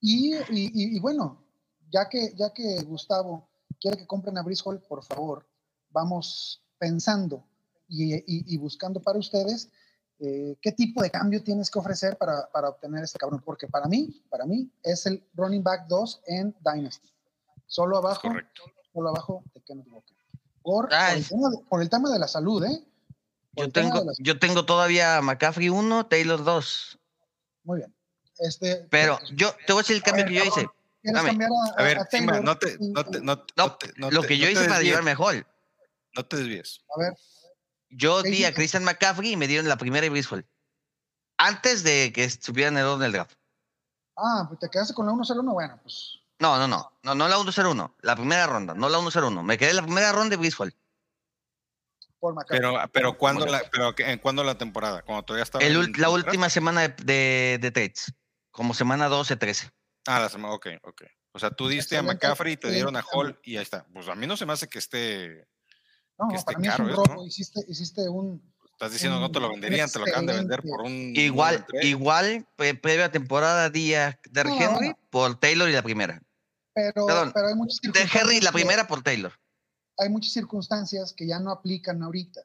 y, 0.00 0.34
y- 0.34 0.40
y- 0.50 0.96
y 0.96 1.00
bueno, 1.00 1.44
ya 1.90 2.08
que, 2.08 2.34
ya 2.36 2.52
que 2.52 2.82
Gustavo 2.82 3.48
quiere 3.80 3.96
que 3.98 4.06
compren 4.06 4.36
a 4.38 4.42
Brice 4.42 4.62
Hall, 4.64 4.80
por 4.82 5.04
favor, 5.04 5.48
vamos 5.90 6.62
pensando 6.78 7.44
y, 7.88 8.14
y- 8.14 8.22
y 8.26 8.56
buscando 8.58 9.00
para 9.00 9.18
ustedes 9.18 9.68
eh, 10.18 10.56
qué 10.62 10.72
tipo 10.72 11.02
de 11.02 11.10
cambio 11.10 11.42
tienes 11.42 11.70
que 11.70 11.78
ofrecer 11.78 12.16
para, 12.16 12.48
para 12.50 12.70
obtener 12.70 13.04
este 13.04 13.18
cabrón. 13.18 13.42
Porque 13.44 13.66
para 13.68 13.86
mí, 13.86 14.22
para 14.30 14.46
mí, 14.46 14.70
es 14.82 15.04
el 15.06 15.22
running 15.34 15.62
back 15.62 15.86
2 15.88 16.22
en 16.26 16.54
Dynasty. 16.60 17.08
Solo 17.66 17.98
abajo, 17.98 18.28
solo 18.94 19.08
abajo 19.10 19.44
de 19.54 19.60
Kenneth 19.62 19.86
Walker. 19.90 20.16
Por, 20.62 20.88
por 20.88 20.98
el 21.16 21.28
tema 21.28 21.50
de, 21.50 21.58
por 21.68 21.82
el 21.82 21.90
tema 21.90 22.10
de 22.10 22.18
la 22.18 22.28
salud, 22.28 22.64
¿eh? 22.64 22.82
Por 23.54 23.66
Yo 23.66 23.72
tengo, 23.72 24.04
la- 24.04 24.12
yo 24.18 24.38
tengo 24.38 24.64
todavía 24.64 25.20
McCaffrey 25.20 25.68
1, 25.68 26.06
Taylor 26.06 26.42
2. 26.42 26.98
Muy 27.64 27.78
bien. 27.78 27.94
Este, 28.38 28.86
Pero 28.90 29.18
yo 29.34 29.52
te 29.66 29.72
voy 29.72 29.80
a 29.80 29.82
decir 29.82 29.96
el 29.96 30.02
cambio 30.02 30.24
ver, 30.24 30.28
que 30.32 30.38
yo 30.38 30.44
hice. 30.44 30.50
cabrón, 30.66 30.72
¿Quieres 31.02 31.16
dame. 31.22 31.28
cambiar 31.30 31.50
a, 31.50 31.80
A 31.80 31.82
ver, 31.84 31.98
a 31.98 32.04
Taylor? 32.06 32.42
no 32.44 32.58
te, 32.58 32.76
no 32.80 33.04
te, 33.04 33.20
no, 33.20 33.38
te- 33.42 33.54
No, 33.56 33.66
no 33.66 33.76
te- 33.76 33.92
no 33.96 34.10
lo 34.10 34.20
te- 34.22 34.26
que 34.28 34.38
yo 34.38 34.48
hice 34.48 34.64
para 34.64 34.82
llevar 34.82 35.02
mejor. 35.02 35.46
No 36.16 36.24
te 36.26 36.36
desvíes. 36.36 36.80
A 36.96 37.00
ver, 37.00 37.12
Yo 37.90 38.22
¿Qué 38.22 38.30
di 38.30 38.44
a? 38.44 38.52
Christian 38.54 38.84
McCaffrey 38.84 39.32
y 39.32 39.36
me 39.36 39.46
dieron 39.46 39.68
la 39.68 39.76
primera 39.76 40.06
y 40.06 40.08
Brice 40.08 40.34
Hall. 40.34 40.46
Antes 41.38 41.82
de 41.82 42.12
que 42.12 42.24
estuvieran 42.24 42.76
el 42.78 42.84
orden 42.84 43.00
del 43.00 43.12
draft. 43.12 43.34
ah, 44.16 44.46
pues 44.48 44.58
te 44.60 44.68
quedaste 44.70 44.94
con 44.94 45.06
la 45.06 45.12
101, 45.12 45.52
bueno, 45.52 45.78
pues 45.82 46.18
No, 46.38 46.58
no, 46.58 46.66
no. 46.66 46.98
No, 47.02 47.14
no 47.14 47.28
la 47.28 47.36
1-0-1. 47.38 47.94
La 48.00 48.16
primera 48.16 48.46
ronda, 48.46 48.74
no 48.74 48.88
la 48.88 48.98
1-0-1. 48.98 49.42
Me 49.42 49.56
quedé 49.58 49.70
en 49.70 49.76
la 49.76 49.82
primera 49.82 50.12
ronda 50.12 50.30
de 50.30 50.36
Brice 50.36 50.56
Hall. 50.58 50.74
por 52.18 52.34
McCaffrey. 52.34 52.58
Pero, 52.60 52.74
pero 52.92 53.18
¿cuándo 53.18 53.44
la, 53.46 53.62
pero 53.70 53.94
¿en 53.98 54.18
cuándo 54.18 54.42
la 54.42 54.56
temporada? 54.58 55.02
Cuando 55.02 55.22
todavía 55.24 55.44
estaba. 55.44 55.62
El 55.64 55.76
en- 55.76 55.92
la 56.00 56.08
en- 56.08 56.14
última 56.14 56.48
semana 56.48 56.80
de, 56.88 56.88
de, 57.04 57.58
de 57.60 57.70
trades. 57.70 58.12
Como 58.50 58.72
semana 58.74 59.08
12-13. 59.08 59.70
Ah, 60.06 60.18
la 60.20 60.28
semana, 60.30 60.54
ok, 60.54 60.66
ok. 60.82 61.02
O 61.32 61.38
sea, 61.38 61.50
tú 61.50 61.68
diste 61.68 61.98
a 61.98 62.02
McCaffrey 62.02 62.54
y 62.54 62.56
te 62.56 62.70
dieron 62.70 62.96
a 62.96 63.02
Hall 63.12 63.38
y 63.44 63.58
ahí 63.58 63.62
está. 63.62 63.84
Pues 63.92 64.08
a 64.08 64.14
mí 64.14 64.26
no 64.26 64.38
se 64.38 64.46
me 64.46 64.54
hace 64.54 64.68
que 64.68 64.78
esté. 64.78 65.46
No, 66.18 66.28
que 66.28 66.38
para 66.44 66.58
mí 66.58 66.68
caro 66.68 66.84
es 66.84 66.90
un 66.90 66.96
robo. 66.96 67.14
¿no? 67.14 67.26
Hiciste, 67.26 67.60
hiciste 67.68 68.08
un. 68.08 68.42
Estás 68.72 68.92
diciendo 68.92 69.18
no 69.20 69.30
te 69.30 69.40
lo 69.40 69.46
Un 69.46 69.52
venderían, 69.60 69.88
te 69.90 69.98
lo 69.98 70.04
acaban 70.04 70.26
de 70.26 70.34
vender 70.34 70.62
por 70.62 70.82
un. 70.82 70.92
Igual, 71.16 71.64
un 71.72 71.86
igual, 71.86 72.46
pre- 72.56 72.74
previa 72.74 73.10
temporada, 73.10 73.70
día 73.70 74.20
de 74.30 74.44
No, 74.44 74.54
Henry 74.60 74.88
no. 74.90 74.98
por 75.10 75.38
Taylor 75.40 75.68
y 75.68 75.72
la 75.72 75.82
primera. 75.82 76.20
Pero, 76.74 77.06
Perdón, 77.06 77.32
pero 77.34 77.48
hay 77.48 77.54
muchas 77.54 77.80
De 77.80 77.88
Henry 77.88 78.02
circunstancias 78.02 78.44
la 78.44 78.52
primera 78.52 78.86
por 78.86 79.02
Taylor. 79.02 79.32
hay 79.98 80.08
muchas 80.10 80.32
circunstancias 80.34 81.14
que 81.14 81.26
ya 81.26 81.38
no 81.40 81.50
aplican 81.50 82.02
ahorita. 82.02 82.42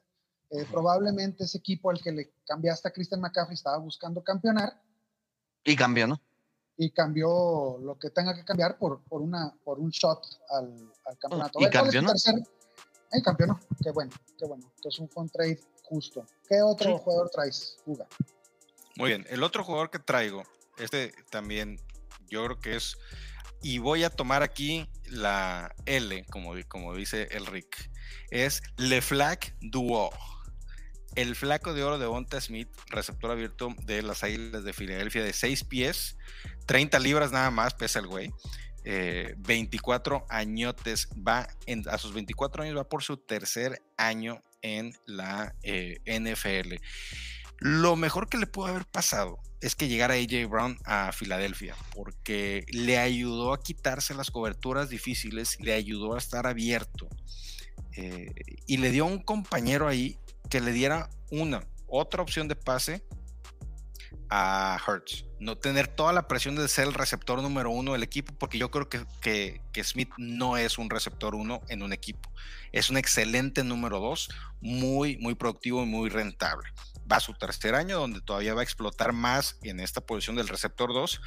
Eh, 0.50 0.66
probablemente 0.70 1.44
ese 1.44 1.58
equipo 1.58 1.90
al 1.90 2.00
que 2.00 2.12
le 2.12 2.32
cambiaste 2.46 2.88
a 2.88 2.92
Christian 2.92 3.20
McCaffrey 3.20 3.54
estaba 3.54 3.78
buscando 3.78 4.22
campeonar 4.22 4.78
Y 5.64 5.76
cambió, 5.76 6.06
¿no? 6.06 6.20
y 6.78 6.90
cambió 6.90 7.78
lo 7.80 7.98
que 7.98 8.08
tenga 8.10 8.34
que 8.34 8.44
cambiar 8.44 8.76
por, 8.78 9.02
por, 9.04 9.20
una, 9.20 9.54
por 9.64 9.78
un 9.78 9.90
shot 9.90 10.24
al, 10.50 10.90
al 11.04 11.18
campeonato. 11.18 11.60
¿Y 11.60 11.64
A 11.64 11.68
ver, 11.68 11.72
¿cuál 11.78 11.88
es 11.88 11.92
tu 11.92 12.00
campeonó? 12.00 12.08
tercer? 12.12 12.34
Eh, 13.12 13.22
campeonó. 13.22 13.58
Qué 13.82 13.90
bueno, 13.90 14.10
qué 14.38 14.46
bueno. 14.46 14.64
Entonces 14.76 14.98
un 15.00 15.08
fue 15.08 15.22
un 15.24 15.28
trade 15.28 15.60
justo. 15.82 16.26
¿Qué 16.48 16.62
otro 16.62 16.96
Sí. 16.96 17.02
jugador 17.04 17.30
traes, 17.30 17.76
Juga? 17.84 18.06
Muy 18.96 19.08
bien. 19.10 19.26
El 19.30 19.42
otro 19.42 19.64
jugador 19.64 19.90
que 19.90 19.98
traigo, 19.98 20.42
este 20.78 21.12
también, 21.30 21.78
yo 22.28 22.44
creo 22.44 22.60
que 22.60 22.76
es. 22.76 22.96
Y 23.62 23.78
voy 23.78 24.02
a 24.04 24.10
tomar 24.10 24.42
aquí 24.42 24.88
la 25.06 25.72
L, 25.86 26.24
como, 26.30 26.54
di- 26.54 26.64
como 26.64 26.94
dice 26.94 27.28
el 27.30 27.46
Rick. 27.46 27.90
Es 28.30 28.62
Le 28.76 29.00
Flac 29.02 29.54
Duo. 29.60 30.10
El 31.14 31.36
flaco 31.36 31.74
de 31.74 31.84
oro 31.84 31.98
de 31.98 32.06
Bonta 32.06 32.40
Smith, 32.40 32.68
receptor 32.88 33.30
abierto 33.30 33.68
de 33.84 34.00
las 34.02 34.24
Águilas 34.24 34.64
de 34.64 34.72
Filadelfia 34.72 35.22
de 35.22 35.34
6 35.34 35.62
pies, 35.64 36.16
30 36.66 36.98
libras 36.98 37.32
nada 37.32 37.50
más 37.50 37.74
pesa 37.74 37.98
el 37.98 38.06
güey. 38.06 38.32
Eh, 38.84 39.34
24 39.38 40.26
añotes, 40.28 41.08
va 41.16 41.48
en- 41.66 41.88
a 41.88 41.98
sus 41.98 42.12
24 42.12 42.62
años 42.62 42.76
va 42.76 42.88
por 42.88 43.02
su 43.02 43.16
tercer 43.16 43.80
año 43.96 44.42
en 44.62 44.92
la 45.06 45.54
eh, 45.62 45.98
NFL. 46.06 46.76
Lo 47.58 47.94
mejor 47.96 48.28
que 48.28 48.38
le 48.38 48.46
pudo 48.46 48.66
haber 48.66 48.86
pasado 48.86 49.38
es 49.60 49.76
que 49.76 49.86
llegara 49.86 50.14
AJ 50.14 50.48
Brown 50.48 50.76
a 50.84 51.12
Filadelfia, 51.12 51.76
porque 51.94 52.64
le 52.72 52.98
ayudó 52.98 53.52
a 53.52 53.62
quitarse 53.62 54.14
las 54.14 54.30
coberturas 54.32 54.88
difíciles, 54.88 55.58
le 55.60 55.72
ayudó 55.72 56.14
a 56.14 56.18
estar 56.18 56.46
abierto 56.48 57.08
eh, 57.96 58.32
y 58.66 58.78
le 58.78 58.90
dio 58.90 59.04
a 59.04 59.08
un 59.08 59.22
compañero 59.22 59.86
ahí 59.86 60.18
que 60.50 60.60
le 60.60 60.72
diera 60.72 61.08
una, 61.30 61.64
otra 61.86 62.22
opción 62.22 62.48
de 62.48 62.56
pase 62.56 63.04
a 64.34 64.78
Hertz. 64.86 65.26
No 65.40 65.58
tener 65.58 65.88
toda 65.88 66.14
la 66.14 66.26
presión 66.26 66.54
de 66.54 66.66
ser 66.66 66.86
el 66.86 66.94
receptor 66.94 67.42
número 67.42 67.70
uno 67.70 67.92
del 67.92 68.02
equipo, 68.02 68.32
porque 68.38 68.56
yo 68.56 68.70
creo 68.70 68.88
que, 68.88 69.04
que- 69.20 69.84
Smith 69.84 70.08
no 70.16 70.56
es 70.56 70.78
un 70.78 70.88
receptor 70.88 71.34
uno 71.34 71.60
en 71.68 71.82
un 71.82 71.92
equipo. 71.92 72.32
Es 72.72 72.88
un 72.88 72.96
excelente 72.96 73.62
número 73.62 74.00
dos, 74.00 74.30
muy, 74.62 75.18
muy 75.18 75.34
productivo 75.34 75.82
y 75.82 75.86
muy 75.86 76.08
rentable. 76.08 76.70
Va 77.10 77.16
a 77.16 77.20
su 77.20 77.34
tercer 77.34 77.74
año, 77.74 77.98
donde 77.98 78.22
todavía 78.22 78.54
va 78.54 78.62
a 78.62 78.64
explotar 78.64 79.12
más 79.12 79.58
en 79.64 79.80
esta 79.80 80.00
posición 80.00 80.36
del 80.36 80.48
receptor 80.48 80.94
2. 80.94 81.20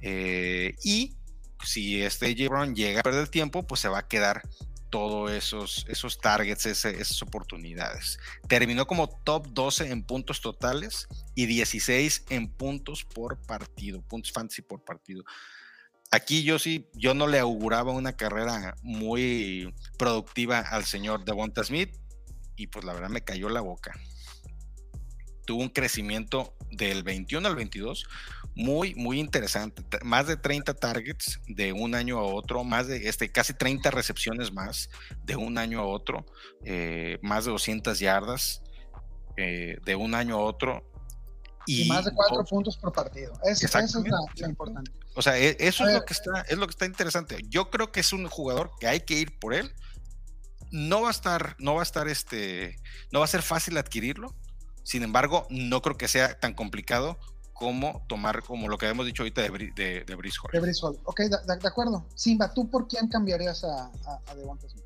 eh, 0.00 0.74
y 0.84 1.16
si 1.64 2.00
este 2.02 2.34
J. 2.34 2.48
Brown 2.48 2.74
llega 2.74 3.00
a 3.00 3.02
perder 3.02 3.28
tiempo, 3.28 3.66
pues 3.66 3.80
se 3.80 3.88
va 3.88 3.98
a 3.98 4.08
quedar 4.08 4.42
todos 4.90 5.30
esos, 5.30 5.86
esos 5.88 6.18
targets, 6.18 6.66
esas 6.66 7.22
oportunidades. 7.22 8.18
Terminó 8.48 8.86
como 8.86 9.08
top 9.08 9.48
12 9.48 9.90
en 9.90 10.02
puntos 10.02 10.40
totales 10.40 11.08
y 11.34 11.46
16 11.46 12.26
en 12.30 12.48
puntos 12.50 13.04
por 13.04 13.40
partido, 13.42 14.02
puntos 14.02 14.32
fantasy 14.32 14.62
por 14.62 14.84
partido. 14.84 15.24
Aquí 16.10 16.42
yo 16.42 16.58
sí, 16.58 16.88
yo 16.94 17.12
no 17.12 17.26
le 17.26 17.38
auguraba 17.38 17.92
una 17.92 18.14
carrera 18.14 18.74
muy 18.82 19.74
productiva 19.98 20.60
al 20.60 20.84
señor 20.84 21.24
Devonta 21.24 21.62
Smith 21.62 21.94
y 22.56 22.68
pues 22.68 22.84
la 22.84 22.94
verdad 22.94 23.10
me 23.10 23.22
cayó 23.22 23.48
la 23.50 23.60
boca. 23.60 23.92
Tuvo 25.48 25.62
un 25.62 25.70
crecimiento 25.70 26.54
del 26.70 27.02
21 27.02 27.48
al 27.48 27.56
22 27.56 28.04
muy, 28.54 28.94
muy 28.96 29.18
interesante. 29.18 29.82
Más 30.04 30.26
de 30.26 30.36
30 30.36 30.74
targets 30.74 31.40
de 31.46 31.72
un 31.72 31.94
año 31.94 32.18
a 32.18 32.22
otro, 32.22 32.64
más 32.64 32.86
de 32.86 33.08
este, 33.08 33.32
casi 33.32 33.54
30 33.54 33.90
recepciones 33.90 34.52
más 34.52 34.90
de 35.24 35.36
un 35.36 35.56
año 35.56 35.80
a 35.80 35.86
otro, 35.86 36.26
eh, 36.66 37.18
más 37.22 37.46
de 37.46 37.52
200 37.52 37.98
yardas 37.98 38.62
eh, 39.38 39.78
de 39.86 39.96
un 39.96 40.14
año 40.14 40.34
a 40.36 40.40
otro. 40.42 40.84
Y, 41.64 41.88
más 41.88 42.04
de 42.04 42.12
cuatro 42.12 42.36
dos- 42.36 42.50
puntos 42.50 42.76
por 42.76 42.92
partido. 42.92 43.32
Es- 43.44 43.62
Esa 43.64 43.80
es 43.80 43.94
la 43.94 44.48
importante. 44.48 44.90
o 45.14 45.22
sea, 45.22 45.38
e- 45.38 45.56
eso 45.60 45.86
es 45.88 45.94
lo 45.94 46.04
que 46.04 46.12
está, 46.12 46.42
es 46.42 46.58
lo 46.58 46.66
que 46.66 46.72
está 46.72 46.84
interesante. 46.84 47.38
Yo 47.48 47.70
creo 47.70 47.90
que 47.90 48.00
es 48.00 48.12
un 48.12 48.28
jugador 48.28 48.70
que 48.78 48.86
hay 48.86 49.00
que 49.00 49.14
ir 49.14 49.38
por 49.38 49.54
él. 49.54 49.72
No 50.70 51.00
va 51.00 51.08
a 51.08 51.10
estar, 51.12 51.56
no 51.58 51.74
va 51.74 51.80
a 51.80 51.84
estar 51.84 52.06
este, 52.06 52.76
no 53.12 53.20
va 53.20 53.24
a 53.24 53.28
ser 53.28 53.40
fácil 53.40 53.78
adquirirlo. 53.78 54.34
Sin 54.88 55.02
embargo, 55.02 55.46
no 55.50 55.82
creo 55.82 55.98
que 55.98 56.08
sea 56.08 56.40
tan 56.40 56.54
complicado 56.54 57.18
como 57.52 58.06
tomar, 58.08 58.42
como 58.42 58.68
lo 58.68 58.78
que 58.78 58.86
habíamos 58.86 59.04
dicho 59.04 59.22
ahorita 59.22 59.42
de, 59.42 59.50
de, 59.50 60.04
de 60.06 60.14
Hall. 60.14 60.50
De 60.50 60.60
Breece 60.60 60.80
Hall. 60.82 60.98
Ok, 61.04 61.20
de, 61.20 61.28
de- 61.28 61.56
de 61.60 61.68
acuerdo. 61.68 62.06
Simba, 62.14 62.54
¿tú 62.54 62.70
por 62.70 62.88
quién 62.88 63.06
cambiarías 63.08 63.64
a, 63.64 63.90
a, 64.06 64.20
a 64.28 64.34
Devonta 64.34 64.66
Smith? 64.66 64.84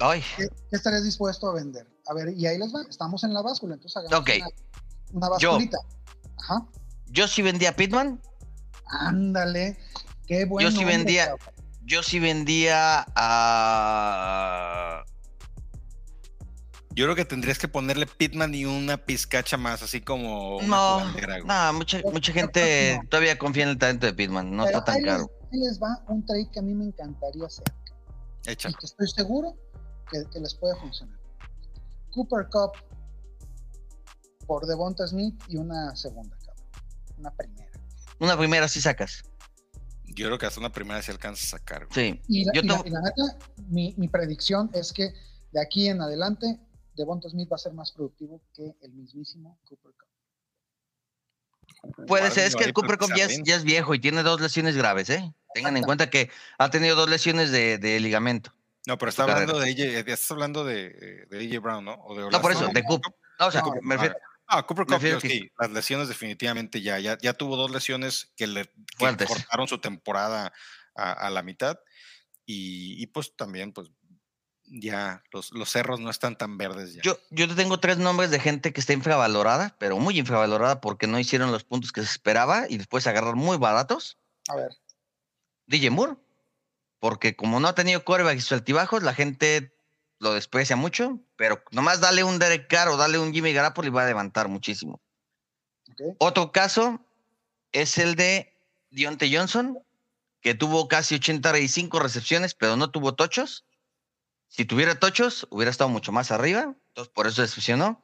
Ay, 0.00 0.22
¿Qué, 0.36 0.48
qué 0.68 0.76
estarías 0.76 1.02
dispuesto 1.02 1.48
a 1.48 1.54
vender? 1.54 1.86
A 2.08 2.12
ver, 2.12 2.28
y 2.36 2.46
ahí 2.46 2.58
les 2.58 2.74
va. 2.74 2.82
Estamos 2.90 3.24
en 3.24 3.32
la 3.32 3.40
báscula, 3.40 3.72
entonces 3.72 3.96
hagamos 3.96 4.18
Ok. 4.20 4.30
una, 5.12 5.28
una 5.28 5.38
Yo. 5.38 5.48
basculita. 5.52 5.78
Ajá. 6.42 6.66
yo 7.06 7.26
sí 7.26 7.40
vendía 7.40 7.70
a 7.70 7.72
Pittman. 7.72 8.20
Ándale. 8.86 9.78
Qué 10.26 10.44
bueno. 10.44 10.68
Yo 10.68 10.76
sí 10.76 10.84
vendía- 10.84 11.34
Yo 11.84 12.02
sí 12.02 12.18
vendía 12.18 13.06
a. 13.16 15.04
Yo 16.98 17.04
creo 17.04 17.14
que 17.14 17.24
tendrías 17.24 17.60
que 17.60 17.68
ponerle 17.68 18.06
Pitman 18.06 18.52
y 18.56 18.64
una 18.64 18.96
pizcacha 18.96 19.56
más, 19.56 19.84
así 19.84 20.00
como. 20.00 20.58
No, 20.62 20.98
no, 21.44 21.72
mucha, 21.72 22.00
mucha 22.12 22.32
gente 22.32 23.00
todavía 23.08 23.38
confía 23.38 23.62
en 23.62 23.68
el 23.68 23.78
talento 23.78 24.04
de 24.06 24.14
Pitman, 24.14 24.50
no 24.50 24.64
Pero 24.64 24.78
está 24.78 24.84
tan 24.86 24.96
ahí 24.96 25.02
les- 25.02 25.12
caro. 25.12 25.30
ahí 25.52 25.60
les 25.60 25.78
va 25.80 26.02
un 26.08 26.26
trade 26.26 26.50
que 26.52 26.58
a 26.58 26.62
mí 26.62 26.74
me 26.74 26.86
encantaría 26.86 27.46
hacer 27.46 27.64
y 28.46 28.50
Échalo. 28.50 28.74
que 28.80 28.86
estoy 28.86 29.06
seguro 29.06 29.54
que, 30.10 30.24
que 30.32 30.40
les 30.40 30.52
puede 30.56 30.74
funcionar. 30.80 31.16
Cooper 32.10 32.48
Cup 32.50 32.72
por 34.48 34.66
Devonta 34.66 35.06
Smith 35.06 35.40
y 35.46 35.56
una 35.56 35.94
segunda, 35.94 36.36
cabrón. 36.44 36.64
Una 37.18 37.30
primera. 37.30 37.70
Una 38.18 38.36
primera 38.36 38.66
sí 38.66 38.80
sacas. 38.80 39.22
Yo 40.04 40.26
creo 40.26 40.36
que 40.38 40.46
hasta 40.46 40.58
una 40.58 40.72
primera 40.72 41.00
sí 41.00 41.12
alcanza 41.12 41.44
a 41.44 41.58
sacar. 41.60 41.86
güey. 41.86 42.12
Sí. 42.14 42.20
Y 42.26 42.44
la, 42.44 42.52
Yo 42.54 42.62
y 42.62 42.66
la- 42.66 42.76
to- 42.78 42.84
y 42.86 42.90
la 42.90 43.00
neta, 43.02 43.38
mi, 43.68 43.94
mi 43.98 44.08
predicción 44.08 44.68
es 44.74 44.92
que 44.92 45.12
de 45.52 45.62
aquí 45.62 45.88
en 45.88 46.00
adelante, 46.02 46.58
Devonta 46.98 47.28
Smith 47.28 47.48
va 47.50 47.54
a 47.54 47.58
ser 47.58 47.72
más 47.72 47.92
productivo 47.92 48.42
que 48.54 48.74
el 48.82 48.92
mismísimo 48.92 49.58
Cooper 49.64 49.92
Cup. 49.92 50.08
Puede 52.06 52.30
ser, 52.30 52.44
es 52.46 52.56
que 52.56 52.64
el 52.64 52.72
Cooper 52.72 52.98
Cup 52.98 53.10
ya 53.16 53.24
es, 53.26 53.30
salen. 53.32 53.44
ya 53.44 53.56
es 53.56 53.64
viejo 53.64 53.94
y 53.94 54.00
tiene 54.00 54.22
dos 54.22 54.40
lesiones 54.40 54.76
graves, 54.76 55.08
¿eh? 55.10 55.32
Tengan 55.54 55.76
en 55.76 55.84
cuenta 55.84 56.10
que 56.10 56.30
ha 56.58 56.70
tenido 56.70 56.96
dos 56.96 57.08
lesiones 57.08 57.50
de, 57.50 57.78
de 57.78 58.00
ligamento. 58.00 58.52
No, 58.86 58.98
pero 58.98 59.10
está 59.10 59.22
hablando 59.24 59.58
de 59.58 59.70
AJ, 59.70 60.08
estás 60.08 60.30
hablando 60.30 60.64
de, 60.64 61.26
de 61.30 61.38
AJ 61.46 61.60
Brown, 61.62 61.84
¿no? 61.84 61.94
O 62.04 62.16
de 62.16 62.28
No, 62.30 62.40
por 62.40 62.52
eso, 62.52 62.68
de 62.68 62.84
Coop. 62.84 63.04
No, 63.38 63.46
o 63.46 63.50
sea, 63.52 63.62
No, 63.62 63.74
me 63.82 63.96
refiero, 63.96 64.16
Ah, 64.50 64.64
Cooper 64.66 64.86
Cup, 64.86 64.98
que- 64.98 65.20
sí, 65.28 65.50
las 65.58 65.70
lesiones 65.70 66.08
definitivamente 66.08 66.80
ya, 66.80 66.98
ya, 66.98 67.18
ya 67.18 67.34
tuvo 67.34 67.54
dos 67.56 67.70
lesiones 67.70 68.32
que 68.34 68.46
le 68.46 68.64
que 68.98 69.26
cortaron 69.26 69.68
su 69.68 69.78
temporada 69.78 70.54
a, 70.94 71.12
a 71.12 71.28
la 71.30 71.42
mitad 71.42 71.78
y, 72.46 73.00
y 73.02 73.06
pues 73.08 73.36
también 73.36 73.72
pues 73.74 73.90
ya 74.70 75.22
los, 75.32 75.52
los 75.52 75.70
cerros 75.70 76.00
no 76.00 76.10
están 76.10 76.36
tan 76.36 76.58
verdes 76.58 76.94
ya. 76.94 77.02
yo, 77.02 77.18
yo 77.30 77.48
te 77.48 77.54
tengo 77.54 77.80
tres 77.80 77.98
nombres 77.98 78.30
de 78.30 78.40
gente 78.40 78.72
que 78.72 78.80
está 78.80 78.92
infravalorada, 78.92 79.74
pero 79.78 79.98
muy 79.98 80.18
infravalorada 80.18 80.80
porque 80.80 81.06
no 81.06 81.18
hicieron 81.18 81.52
los 81.52 81.64
puntos 81.64 81.92
que 81.92 82.02
se 82.02 82.10
esperaba 82.10 82.66
y 82.68 82.78
después 82.78 83.04
se 83.04 83.10
agarraron 83.10 83.38
muy 83.38 83.56
baratos. 83.56 84.18
A 84.48 84.56
ver, 84.56 84.70
DJ 85.66 85.90
Moore, 85.90 86.16
porque 86.98 87.36
como 87.36 87.60
no 87.60 87.68
ha 87.68 87.74
tenido 87.74 88.04
coreback 88.04 88.36
y 88.36 88.40
sus 88.40 88.52
altibajos, 88.52 89.02
la 89.02 89.14
gente 89.14 89.74
lo 90.18 90.34
desprecia 90.34 90.76
mucho, 90.76 91.20
pero 91.36 91.62
nomás 91.70 92.00
dale 92.00 92.24
un 92.24 92.38
Derek 92.38 92.68
Carr 92.68 92.88
o 92.88 92.96
dale 92.96 93.18
un 93.18 93.32
Jimmy 93.32 93.52
Garoppolo 93.52 93.88
y 93.88 93.90
va 93.90 94.02
a 94.02 94.06
levantar 94.06 94.48
muchísimo. 94.48 95.00
Otro 96.18 96.52
caso 96.52 97.00
es 97.72 97.98
el 97.98 98.14
de 98.14 98.52
Dionte 98.90 99.34
Johnson, 99.34 99.78
que 100.40 100.54
tuvo 100.54 100.88
casi 100.88 101.16
85 101.16 101.98
recepciones, 102.00 102.54
pero 102.54 102.76
no 102.76 102.90
tuvo 102.90 103.14
tochos. 103.14 103.64
Si 104.48 104.64
tuviera 104.64 104.98
tochos, 104.98 105.46
hubiera 105.50 105.70
estado 105.70 105.90
mucho 105.90 106.10
más 106.10 106.30
arriba, 106.30 106.74
entonces 106.88 107.12
por 107.14 107.26
eso 107.26 107.42
decepcionó. 107.42 108.02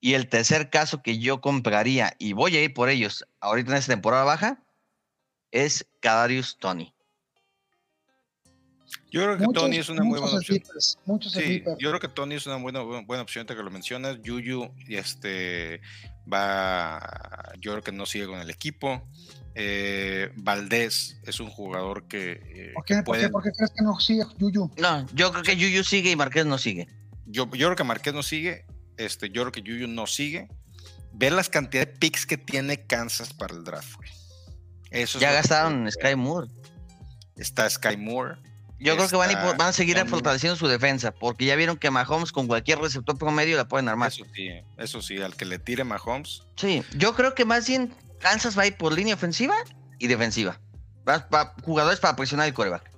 Y 0.00 0.14
el 0.14 0.28
tercer 0.28 0.70
caso 0.70 1.02
que 1.02 1.18
yo 1.18 1.40
compraría, 1.40 2.14
y 2.18 2.32
voy 2.32 2.56
a 2.56 2.62
ir 2.62 2.72
por 2.72 2.88
ellos 2.88 3.26
ahorita 3.40 3.72
en 3.72 3.76
esta 3.78 3.92
temporada 3.92 4.24
baja, 4.24 4.62
es 5.50 5.86
Kadarius 6.00 6.58
Tony. 6.58 6.92
Yo 9.10 9.22
creo 9.22 9.38
que 9.38 9.44
Muchos, 9.44 9.62
Tony 9.62 9.76
es 9.76 9.88
una 9.88 10.02
muy 10.02 10.20
buena 10.20 10.36
opción. 10.36 10.62
muchos 11.06 11.32
Sí, 11.32 11.62
yo 11.78 11.88
creo 11.90 12.00
que 12.00 12.08
Tony 12.08 12.34
es 12.34 12.46
una 12.46 12.56
buena, 12.56 12.80
buena 12.82 13.22
opción 13.22 13.42
ahorita 13.42 13.56
que 13.56 13.62
lo 13.62 13.70
mencionas. 13.70 14.20
Yuyu 14.22 14.70
y 14.86 14.96
este 14.96 15.80
va, 16.30 17.52
yo 17.58 17.72
creo 17.72 17.82
que 17.82 17.92
no 17.92 18.04
sigue 18.06 18.26
con 18.26 18.38
el 18.38 18.50
equipo. 18.50 19.02
Eh, 19.58 20.30
Valdés 20.36 21.16
es 21.24 21.40
un 21.40 21.48
jugador 21.48 22.06
que, 22.08 22.32
eh, 22.44 22.72
¿Por 22.74 22.84
que 22.84 22.94
qué, 22.94 22.96
por, 22.98 23.04
puede- 23.04 23.22
qué, 23.22 23.28
por 23.30 23.42
qué 23.42 23.50
crees 23.52 23.70
que 23.70 23.82
no 23.82 23.98
sigue 23.98 24.22
Yuyu? 24.38 24.70
No, 24.76 25.06
yo 25.14 25.32
creo 25.32 25.42
que 25.42 25.56
Yuyu 25.56 25.82
sigue 25.82 26.10
y 26.10 26.16
Marqués 26.16 26.44
no 26.44 26.58
sigue. 26.58 26.88
yo, 27.24 27.44
yo 27.52 27.68
creo 27.68 27.76
que 27.76 27.84
Marqués 27.84 28.12
no 28.12 28.22
sigue. 28.22 28.66
Este, 28.98 29.30
yo 29.30 29.42
creo 29.42 29.52
que 29.52 29.62
Yuyu 29.62 29.88
no 29.88 30.06
sigue. 30.06 30.48
Ver 31.12 31.32
las 31.32 31.48
cantidades 31.48 31.88
de 31.94 31.98
picks 31.98 32.26
que 32.26 32.36
tiene 32.36 32.84
Kansas 32.86 33.32
para 33.32 33.54
el 33.54 33.64
draft, 33.64 33.94
güey. 33.96 34.10
Eso 34.90 35.16
es 35.18 35.22
Ya 35.22 35.32
gastaron 35.32 35.84
que- 35.86 35.92
Sky 35.92 36.16
Moore. 36.16 36.48
Está 37.36 37.68
Sky 37.70 37.96
Moore. 37.96 38.36
Yo 38.78 38.94
creo 38.94 39.08
que 39.08 39.16
van 39.16 39.34
a, 39.34 39.52
van 39.54 39.72
seguir 39.72 39.96
fortaleciendo 40.06 40.54
su 40.56 40.68
defensa, 40.68 41.10
porque 41.10 41.46
ya 41.46 41.56
vieron 41.56 41.78
que 41.78 41.90
Mahomes 41.90 42.30
con 42.30 42.46
cualquier 42.46 42.78
receptor 42.78 43.16
promedio 43.16 43.56
la 43.56 43.66
pueden 43.66 43.88
armar. 43.88 44.08
Eso 44.12 44.26
sí, 44.34 44.50
eso 44.76 45.00
sí, 45.00 45.18
al 45.18 45.34
que 45.34 45.46
le 45.46 45.58
tire 45.58 45.82
Mahomes. 45.84 46.42
Sí, 46.56 46.82
yo 46.94 47.14
creo 47.14 47.34
que 47.34 47.46
más 47.46 47.66
bien 47.66 47.94
Kansas 48.20 48.56
va 48.58 48.62
a 48.62 48.66
ir 48.66 48.76
por 48.76 48.92
línea 48.92 49.14
ofensiva 49.14 49.54
y 49.98 50.06
defensiva. 50.06 50.60
Va- 51.08 51.28
va- 51.32 51.54
jugadores 51.62 52.00
para 52.00 52.16
presionar 52.16 52.46
el 52.48 52.54
coreback. 52.54 52.90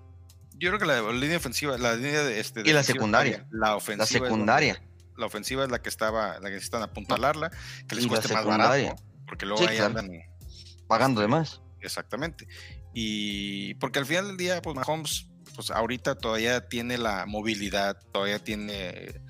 Yo 0.59 0.71
creo 0.71 0.79
que 0.81 0.87
la 0.87 1.13
línea 1.13 1.37
ofensiva, 1.37 1.77
la 1.79 1.95
línea 1.95 2.23
de 2.23 2.41
este. 2.41 2.63
Y 2.65 2.73
la 2.73 2.83
secundaria. 2.83 3.39
bien. 3.39 3.49
La 3.53 3.77
ofensiva. 3.77 3.99
La 3.99 4.05
es 4.05 4.11
secundaria. 4.11 4.83
la 5.17 5.27
ofensiva 5.27 5.65
es 5.65 5.71
la 5.71 5.81
que 5.83 5.89
estaba, 5.89 6.35
la 6.41 6.49
que 6.49 6.55
necesitan 6.55 6.83
apuntalarla, 6.83 7.51
que 7.89 7.95
les 7.97 8.05
Y 8.05 8.09
cueste 8.09 8.33
más 8.33 8.45
barato, 8.45 8.97
porque 9.27 9.47
luego 9.47 9.63
Sí, 9.63 9.69
ahí 9.69 9.77
claro. 9.77 9.99
andan 9.99 10.11
Pagando 10.87 11.21
de 11.21 11.29
más. 11.29 11.61
exactamente. 11.81 12.47
Y 12.95 13.75
porque 13.75 13.99
al 13.99 14.07
final 14.07 14.29
del 14.29 14.37
día, 14.37 14.63
pues 14.63 14.75
Mahomes, 14.75 15.27
pues 15.55 15.71
ahorita 15.71 16.15
todavía 16.17 16.69
tiene 16.69 16.99
la 16.99 17.27
movilidad, 17.27 18.01
todavía 18.13 18.39
tiene 18.39 19.23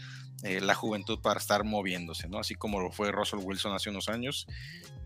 eh, 0.45 0.61
la 0.61 0.75
juventud 0.75 1.21
para 1.21 1.41
estar 1.41 1.65
moviéndose, 1.65 2.29
¿no? 2.29 2.39
Así 2.39 2.55
como 2.55 2.81
lo 2.81 2.93
fue 2.93 3.11
Russell 3.11 3.41
Wilson 3.43 3.75
hace 3.75 3.91
unos 3.91 4.09
años, 4.09 4.47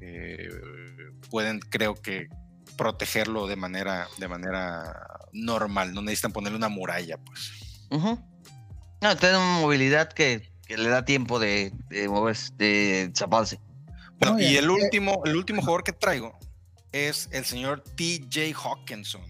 eh, 0.05 0.49
pueden, 1.31 1.61
creo 1.61 1.95
que 1.95 2.29
protegerlo 2.77 3.47
de 3.47 3.57
manera, 3.57 4.09
de 4.19 4.29
manera 4.29 5.07
normal, 5.33 5.95
no 5.95 6.03
necesitan 6.03 6.33
ponerle 6.33 6.57
una 6.59 6.69
muralla, 6.69 7.17
pues. 7.19 7.53
No, 7.91 9.17
tiene 9.17 9.37
una 9.37 9.61
movilidad 9.61 10.13
que, 10.13 10.51
que 10.67 10.77
le 10.77 10.89
da 10.89 11.05
tiempo 11.05 11.39
de, 11.39 11.73
de 11.91 12.09
moverse, 12.09 12.53
de 12.57 13.13
zaparse. 13.17 13.61
Bueno, 14.19 14.35
Muy 14.35 14.45
y 14.45 14.57
el 14.57 14.65
Eh, 14.67 14.69
último, 14.71 15.23
el 15.25 15.37
último 15.37 15.61
jugador 15.61 15.85
que 15.85 15.93
traigo 15.93 16.39
es 16.93 17.29
el 17.33 17.45
señor 17.45 17.83
TJ 17.97 18.53
Hawkinson, 18.55 19.23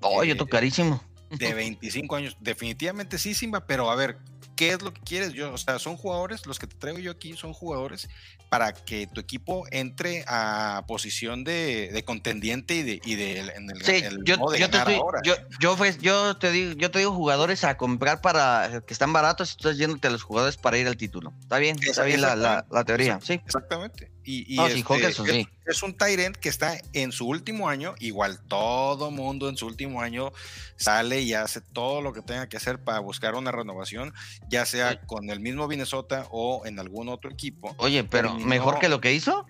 Oh, 0.00 0.22
yo 0.22 0.34
Eh, 0.34 0.36
toco 0.36 0.50
carísimo. 0.50 1.02
de 1.30 1.54
25 1.54 2.14
años. 2.16 2.36
Definitivamente 2.40 3.18
sí, 3.18 3.34
Simba, 3.34 3.66
pero 3.66 3.90
a 3.90 3.96
ver, 3.96 4.18
¿qué 4.54 4.70
es 4.72 4.82
lo 4.82 4.92
que 4.94 5.00
quieres? 5.00 5.32
Yo, 5.32 5.52
o 5.52 5.58
sea, 5.58 5.78
son 5.78 5.96
jugadores, 5.96 6.46
los 6.46 6.58
que 6.58 6.66
te 6.68 6.76
traigo 6.76 6.98
yo 7.00 7.10
aquí 7.10 7.34
son 7.36 7.52
jugadores 7.52 8.08
para 8.48 8.72
que 8.72 9.06
tu 9.06 9.20
equipo 9.20 9.64
entre 9.70 10.24
a 10.26 10.84
posición 10.88 11.44
de, 11.44 11.90
de 11.92 12.04
contendiente 12.04 12.74
y 12.76 12.82
de, 12.82 13.00
y 13.04 13.14
de 13.14 13.40
en 13.40 13.70
el, 13.70 13.84
Sí, 13.84 13.96
el 13.96 14.24
yo, 14.24 14.38
modo 14.38 14.52
de 14.52 14.60
yo 14.60 14.70
te 14.70 14.78
estoy, 14.78 14.94
ahora. 14.94 15.20
yo, 15.24 15.34
yo, 15.60 15.76
pues, 15.76 15.98
yo 15.98 16.36
te 16.36 16.50
digo, 16.50 16.72
yo 16.72 16.90
te 16.90 16.98
digo 17.00 17.12
jugadores 17.12 17.64
a 17.64 17.76
comprar 17.76 18.20
para 18.20 18.82
que 18.86 18.92
están 18.92 19.12
baratos 19.12 19.50
y 19.50 19.56
estás 19.58 19.76
yéndote 19.76 20.08
a 20.08 20.10
los 20.10 20.22
jugadores 20.22 20.56
para 20.56 20.78
ir 20.78 20.86
al 20.86 20.96
título. 20.96 21.32
Está 21.40 21.58
bien, 21.58 21.76
está 21.80 22.04
bien 22.04 22.20
la, 22.20 22.36
la, 22.36 22.66
la 22.70 22.84
teoría, 22.84 23.20
sí. 23.22 23.34
Exactamente. 23.44 24.10
Y, 24.30 24.44
y 24.52 24.56
No, 24.56 24.66
sí, 24.68 24.80
este, 24.80 24.92
Hawkinson, 24.92 25.26
es, 25.26 25.32
sí. 25.32 25.48
es 25.64 25.82
un 25.82 25.94
Tyrant 25.96 26.36
que 26.36 26.50
está 26.50 26.78
en 26.92 27.12
su 27.12 27.26
último 27.26 27.70
año, 27.70 27.94
igual 27.98 28.38
todo 28.46 29.10
mundo 29.10 29.48
en 29.48 29.56
su 29.56 29.66
último 29.66 30.02
año 30.02 30.32
sale 30.76 31.22
y 31.22 31.32
hace 31.32 31.62
todo 31.62 32.02
lo 32.02 32.12
que 32.12 32.20
tenga 32.20 32.46
que 32.46 32.58
hacer 32.58 32.78
para 32.78 32.98
buscar 32.98 33.34
una 33.36 33.52
renovación, 33.52 34.12
ya 34.50 34.66
sea 34.66 34.92
Sí. 34.92 34.98
con 35.06 35.30
el 35.30 35.40
mismo 35.40 35.66
Minnesota 35.66 36.26
o 36.30 36.66
en 36.66 36.78
algún 36.78 37.08
otro 37.08 37.30
equipo. 37.30 37.74
Oye, 37.78 38.04
pero 38.04 38.28
Terminó- 38.32 38.46
mejor 38.48 38.78
que 38.80 38.90
lo 38.90 39.00
que 39.00 39.14
hizo 39.14 39.46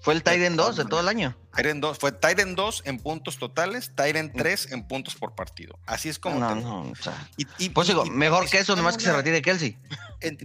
fue 0.00 0.14
el 0.14 0.22
Titan 0.22 0.56
2 0.56 0.76
de 0.76 0.84
todo 0.84 1.00
el 1.00 1.08
año. 1.08 1.36
Tyrant 1.54 1.80
2, 1.80 1.98
fue 1.98 2.12
Tyrant 2.12 2.56
2 2.56 2.82
en 2.86 2.98
puntos 3.00 3.36
totales, 3.38 3.92
Tyrant 3.96 4.32
3 4.36 4.70
en 4.72 4.86
puntos 4.86 5.16
por 5.16 5.34
partido. 5.34 5.76
Así 5.86 6.08
es 6.08 6.18
como 6.20 6.38
No, 6.38 6.54
no, 6.54 6.90
o 6.90 6.94
sea, 6.94 7.28
Y, 7.36 7.46
y- 7.58 7.68
pues 7.70 7.88
digo, 7.88 8.06
y 8.06 8.10
mejor 8.10 8.48
que 8.48 8.58
eso, 8.58 8.76
nomás 8.76 8.96
que 8.96 9.02
se 9.02 9.08
una- 9.10 9.18
retire 9.18 9.42
Kelsey. 9.42 9.76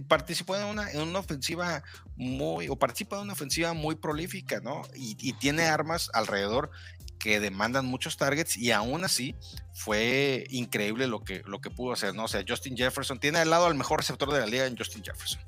participó 0.08 0.56
en 0.56 0.64
una, 0.64 0.90
en 0.90 1.00
una 1.02 1.20
ofensiva 1.20 1.82
muy, 2.16 2.68
o 2.68 2.76
participa 2.76 3.16
en 3.16 3.22
una 3.22 3.32
ofensiva 3.34 3.72
muy 3.74 3.94
prolífica, 3.94 4.60
¿no? 4.60 4.82
Y, 4.96 5.16
y 5.20 5.32
tiene 5.34 5.64
armas 5.66 6.10
alrededor 6.14 6.70
que 7.18 7.40
demandan 7.40 7.86
muchos 7.86 8.16
targets 8.16 8.56
y 8.56 8.70
aún 8.72 9.04
así 9.04 9.34
fue 9.72 10.46
increíble 10.50 11.06
lo 11.06 11.24
que, 11.24 11.42
lo 11.46 11.60
que 11.60 11.70
pudo 11.70 11.92
hacer, 11.92 12.14
¿no? 12.14 12.24
O 12.24 12.28
sea, 12.28 12.44
Justin 12.46 12.76
Jefferson 12.76 13.18
tiene 13.18 13.38
al 13.38 13.50
lado 13.50 13.66
al 13.66 13.74
mejor 13.74 14.00
receptor 14.00 14.32
de 14.32 14.40
la 14.40 14.46
liga 14.46 14.66
en 14.66 14.76
Justin 14.76 15.02
Jefferson. 15.02 15.40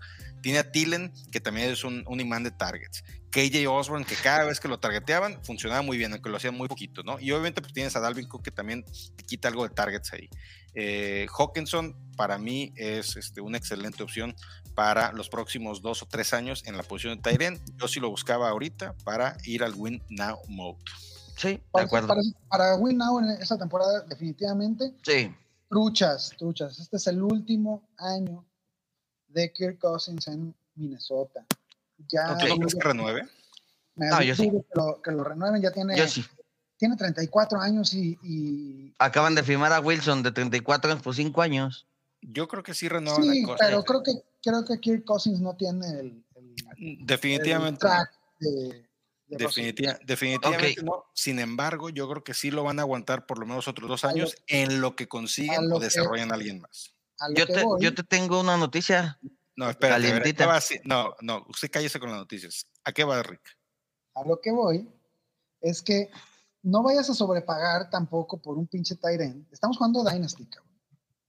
Tiene 0.42 0.58
a 0.58 0.70
Tillen, 0.70 1.12
que 1.30 1.40
también 1.40 1.70
es 1.70 1.84
un, 1.84 2.04
un 2.06 2.20
imán 2.20 2.42
de 2.42 2.50
targets. 2.50 3.02
KJ 3.30 3.66
Osborne, 3.68 4.06
que 4.06 4.14
cada 4.14 4.44
vez 4.44 4.60
que 4.60 4.68
lo 4.68 4.78
targeteaban 4.78 5.42
funcionaba 5.44 5.82
muy 5.82 5.98
bien, 5.98 6.12
aunque 6.12 6.30
lo 6.30 6.36
hacían 6.36 6.54
muy 6.56 6.68
poquito, 6.68 7.02
¿no? 7.02 7.18
Y 7.20 7.32
obviamente 7.32 7.60
pues 7.60 7.72
tienes 7.74 7.94
a 7.96 8.00
Dalvin 8.00 8.26
Cook, 8.28 8.42
que 8.42 8.50
también 8.50 8.84
te 8.84 9.24
quita 9.24 9.48
algo 9.48 9.68
de 9.68 9.74
targets 9.74 10.12
ahí. 10.14 10.30
Eh, 10.74 11.26
Hawkinson 11.36 11.94
para 12.16 12.38
mí 12.38 12.72
es 12.76 13.16
este, 13.16 13.40
una 13.40 13.58
excelente 13.58 14.02
opción 14.02 14.34
para 14.74 15.12
los 15.12 15.28
próximos 15.28 15.82
dos 15.82 16.02
o 16.02 16.06
tres 16.06 16.32
años 16.32 16.62
en 16.66 16.76
la 16.76 16.82
posición 16.82 17.16
de 17.16 17.22
Tyren. 17.22 17.60
Yo 17.76 17.88
sí 17.88 18.00
lo 18.00 18.08
buscaba 18.10 18.48
ahorita 18.48 18.94
para 19.04 19.36
ir 19.44 19.62
al 19.64 19.74
Win 19.74 20.02
Now 20.08 20.38
Mode. 20.48 20.78
Sí, 21.36 21.48
de 21.48 21.62
Para, 21.70 21.84
acuerdo. 21.86 22.08
para, 22.08 22.20
para 22.48 22.74
Win 22.76 22.96
Now 22.96 23.18
en 23.18 23.30
esta 23.42 23.58
temporada, 23.58 24.00
definitivamente, 24.08 24.94
Sí, 25.02 25.34
truchas, 25.68 26.32
truchas. 26.38 26.78
Este 26.78 26.96
es 26.96 27.06
el 27.06 27.22
último 27.22 27.86
año 27.98 28.46
de 29.36 29.52
Kirk 29.52 29.78
Cousins 29.78 30.26
en 30.28 30.54
Minnesota. 30.74 31.44
Ya 32.08 32.32
Ok. 32.32 32.40
¿Tú 32.48 32.56
no 32.58 32.66
que 32.68 32.80
renueve? 32.80 33.22
me 33.94 34.06
No, 34.08 34.22
yo 34.22 34.34
sí. 34.34 34.50
que, 34.50 34.62
lo, 34.74 35.00
que 35.02 35.10
lo 35.12 35.24
renueven. 35.24 35.60
Ya 35.62 35.70
tiene, 35.70 35.96
yo 35.96 36.08
sí. 36.08 36.24
tiene 36.78 36.96
34 36.96 37.60
años 37.60 37.92
y, 37.94 38.18
y 38.22 38.94
Acaban 38.98 39.34
de 39.34 39.42
firmar 39.42 39.72
a 39.72 39.80
Wilson 39.80 40.22
de 40.22 40.32
34 40.32 40.90
años 40.90 41.02
por 41.02 41.14
5 41.14 41.42
años. 41.42 41.86
Yo 42.22 42.48
creo 42.48 42.62
que 42.62 42.72
sí 42.74 42.88
renuevan 42.88 43.22
Sí, 43.22 43.44
a 43.44 43.56
pero 43.56 43.84
creo 43.84 44.02
que, 44.02 44.12
creo 44.42 44.64
que 44.64 44.80
Kirk 44.80 45.04
Cousins 45.04 45.40
no 45.40 45.54
tiene 45.54 45.86
el, 46.00 46.24
el- 46.78 47.06
Definitivamente. 47.06 47.74
el 47.86 47.90
track 47.92 48.10
de, 48.40 48.48
de 49.28 49.36
Definitiva- 49.36 49.92
Russell. 49.92 50.06
definitivamente 50.06 50.82
no. 50.82 51.04
Sin 51.14 51.38
embargo, 51.40 51.90
yo 51.90 52.08
creo 52.08 52.24
que 52.24 52.32
sí 52.34 52.50
lo 52.50 52.64
van 52.64 52.78
a 52.78 52.82
aguantar 52.82 53.26
por 53.26 53.38
lo 53.38 53.44
menos 53.46 53.68
otros 53.68 53.88
dos 53.88 54.02
lo- 54.02 54.08
años 54.08 54.34
en 54.46 54.80
lo 54.80 54.96
que 54.96 55.08
consiguen 55.08 55.68
lo 55.68 55.76
o 55.76 55.78
que- 55.78 55.86
desarrollan 55.86 56.30
a 56.32 56.34
alguien 56.36 56.60
más. 56.60 56.94
A 57.18 57.28
lo 57.28 57.34
Yo 57.34 57.46
que 57.46 57.52
te, 57.54 57.62
voy, 57.64 57.82
yo 57.82 57.94
te 57.94 58.02
tengo 58.02 58.40
una 58.40 58.56
noticia. 58.56 59.18
No, 59.56 59.70
espérate. 59.70 60.34
No, 60.84 61.14
no, 61.22 61.46
usted 61.48 61.70
cállese 61.70 61.98
con 61.98 62.10
las 62.10 62.18
noticias. 62.18 62.66
¿A 62.84 62.92
qué 62.92 63.04
va, 63.04 63.22
Rick? 63.22 63.40
a 64.14 64.24
lo 64.24 64.40
que 64.40 64.50
voy 64.50 64.88
es 65.60 65.82
que 65.82 66.10
no 66.62 66.82
vayas 66.82 67.10
a 67.10 67.14
sobrepagar 67.14 67.90
tampoco 67.90 68.40
por 68.40 68.56
un 68.56 68.66
pinche 68.66 68.96
Tyren. 68.96 69.46
Estamos 69.52 69.76
jugando 69.76 70.02
Dynasty, 70.04 70.46
cabrón, 70.46 70.72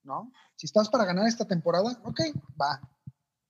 ¿no? 0.04 0.32
Si 0.56 0.66
estás 0.68 0.88
para 0.90 1.04
ganar 1.06 1.28
esta 1.28 1.46
temporada, 1.46 2.00
ok, 2.06 2.20
va. 2.60 2.80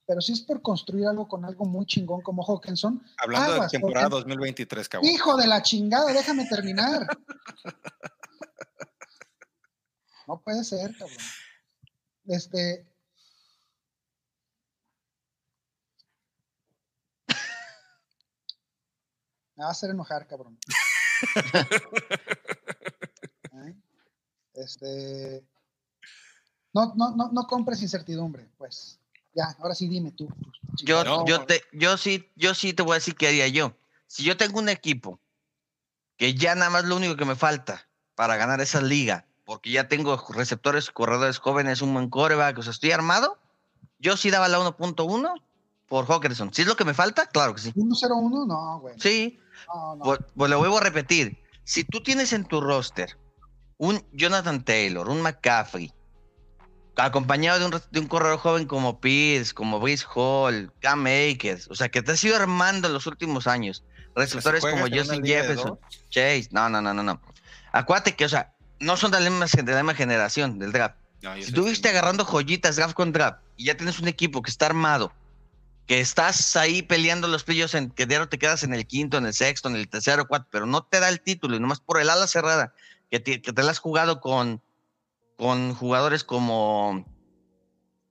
Pero 0.08 0.22
si 0.22 0.34
es 0.34 0.42
por 0.42 0.62
construir 0.64 1.06
algo 1.06 1.28
con 1.28 1.46
algo 1.46 1.66
muy 1.66 1.86
chingón 1.86 2.22
como 2.22 2.44
Hawkinson, 2.44 3.04
Hablando 3.18 3.54
Aguas, 3.54 3.72
de 3.72 3.78
temporada 3.78 4.10
porque- 4.10 4.24
2023, 4.30 4.90
cabrón. 4.90 5.12
hijo 5.12 5.36
de 5.38 5.48
la 5.48 5.62
chingada, 5.62 6.12
déjame 6.14 6.46
terminar. 6.48 7.08
No 10.28 10.42
puede 10.42 10.64
ser, 10.66 10.92
cabrón. 10.98 11.18
Este. 12.28 12.86
Me 19.56 19.64
va 19.64 19.70
a 19.70 19.72
hacer 19.72 19.90
enojar, 19.90 20.28
cabrón. 20.28 20.58
¿Eh? 23.54 23.76
Este. 24.54 25.44
No, 26.74 26.94
no, 26.96 27.16
no, 27.16 27.32
no 27.32 27.48
compres 27.48 27.82
incertidumbre, 27.82 28.48
pues. 28.58 29.00
Ya, 29.34 29.56
ahora 29.60 29.74
sí 29.74 29.88
dime 29.88 30.12
tú. 30.12 30.28
Yo, 30.84 31.04
No. 31.04 31.26
yo, 31.26 31.46
te, 31.46 31.62
yo, 31.72 31.98
sí, 31.98 32.32
yo 32.36 32.54
sí 32.54 32.74
te 32.74 32.84
voy 32.84 32.94
a 32.94 32.96
decir 32.96 33.16
qué 33.16 33.28
haría 33.28 33.48
yo. 33.48 33.76
Si 34.08 34.24
yo 34.24 34.38
tengo 34.38 34.60
un 34.60 34.70
equipo 34.70 35.20
que 36.18 36.34
ya 36.34 36.56
nada 36.56 36.70
más 36.70 36.86
lo 36.86 36.96
único 36.96 37.16
que 37.16 37.26
me 37.26 37.36
falta 37.36 37.88
para 38.16 38.36
ganar 38.36 38.62
esa 38.62 38.82
liga, 38.82 39.27
porque 39.48 39.72
ya 39.72 39.88
tengo 39.88 40.22
receptores, 40.36 40.92
corredores 40.92 41.40
jóvenes, 41.40 41.82
un 41.82 41.94
buen 41.94 42.10
coreback, 42.10 42.58
o 42.58 42.64
sea, 42.64 42.72
estoy 42.72 42.92
armado, 42.92 43.40
yo 43.98 44.18
sí 44.18 44.30
daba 44.30 44.50
la 44.50 44.60
1.1 44.60 45.42
por 45.88 46.06
Hawkinson. 46.06 46.54
¿Sí 46.54 46.64
es 46.64 46.68
lo 46.68 46.76
que 46.76 46.84
me 46.84 46.94
falta? 46.94 47.28
Claro 47.28 47.56
que 47.56 47.62
sí. 47.62 47.72
1-0-1, 47.72 48.46
no, 48.46 48.80
güey. 48.82 49.00
Sí, 49.00 49.40
No, 49.74 49.96
no. 49.96 50.04
pues, 50.04 50.20
pues 50.36 50.52
lo 50.52 50.60
vuelvo 50.60 50.80
a 50.80 50.82
repetir. 50.82 51.42
Si 51.64 51.86
tú 51.86 52.04
tienes 52.04 52.34
en 52.34 52.44
tu 52.44 52.60
roster 52.60 53.18
un 53.78 54.06
Jonathan 54.12 54.66
Taylor, 54.66 55.08
un 55.08 55.22
McCaffrey, 55.22 55.94
acompañado 56.98 57.60
de 57.60 57.66
un, 57.68 57.82
de 57.90 58.00
un 58.02 58.08
corredor 58.08 58.40
joven 58.40 58.68
como 58.68 59.00
Pierce, 59.00 59.54
como 59.54 59.80
Brice 59.80 60.06
Hall, 60.14 60.74
Cam 60.82 61.06
Akers, 61.06 61.70
o 61.70 61.76
sea, 61.76 61.88
que 61.88 62.02
te 62.02 62.12
has 62.12 62.24
ido 62.26 62.36
armando 62.36 62.90
en 62.90 62.94
los 62.94 63.08
últimos 63.08 63.48
años, 63.48 63.86
receptores 64.14 64.60
como 64.60 64.88
Justin 64.94 65.24
Jefferson, 65.24 65.80
Chase, 66.10 66.50
no, 66.52 66.68
no, 66.68 66.82
no, 66.82 66.94
no, 66.94 67.02
no. 67.02 67.22
Acuérdate 67.72 68.14
que, 68.14 68.26
o 68.26 68.30
sea, 68.30 68.57
no 68.80 68.98
son 68.98 69.12
de 69.12 69.20
la 69.20 69.30
misma, 69.30 69.46
de 69.46 69.72
la 69.72 69.78
misma 69.84 69.96
generación 69.96 70.60
del 70.60 70.72
draft. 70.72 70.96
No, 71.22 71.36
Si 71.36 71.44
sé 71.44 71.52
tú 71.52 71.64
que 71.64 71.70
viste 71.72 71.90
no. 71.92 71.98
agarrando 71.98 72.26
joyitas 72.26 72.76
draft 72.76 72.94
con 72.94 73.12
draft 73.12 73.40
y 73.56 73.66
ya 73.66 73.76
tienes 73.78 74.00
un 74.00 74.08
equipo 74.08 74.42
que 74.42 74.52
está 74.52 74.68
armado, 74.68 75.12
que 75.88 76.00
estás 76.00 76.56
ahí 76.56 76.82
peleando 76.82 77.28
los 77.28 77.44
playoffs, 77.44 77.74
en 77.76 77.90
que 77.90 78.06
diario 78.06 78.30
te 78.30 78.38
quedas 78.38 78.64
en 78.64 78.74
el 78.74 78.86
quinto, 78.86 79.18
en 79.18 79.26
el 79.26 79.34
sexto, 79.34 79.70
en 79.70 79.76
el 79.76 79.88
tercero, 79.90 80.28
cuarto, 80.28 80.48
pero 80.52 80.66
no 80.66 80.84
te 80.84 81.00
da 81.00 81.10
el 81.10 81.22
título 81.22 81.56
y 81.56 81.60
nomás 81.60 81.80
por 81.80 82.00
el 82.00 82.10
ala 82.10 82.28
cerrada, 82.28 82.74
que 83.10 83.20
te, 83.20 83.42
que 83.42 83.54
te 83.54 83.64
la 83.64 83.72
has 83.72 83.80
jugado 83.80 84.20
con, 84.22 84.62
con 85.38 85.74
jugadores 85.74 86.24
como. 86.24 87.06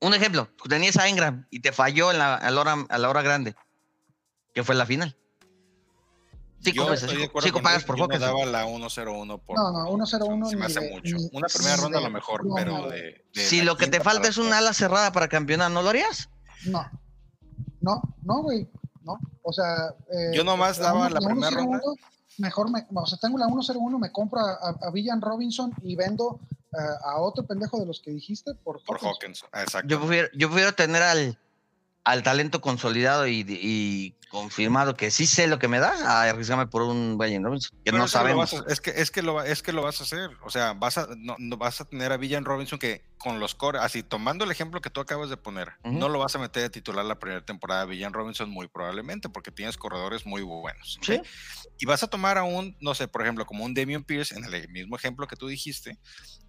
Un 0.00 0.14
ejemplo, 0.14 0.48
tenías 0.68 0.96
a 0.96 1.08
Ingram 1.08 1.46
y 1.50 1.60
te 1.60 1.72
falló 1.72 2.10
en 2.10 2.18
la, 2.18 2.34
a, 2.34 2.50
la 2.50 2.60
hora, 2.60 2.86
a 2.88 2.98
la 2.98 3.08
hora 3.08 3.22
grande, 3.22 3.54
que 4.54 4.62
fue 4.64 4.74
la 4.74 4.86
final. 4.86 5.16
Yo 6.60 6.92
estoy 6.92 7.28
con 7.52 7.62
pagas 7.62 7.84
por 7.84 7.96
yo 7.96 8.06
no 8.06 8.14
Hawkinson. 8.14 8.36
daba 8.36 8.44
la 8.46 8.66
1-0-1 8.66 9.40
por 9.40 9.56
No, 9.56 9.70
no, 9.72 9.90
1-0-1 9.90 10.48
Se 10.50 10.56
me 10.56 10.66
hace 10.66 10.80
de- 10.80 10.90
mucho. 10.90 11.16
ni- 11.16 11.28
Una 11.32 11.46
primera 11.48 11.76
ronda 11.76 11.98
a 11.98 12.02
lo 12.02 12.10
mejor, 12.10 12.42
pero 12.54 12.88
de, 12.88 13.24
de 13.32 13.44
Si 13.44 13.62
lo 13.62 13.76
que 13.76 13.86
te 13.86 14.00
falta 14.00 14.28
es 14.28 14.36
un 14.38 14.52
ala 14.52 14.72
cerrada 14.72 15.12
para 15.12 15.28
campeonar, 15.28 15.70
¿no 15.70 15.82
lo 15.82 15.90
harías? 15.90 16.28
No, 16.66 16.84
no, 17.80 18.02
no, 18.22 18.42
güey, 18.42 18.68
no. 19.02 19.18
O 19.42 19.52
sea, 19.52 19.94
eh, 20.12 20.32
Yo 20.34 20.42
nomás 20.42 20.78
daba 20.78 21.08
la 21.08 21.20
primera 21.20 21.50
1-0-1, 21.50 21.54
ronda. 21.56 21.80
Mejor, 22.38 22.70
me, 22.70 22.84
o 22.94 23.06
sea, 23.06 23.16
tengo 23.18 23.38
la 23.38 23.46
1-0-1, 23.46 23.98
me 23.98 24.10
compro 24.10 24.40
a, 24.40 24.52
a- 24.54 24.88
a 24.88 24.90
Villan 24.90 25.20
Robinson 25.22 25.72
y 25.82 25.94
vendo 25.94 26.40
eh, 26.50 26.78
a 27.04 27.18
otro 27.20 27.46
pendejo 27.46 27.78
de 27.78 27.86
los 27.86 28.00
que 28.00 28.10
dijiste 28.10 28.54
por, 28.56 28.82
Por 28.84 28.96
Hawkinson. 28.98 29.08
Hawkins. 29.08 29.44
Ah, 29.52 29.62
Exacto. 29.62 29.88
Yo 29.88 30.00
prefiero, 30.00 30.28
yo 30.34 30.48
prefiero 30.48 30.72
tener 30.74 31.02
al, 31.02 31.38
al 32.04 32.22
talento 32.24 32.60
consolidado 32.60 33.26
y, 33.28 33.44
y 33.48 34.15
confirmado 34.40 34.94
que 34.94 35.10
sí 35.10 35.26
sé 35.26 35.46
lo 35.46 35.58
que 35.58 35.68
me 35.68 35.78
da 35.78 35.92
a 36.06 36.22
arriesgarme 36.28 36.66
por 36.66 36.82
un 36.82 37.16
Brian 37.18 37.42
Robinson, 37.44 37.76
que 37.78 37.84
Pero 37.84 37.98
no 37.98 38.04
que 38.04 38.10
sabemos. 38.10 38.52
a- 38.54 38.64
es, 38.68 38.80
que, 38.80 38.90
es, 38.96 39.10
que 39.10 39.22
lo, 39.22 39.42
es 39.42 39.62
que 39.62 39.72
lo 39.72 39.82
vas 39.82 40.00
a 40.00 40.04
hacer. 40.04 40.30
O 40.44 40.50
sea, 40.50 40.72
vas 40.74 40.98
a, 40.98 41.08
no, 41.16 41.36
no 41.38 41.56
vas 41.56 41.80
a 41.80 41.84
tener 41.84 42.12
a 42.12 42.16
Villan 42.16 42.44
Robinson 42.44 42.78
que 42.78 43.04
con 43.18 43.40
los 43.40 43.54
core, 43.54 43.78
así 43.78 44.02
tomando 44.02 44.44
el 44.44 44.50
ejemplo 44.50 44.80
que 44.82 44.90
tú 44.90 45.00
acabas 45.00 45.30
de 45.30 45.36
poner, 45.38 45.72
no 45.84 46.08
lo 46.10 46.18
vas 46.18 46.36
a 46.36 46.38
meter 46.38 46.62
de 46.62 46.70
titular 46.70 47.04
la 47.04 47.18
primera 47.18 47.44
temporada 47.44 47.80
de 47.86 47.90
Villan 47.90 48.12
Robinson 48.12 48.50
muy 48.50 48.68
probablemente 48.68 49.28
porque 49.30 49.50
tienes 49.50 49.76
corredores 49.78 50.26
muy 50.26 50.42
buenos. 50.42 50.98
Sí. 51.00 51.20
Y 51.78 51.86
vas 51.86 52.02
a 52.02 52.08
tomar 52.08 52.36
a 52.38 52.44
un, 52.44 52.76
no 52.80 52.94
sé, 52.94 53.08
por 53.08 53.22
ejemplo, 53.22 53.46
como 53.46 53.64
un 53.64 53.72
Damian 53.74 54.04
Pierce 54.04 54.34
en 54.36 54.44
el 54.44 54.68
mismo 54.68 54.96
ejemplo 54.96 55.26
que 55.26 55.36
tú 55.36 55.48
dijiste, 55.48 55.98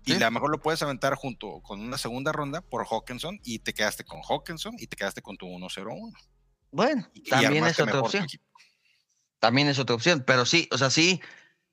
y 0.05 0.13
Sí. 0.13 0.21
a 0.23 0.25
lo 0.27 0.31
mejor 0.31 0.51
lo 0.51 0.59
puedes 0.61 0.81
aventar 0.81 1.15
junto 1.15 1.61
con 1.61 1.81
una 1.81 1.97
segunda 1.97 2.31
ronda 2.31 2.61
por 2.61 2.85
Hawkinson 2.89 3.39
y 3.43 3.59
te 3.59 3.73
quedaste 3.73 4.03
con 4.05 4.21
Hawkinson 4.27 4.75
y 4.77 4.87
te 4.87 4.95
quedaste 4.97 5.21
con 5.21 5.35
tu 5.37 5.47
1-0-1. 5.47 6.13
Bueno, 6.71 7.07
Y- 7.13 7.19
y 7.21 7.23
también 7.29 7.65
es 7.65 7.79
otra 7.79 7.99
opción. 8.01 8.23
equipo. 8.25 8.43
También 9.39 9.67
es 9.67 9.79
otra 9.79 9.95
opción, 9.95 10.23
pero 10.25 10.45
sí, 10.45 10.67
o 10.71 10.77
sea, 10.77 10.89
sí, 10.89 11.21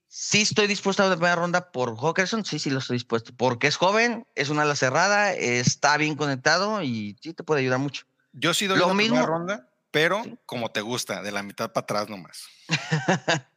sí 0.06 0.42
estoy 0.42 0.66
dispuesto 0.66 1.02
a 1.02 1.08
la 1.08 1.16
primera 1.16 1.36
ronda 1.36 1.72
por 1.72 1.96
Hawkinson, 1.98 2.44
sí, 2.44 2.58
sí 2.58 2.68
lo 2.70 2.78
estoy 2.78 2.96
dispuesto, 2.96 3.32
porque 3.36 3.66
es 3.66 3.76
joven, 3.76 4.26
es 4.34 4.50
una 4.50 4.62
ala 4.62 4.76
cerrada, 4.76 5.32
está 5.32 5.96
bien 5.96 6.14
conectado 6.14 6.82
y 6.82 7.16
sí 7.22 7.32
te 7.34 7.42
puede 7.42 7.62
ayudar 7.62 7.78
mucho. 7.78 8.04
Yo 8.32 8.52
sí 8.52 8.66
doy 8.66 8.78
Lo 8.78 8.88
la 8.88 8.94
primera 8.94 9.12
mismo- 9.20 9.26
ronda, 9.26 9.70
pero 9.90 10.22
Sí. 10.24 10.38
como 10.46 10.70
te 10.72 10.82
gusta, 10.82 11.22
de 11.22 11.32
la 11.32 11.42
mitad 11.42 11.72
para 11.72 11.84
atrás 11.84 12.08
nomás. 12.08 12.44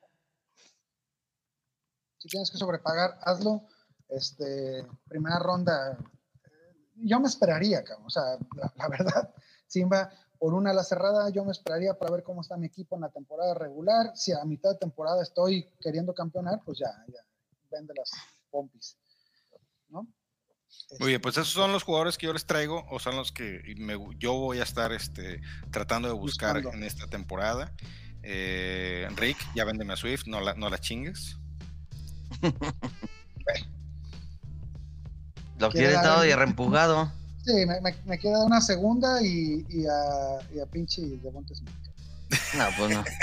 Si 2.19 2.27
tienes 2.29 2.49
que 2.51 2.57
sobrepagar, 2.57 3.19
hazlo. 3.23 3.63
Este, 4.09 4.85
primera 5.07 5.37
ronda, 5.39 5.97
eh, 6.43 6.75
yo 6.95 7.19
me 7.19 7.27
esperaría, 7.27 7.83
cabrón. 7.83 8.07
O 8.07 8.09
sea, 8.09 8.23
la, 8.55 8.73
la 8.75 8.87
verdad, 8.89 9.33
Simba, 9.67 10.09
por 10.39 10.53
una 10.53 10.71
ala 10.71 10.83
cerrada, 10.83 11.29
yo 11.29 11.43
me 11.45 11.51
esperaría 11.51 11.93
para 11.97 12.11
ver 12.11 12.23
cómo 12.23 12.41
está 12.41 12.57
mi 12.57 12.67
equipo 12.67 12.95
en 12.95 13.01
la 13.01 13.09
temporada 13.09 13.53
regular. 13.53 14.11
Si 14.15 14.31
a 14.31 14.43
mitad 14.45 14.71
de 14.71 14.77
temporada 14.77 15.21
estoy 15.23 15.69
queriendo 15.81 16.13
campeonar, 16.13 16.61
pues 16.65 16.79
ya, 16.79 16.91
ya, 17.07 17.19
vende 17.71 17.93
las 17.95 18.11
pompis. 18.49 18.97
¿No? 19.89 20.07
Muy 20.99 21.09
bien, 21.09 21.21
pues 21.21 21.35
esos 21.37 21.49
son 21.53 21.71
los 21.71 21.83
jugadores 21.83 22.17
que 22.17 22.25
yo 22.27 22.33
les 22.33 22.45
traigo, 22.45 22.85
o 22.89 22.99
son 22.99 23.15
los 23.15 23.31
que 23.31 23.61
me- 23.77 23.97
yo 24.17 24.33
voy 24.33 24.59
a 24.59 24.63
estar 24.63 24.91
este, 24.91 25.41
tratando 25.71 26.07
de 26.07 26.13
buscar 26.13 26.55
Buscando. 26.55 26.77
en 26.77 26.83
esta 26.83 27.07
temporada. 27.07 27.73
Eh, 28.23 29.07
Rick, 29.15 29.37
ya 29.55 29.63
véndeme 29.65 29.93
a 29.93 29.95
Swift, 29.97 30.27
no 30.27 30.39
la, 30.41 30.53
no 30.53 30.69
la 30.69 30.77
chingues. 30.79 31.37
Lo 35.59 35.69
Quiere 35.71 35.87
quieres 35.87 36.03
dar 36.03 36.15
todo 36.15 36.25
y 36.25 36.33
reempujado. 36.33 37.11
Sí, 37.47 37.65
me, 37.65 37.79
me, 37.81 37.95
me 38.05 38.19
queda 38.19 38.43
una 38.43 38.59
segunda 38.61 39.21
y, 39.23 39.65
y 39.69 39.85
a, 39.85 40.39
y 40.55 40.59
a 40.59 40.65
pinche 40.65 41.01
Devonta 41.01 41.55
Smith. 41.55 41.71
No, 42.57 42.65
pues 42.77 42.91
no. 42.95 43.03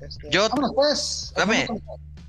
Este, 0.00 0.28
Yo- 0.30 0.48
vámonos, 0.48 0.72
pues. 0.74 1.32
Dame. 1.36 1.66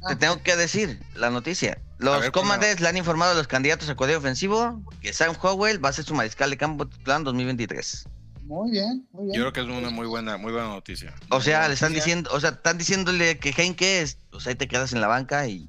Ah, 0.03 0.09
Te 0.09 0.16
tengo 0.18 0.41
que 0.43 0.55
decir 0.55 1.01
la 1.16 1.30
noticia. 1.30 1.80
Los 1.97 2.22
ver, 2.22 2.32
Commanders 2.32 2.80
le 2.80 2.88
han 2.88 2.95
informado 2.97 3.32
a 3.32 3.36
los 3.36 3.47
candidatos 3.47 3.89
a 3.89 3.95
coordinador 3.95 4.24
ofensivo 4.24 4.82
que 5.01 5.11
Sam 5.13 5.36
Howell 5.41 5.84
va 5.84 5.89
a 5.89 5.93
ser 5.93 6.05
su 6.05 6.13
mariscal 6.13 6.49
de 6.51 6.57
campo 6.57 6.88
titular 6.88 7.18
en 7.18 7.24
2023. 7.24 8.05
Muy 8.43 8.70
bien, 8.72 9.07
muy 9.11 9.26
bien. 9.26 9.36
Yo 9.36 9.41
creo 9.41 9.53
que 9.53 9.61
es 9.61 9.66
una 9.78 9.89
muy 9.89 10.05
buena, 10.05 10.38
muy 10.38 10.51
buena 10.51 10.68
noticia. 10.68 11.13
O 11.32 11.41
sea, 11.41 11.68
le 11.68 11.74
están 11.74 11.91
noticia. 11.91 12.05
diciendo, 12.05 12.30
o 12.34 12.39
sea, 12.39 12.51
están 12.51 12.78
diciéndole 12.78 13.39
que 13.39 13.49
Heinke 13.57 14.01
es, 14.03 14.20
pues 14.32 14.45
ahí 14.45 14.53
te 14.55 14.68
quedas 14.68 14.93
en 14.93 15.01
la 15.01 15.07
banca 15.07 15.47
y, 15.47 15.68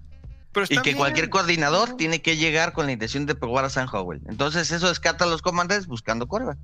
Pero 0.57 0.67
y 0.81 0.83
que 0.83 0.91
bien. 0.91 0.97
cualquier 0.97 1.31
coordinador 1.31 1.97
tiene 1.97 2.21
que 2.23 2.37
llegar 2.37 2.73
con 2.73 2.87
la 2.87 2.93
intención 2.93 3.27
de 3.27 3.35
probar 3.35 3.65
a 3.65 3.71
Sam 3.71 3.89
Howell. 3.93 4.23
Entonces 4.29 4.71
eso 4.73 4.89
descarta 4.89 5.25
a 5.25 5.29
los 5.29 5.43
Commanders 5.43 5.87
buscando 5.87 6.27
coreback. 6.27 6.59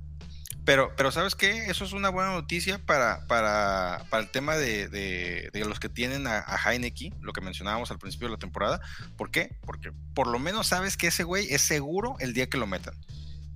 Pero, 0.65 0.93
pero 0.95 1.11
¿sabes 1.11 1.35
qué? 1.35 1.65
Eso 1.69 1.83
es 1.83 1.91
una 1.91 2.07
buena 2.09 2.31
noticia 2.31 2.79
para, 2.85 3.27
para, 3.27 4.05
para 4.09 4.23
el 4.23 4.29
tema 4.29 4.55
de, 4.55 4.87
de- 4.87 5.49
de 5.51 5.65
los 5.65 5.77
que 5.79 5.89
tienen 5.89 6.25
a, 6.25 6.39
a 6.39 6.55
Heineke, 6.71 7.11
lo 7.19 7.33
que 7.33 7.41
mencionábamos 7.41 7.91
al 7.91 7.99
principio 7.99 8.27
de 8.29 8.33
la 8.35 8.39
temporada. 8.39 8.79
¿Por 9.17 9.29
qué? 9.29 9.57
Porque 9.65 9.91
por 10.13 10.27
lo 10.27 10.39
menos 10.39 10.67
sabes 10.67 10.95
que 10.95 11.07
ese 11.07 11.23
güey 11.25 11.47
es 11.53 11.61
seguro 11.63 12.15
el 12.19 12.33
día 12.33 12.47
que 12.47 12.57
lo 12.57 12.65
metan. 12.65 12.95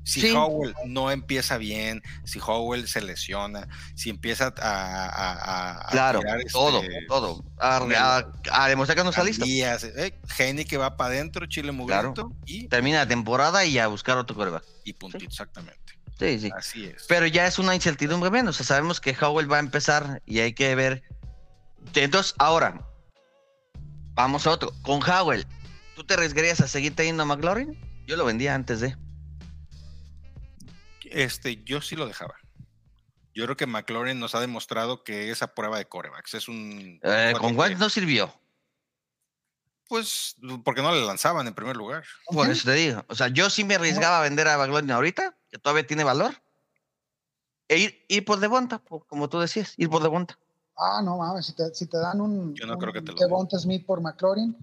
Si 0.08 0.22
Sí. 0.22 0.32
Howell 0.34 0.74
no 0.86 1.12
empieza 1.12 1.58
bien, 1.58 2.02
si 2.24 2.40
Howell 2.40 2.88
se 2.88 3.02
lesiona, 3.02 3.68
si 3.94 4.10
empieza 4.10 4.54
a, 4.58 4.62
a- 4.62 5.34
a- 5.34 5.88
a 5.88 5.92
Claro, 5.92 6.22
todo, 6.50 6.82
este, 6.82 7.06
todo. 7.10 7.44
A, 7.60 8.24
a- 8.52 8.68
demostrar 8.70 8.96
que 8.98 9.04
no 9.04 9.10
está 9.10 9.24
listo. 9.26 9.44
Díaz, 9.44 9.84
eh, 9.84 10.18
Heine 10.40 10.64
que 10.66 10.78
va 10.78 10.96
para 10.96 11.10
adentro, 11.10 11.46
Chile 11.48 11.74
Mugriento 11.74 12.32
y, 12.46 12.70
Termina 12.70 13.00
la 13.00 13.08
temporada 13.08 13.66
y 13.66 13.78
a 13.80 13.88
buscar 13.88 14.18
otro 14.18 14.34
coreback. 14.36 14.64
y 14.86 14.94
puntito, 14.94 15.26
exactamente. 15.26 16.00
Sí, 16.18 16.40
sí. 16.40 16.52
Así 16.56 16.86
es. 16.86 17.04
Pero 17.10 17.26
ya 17.28 17.46
es 17.46 17.60
una 17.60 17.76
incertidumbre 17.76 18.32
menos. 18.32 18.56
O 18.56 18.64
sea, 18.64 18.66
sabemos 18.78 19.02
que 19.02 19.14
Howell 19.22 19.52
va 19.52 19.58
a 19.58 19.60
empezar 19.60 20.22
y 20.26 20.40
hay 20.40 20.54
que 20.54 20.74
ver. 20.74 21.04
Entonces, 21.94 22.34
ahora, 22.40 22.82
vamos 24.14 24.48
a 24.48 24.52
otro. 24.52 24.72
Con 24.84 25.02
Howell, 25.04 25.46
¿tú 25.98 26.06
te 26.06 26.14
arriesgarías 26.14 26.62
a 26.62 26.68
seguir 26.70 26.96
teniendo 26.96 27.24
a 27.24 27.26
McLaurin? 27.26 27.78
Yo 28.08 28.16
lo 28.16 28.24
vendía 28.24 28.56
antes 28.56 28.80
de. 28.80 28.96
Este, 31.12 31.64
yo 31.64 31.82
sí 31.82 31.96
lo 31.96 32.08
dejaba. 32.08 32.36
Yo 33.34 33.44
creo 33.44 33.56
que 33.56 33.68
McLaurin 33.68 34.20
nos 34.20 34.34
ha 34.34 34.40
demostrado 34.40 35.04
que 35.04 35.30
esa 35.30 35.54
prueba 35.54 35.78
de 35.78 35.88
corebacks 35.88 36.34
es 36.34 36.48
un. 36.48 37.00
Eh, 37.04 37.34
con 37.40 37.58
Wentz 37.58 37.80
no 37.80 37.90
sirvió. 37.90 38.34
Pues, 39.88 40.36
porque 40.64 40.82
no 40.82 40.92
le 40.92 41.06
lanzaban 41.06 41.48
en 41.48 41.54
primer 41.54 41.78
lugar. 41.78 42.04
Por 42.26 42.50
eso 42.50 42.66
te 42.66 42.74
digo. 42.74 43.06
O 43.08 43.16
sea, 43.16 43.28
yo 43.28 43.50
sí 43.50 43.64
me 43.64 43.76
arriesgaba 43.76 44.20
a 44.20 44.24
vender 44.24 44.48
a 44.48 44.58
McLaurin 44.58 44.92
ahorita, 44.92 45.38
que 45.50 45.60
todavía 45.60 45.86
tiene 45.86 46.04
valor. 46.04 46.34
E 47.68 47.78
ir, 47.78 48.06
ir 48.08 48.26
por 48.26 48.40
Devonta, 48.40 48.80
como 48.80 49.30
tú 49.30 49.40
decías, 49.40 49.74
ir 49.78 49.90
por 49.90 50.02
Devonta. 50.02 50.38
Ah, 50.78 51.02
no 51.04 51.18
mames, 51.18 51.48
si 51.48 51.54
te, 51.54 51.74
si 51.74 51.88
te 51.88 51.98
dan 51.98 52.22
un, 52.22 52.54
Yo 52.56 52.66
no 52.66 52.74
un 52.74 52.80
creo 52.80 52.94
que 52.94 53.02
te 53.02 53.12
lo 53.12 53.18
Devonta 53.18 53.58
Smith 53.58 53.86
por 53.86 54.00
McLaurin, 54.00 54.56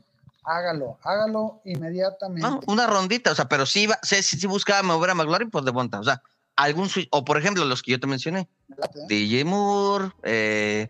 hágalo, 0.45 0.99
hágalo 1.03 1.61
inmediatamente. 1.65 2.49
No, 2.49 2.61
una 2.67 2.87
rondita, 2.87 3.33
o 3.33 3.35
sea, 3.35 3.49
pero 3.49 3.67
sí, 3.67 3.83
iba, 3.83 3.99
sí, 4.03 4.23
sí, 4.23 4.39
sí 4.39 4.47
buscaba 4.47 4.83
mover 4.83 5.11
a 5.11 5.15
McLaurin 5.15 5.51
por 5.51 5.65
Devonta. 5.65 6.01
O 6.01 6.05
sea, 6.05 6.23
algún 6.57 6.89
switch, 6.89 7.09
o 7.11 7.25
por 7.25 7.39
ejemplo, 7.39 7.65
los 7.65 7.83
que 7.83 7.93
yo 7.93 8.01
te 8.01 8.07
mencioné. 8.07 8.49
DJ 9.09 9.45
Moore, 9.45 10.11
eh, 10.23 10.89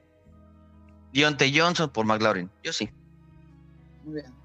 Deontay 1.12 1.59
Johnson 1.59 1.91
por 1.91 2.07
McLaurin. 2.07 2.51
Yo 2.62 2.73
sí. 2.73 2.91
Muy 4.05 4.15
bien. 4.15 4.45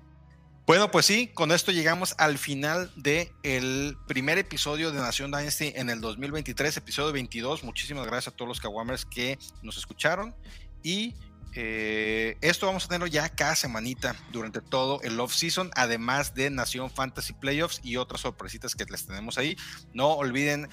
Bueno, 0.70 0.92
pues 0.92 1.08
sí, 1.08 1.32
con 1.34 1.52
esto 1.52 1.72
llegamos 1.72 2.14
al 2.20 2.38
final 2.38 2.92
del 2.96 3.32
el 3.42 3.98
primer 4.08 4.38
episodio 4.38 4.92
de 4.92 5.00
Nación 5.00 5.32
Dynasty 5.32 5.74
en 5.76 5.90
el 5.90 6.00
2023, 6.00 6.78
episodio 6.78 7.12
22. 7.12 7.64
Muchísimas 7.64 8.06
gracias 8.06 8.32
a 8.32 8.38
todos 8.38 8.50
los 8.50 8.60
Kawamers 8.60 9.04
que 9.04 9.40
nos 9.64 9.78
escucharon. 9.78 10.36
Y 10.84 11.16
eh, 11.56 12.38
esto 12.42 12.68
vamos 12.68 12.86
a 12.86 12.88
tenerlo 12.88 13.08
ya 13.08 13.30
cada 13.30 13.56
semanita 13.56 14.16
durante 14.32 14.62
todo 14.62 15.02
el 15.02 15.20
off-season, 15.20 15.72
además 15.74 16.36
de 16.36 16.52
Nación 16.52 16.92
Fantasy 16.92 17.34
Playoffs 17.34 17.82
y 17.84 17.96
otras 17.96 18.22
sorpresitas 18.22 18.76
que 18.76 18.86
les 18.86 19.08
tenemos 19.08 19.40
ahí. 19.40 19.58
No 19.94 20.10
olviden 20.14 20.70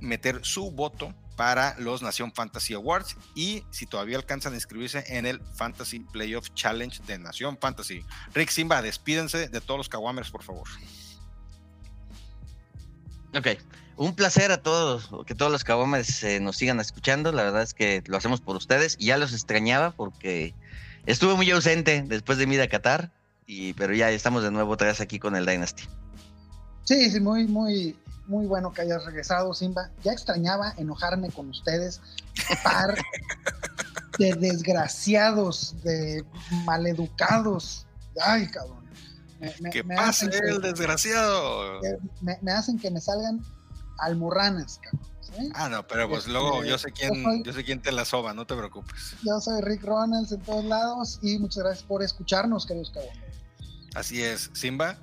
meter 0.00 0.40
su 0.44 0.70
voto 0.70 1.14
para 1.36 1.78
los 1.78 2.02
Nación 2.02 2.32
Fantasy 2.32 2.74
Awards 2.74 3.16
y 3.34 3.62
si 3.70 3.86
todavía 3.86 4.16
alcanzan 4.16 4.52
a 4.54 4.56
inscribirse 4.56 5.04
en 5.06 5.26
el 5.26 5.40
Fantasy 5.54 6.00
Playoff 6.00 6.48
Challenge 6.54 7.02
de 7.06 7.18
Nación 7.18 7.58
Fantasy. 7.60 8.04
Rick 8.34 8.50
Simba, 8.50 8.82
despídense 8.82 9.48
de 9.48 9.60
todos 9.60 9.78
los 9.78 9.88
Kawamers, 9.88 10.30
por 10.30 10.42
favor. 10.42 10.66
Ok. 13.36 13.48
Un 13.98 14.14
placer 14.14 14.50
a 14.50 14.62
todos, 14.62 15.10
que 15.26 15.34
todos 15.34 15.50
los 15.50 15.64
Kawamers 15.64 16.22
eh, 16.22 16.40
nos 16.40 16.56
sigan 16.56 16.80
escuchando. 16.80 17.32
La 17.32 17.44
verdad 17.44 17.62
es 17.62 17.72
que 17.72 18.02
lo 18.06 18.16
hacemos 18.16 18.40
por 18.40 18.56
ustedes 18.56 18.96
y 18.98 19.06
ya 19.06 19.16
los 19.16 19.32
extrañaba 19.32 19.90
porque 19.92 20.54
estuve 21.06 21.34
muy 21.34 21.50
ausente 21.50 22.02
después 22.06 22.36
de 22.36 22.46
mi 22.46 22.56
ir 22.56 22.60
a 22.60 22.68
Qatar, 22.68 23.10
y, 23.46 23.72
pero 23.74 23.94
ya 23.94 24.10
estamos 24.10 24.42
de 24.42 24.50
nuevo 24.50 24.72
otra 24.72 24.88
vez 24.88 25.00
aquí 25.00 25.18
con 25.18 25.34
el 25.34 25.46
Dynasty. 25.46 25.84
Sí, 26.84 27.10
sí, 27.10 27.20
muy, 27.20 27.46
muy, 27.46 27.96
muy 28.26 28.46
bueno 28.46 28.72
que 28.72 28.82
hayas 28.82 29.04
regresado, 29.04 29.52
Simba. 29.54 29.90
Ya 30.02 30.12
extrañaba 30.12 30.72
enojarme 30.76 31.30
con 31.30 31.48
ustedes. 31.50 32.00
Par 32.64 32.96
de 34.18 34.34
desgraciados, 34.34 35.74
de 35.82 36.24
maleducados. 36.64 37.86
Ay, 38.20 38.48
cabrón. 38.50 38.84
Me, 39.40 39.54
me- 39.60 39.70
Que 39.70 39.82
me 39.84 39.94
pase 39.96 40.28
que- 40.30 40.38
el 40.38 40.60
desgraciado. 40.60 41.80
me, 42.20 42.52
hacen 42.52 42.78
que 42.78 42.90
me 42.90 43.00
salgan 43.00 43.40
almorranas, 43.98 44.80
cabrón. 44.82 45.00
¿sí? 45.20 45.50
Ah, 45.54 45.68
no, 45.68 45.86
pero 45.86 46.08
pues 46.08 46.20
Este, 46.20 46.32
luego 46.32 46.64
yo 46.64 46.78
sé 46.78 46.88
yo 46.88 46.94
quién, 46.94 47.22
soy- 47.22 47.42
yo 47.44 47.52
sé 47.52 47.64
quién 47.64 47.82
te 47.82 47.92
la 47.92 48.04
soba, 48.04 48.32
no 48.32 48.46
te 48.46 48.54
preocupes. 48.54 49.14
Yo 49.22 49.38
soy 49.40 49.60
Rick 49.60 49.82
Ronalds 49.84 50.32
en 50.32 50.40
todos 50.40 50.64
lados 50.64 51.18
y 51.22 51.38
muchas 51.38 51.62
gracias 51.64 51.84
por 51.84 52.02
escucharnos, 52.02 52.64
queridos 52.66 52.90
cabrones. 52.90 53.18
Así 53.94 54.22
es, 54.22 54.50
Simba. 54.54 54.96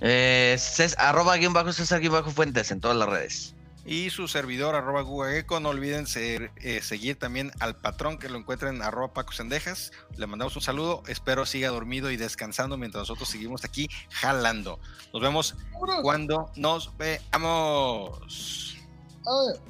Eh, 0.00 0.56
arroba 0.98 1.36
guion 1.36 1.52
bajo 1.52 1.72
César 1.72 2.00
guion 2.00 2.12
bajo 2.14 2.30
Fuentes 2.30 2.70
en 2.70 2.80
todas 2.80 2.96
las 2.96 3.08
redes. 3.08 3.54
Y 3.86 4.10
su 4.10 4.28
servidor, 4.28 4.74
arroba 4.74 5.00
Gugageco. 5.00 5.58
No 5.58 5.70
olviden 5.70 6.06
ser- 6.06 6.52
eh, 6.56 6.80
seguir 6.82 7.18
también 7.18 7.50
al 7.60 7.76
patrón 7.76 8.18
que 8.18 8.28
lo 8.28 8.36
encuentren 8.38 8.76
en 8.76 8.82
arroba 8.82 9.12
Paco 9.14 9.32
Sendejas. 9.32 9.90
Le 10.16 10.26
mandamos 10.26 10.54
un 10.54 10.62
saludo. 10.62 11.02
Espero 11.08 11.46
siga 11.46 11.70
dormido 11.70 12.10
y 12.10 12.16
descansando 12.16 12.76
mientras 12.76 13.02
nosotros 13.02 13.28
seguimos 13.28 13.64
aquí 13.64 13.88
jalando. 14.10 14.78
Nos 15.12 15.22
vemos 15.22 15.56
cuando 16.02 16.50
nos 16.56 16.96
veamos. 16.98 18.76
Adiós. 19.26 19.60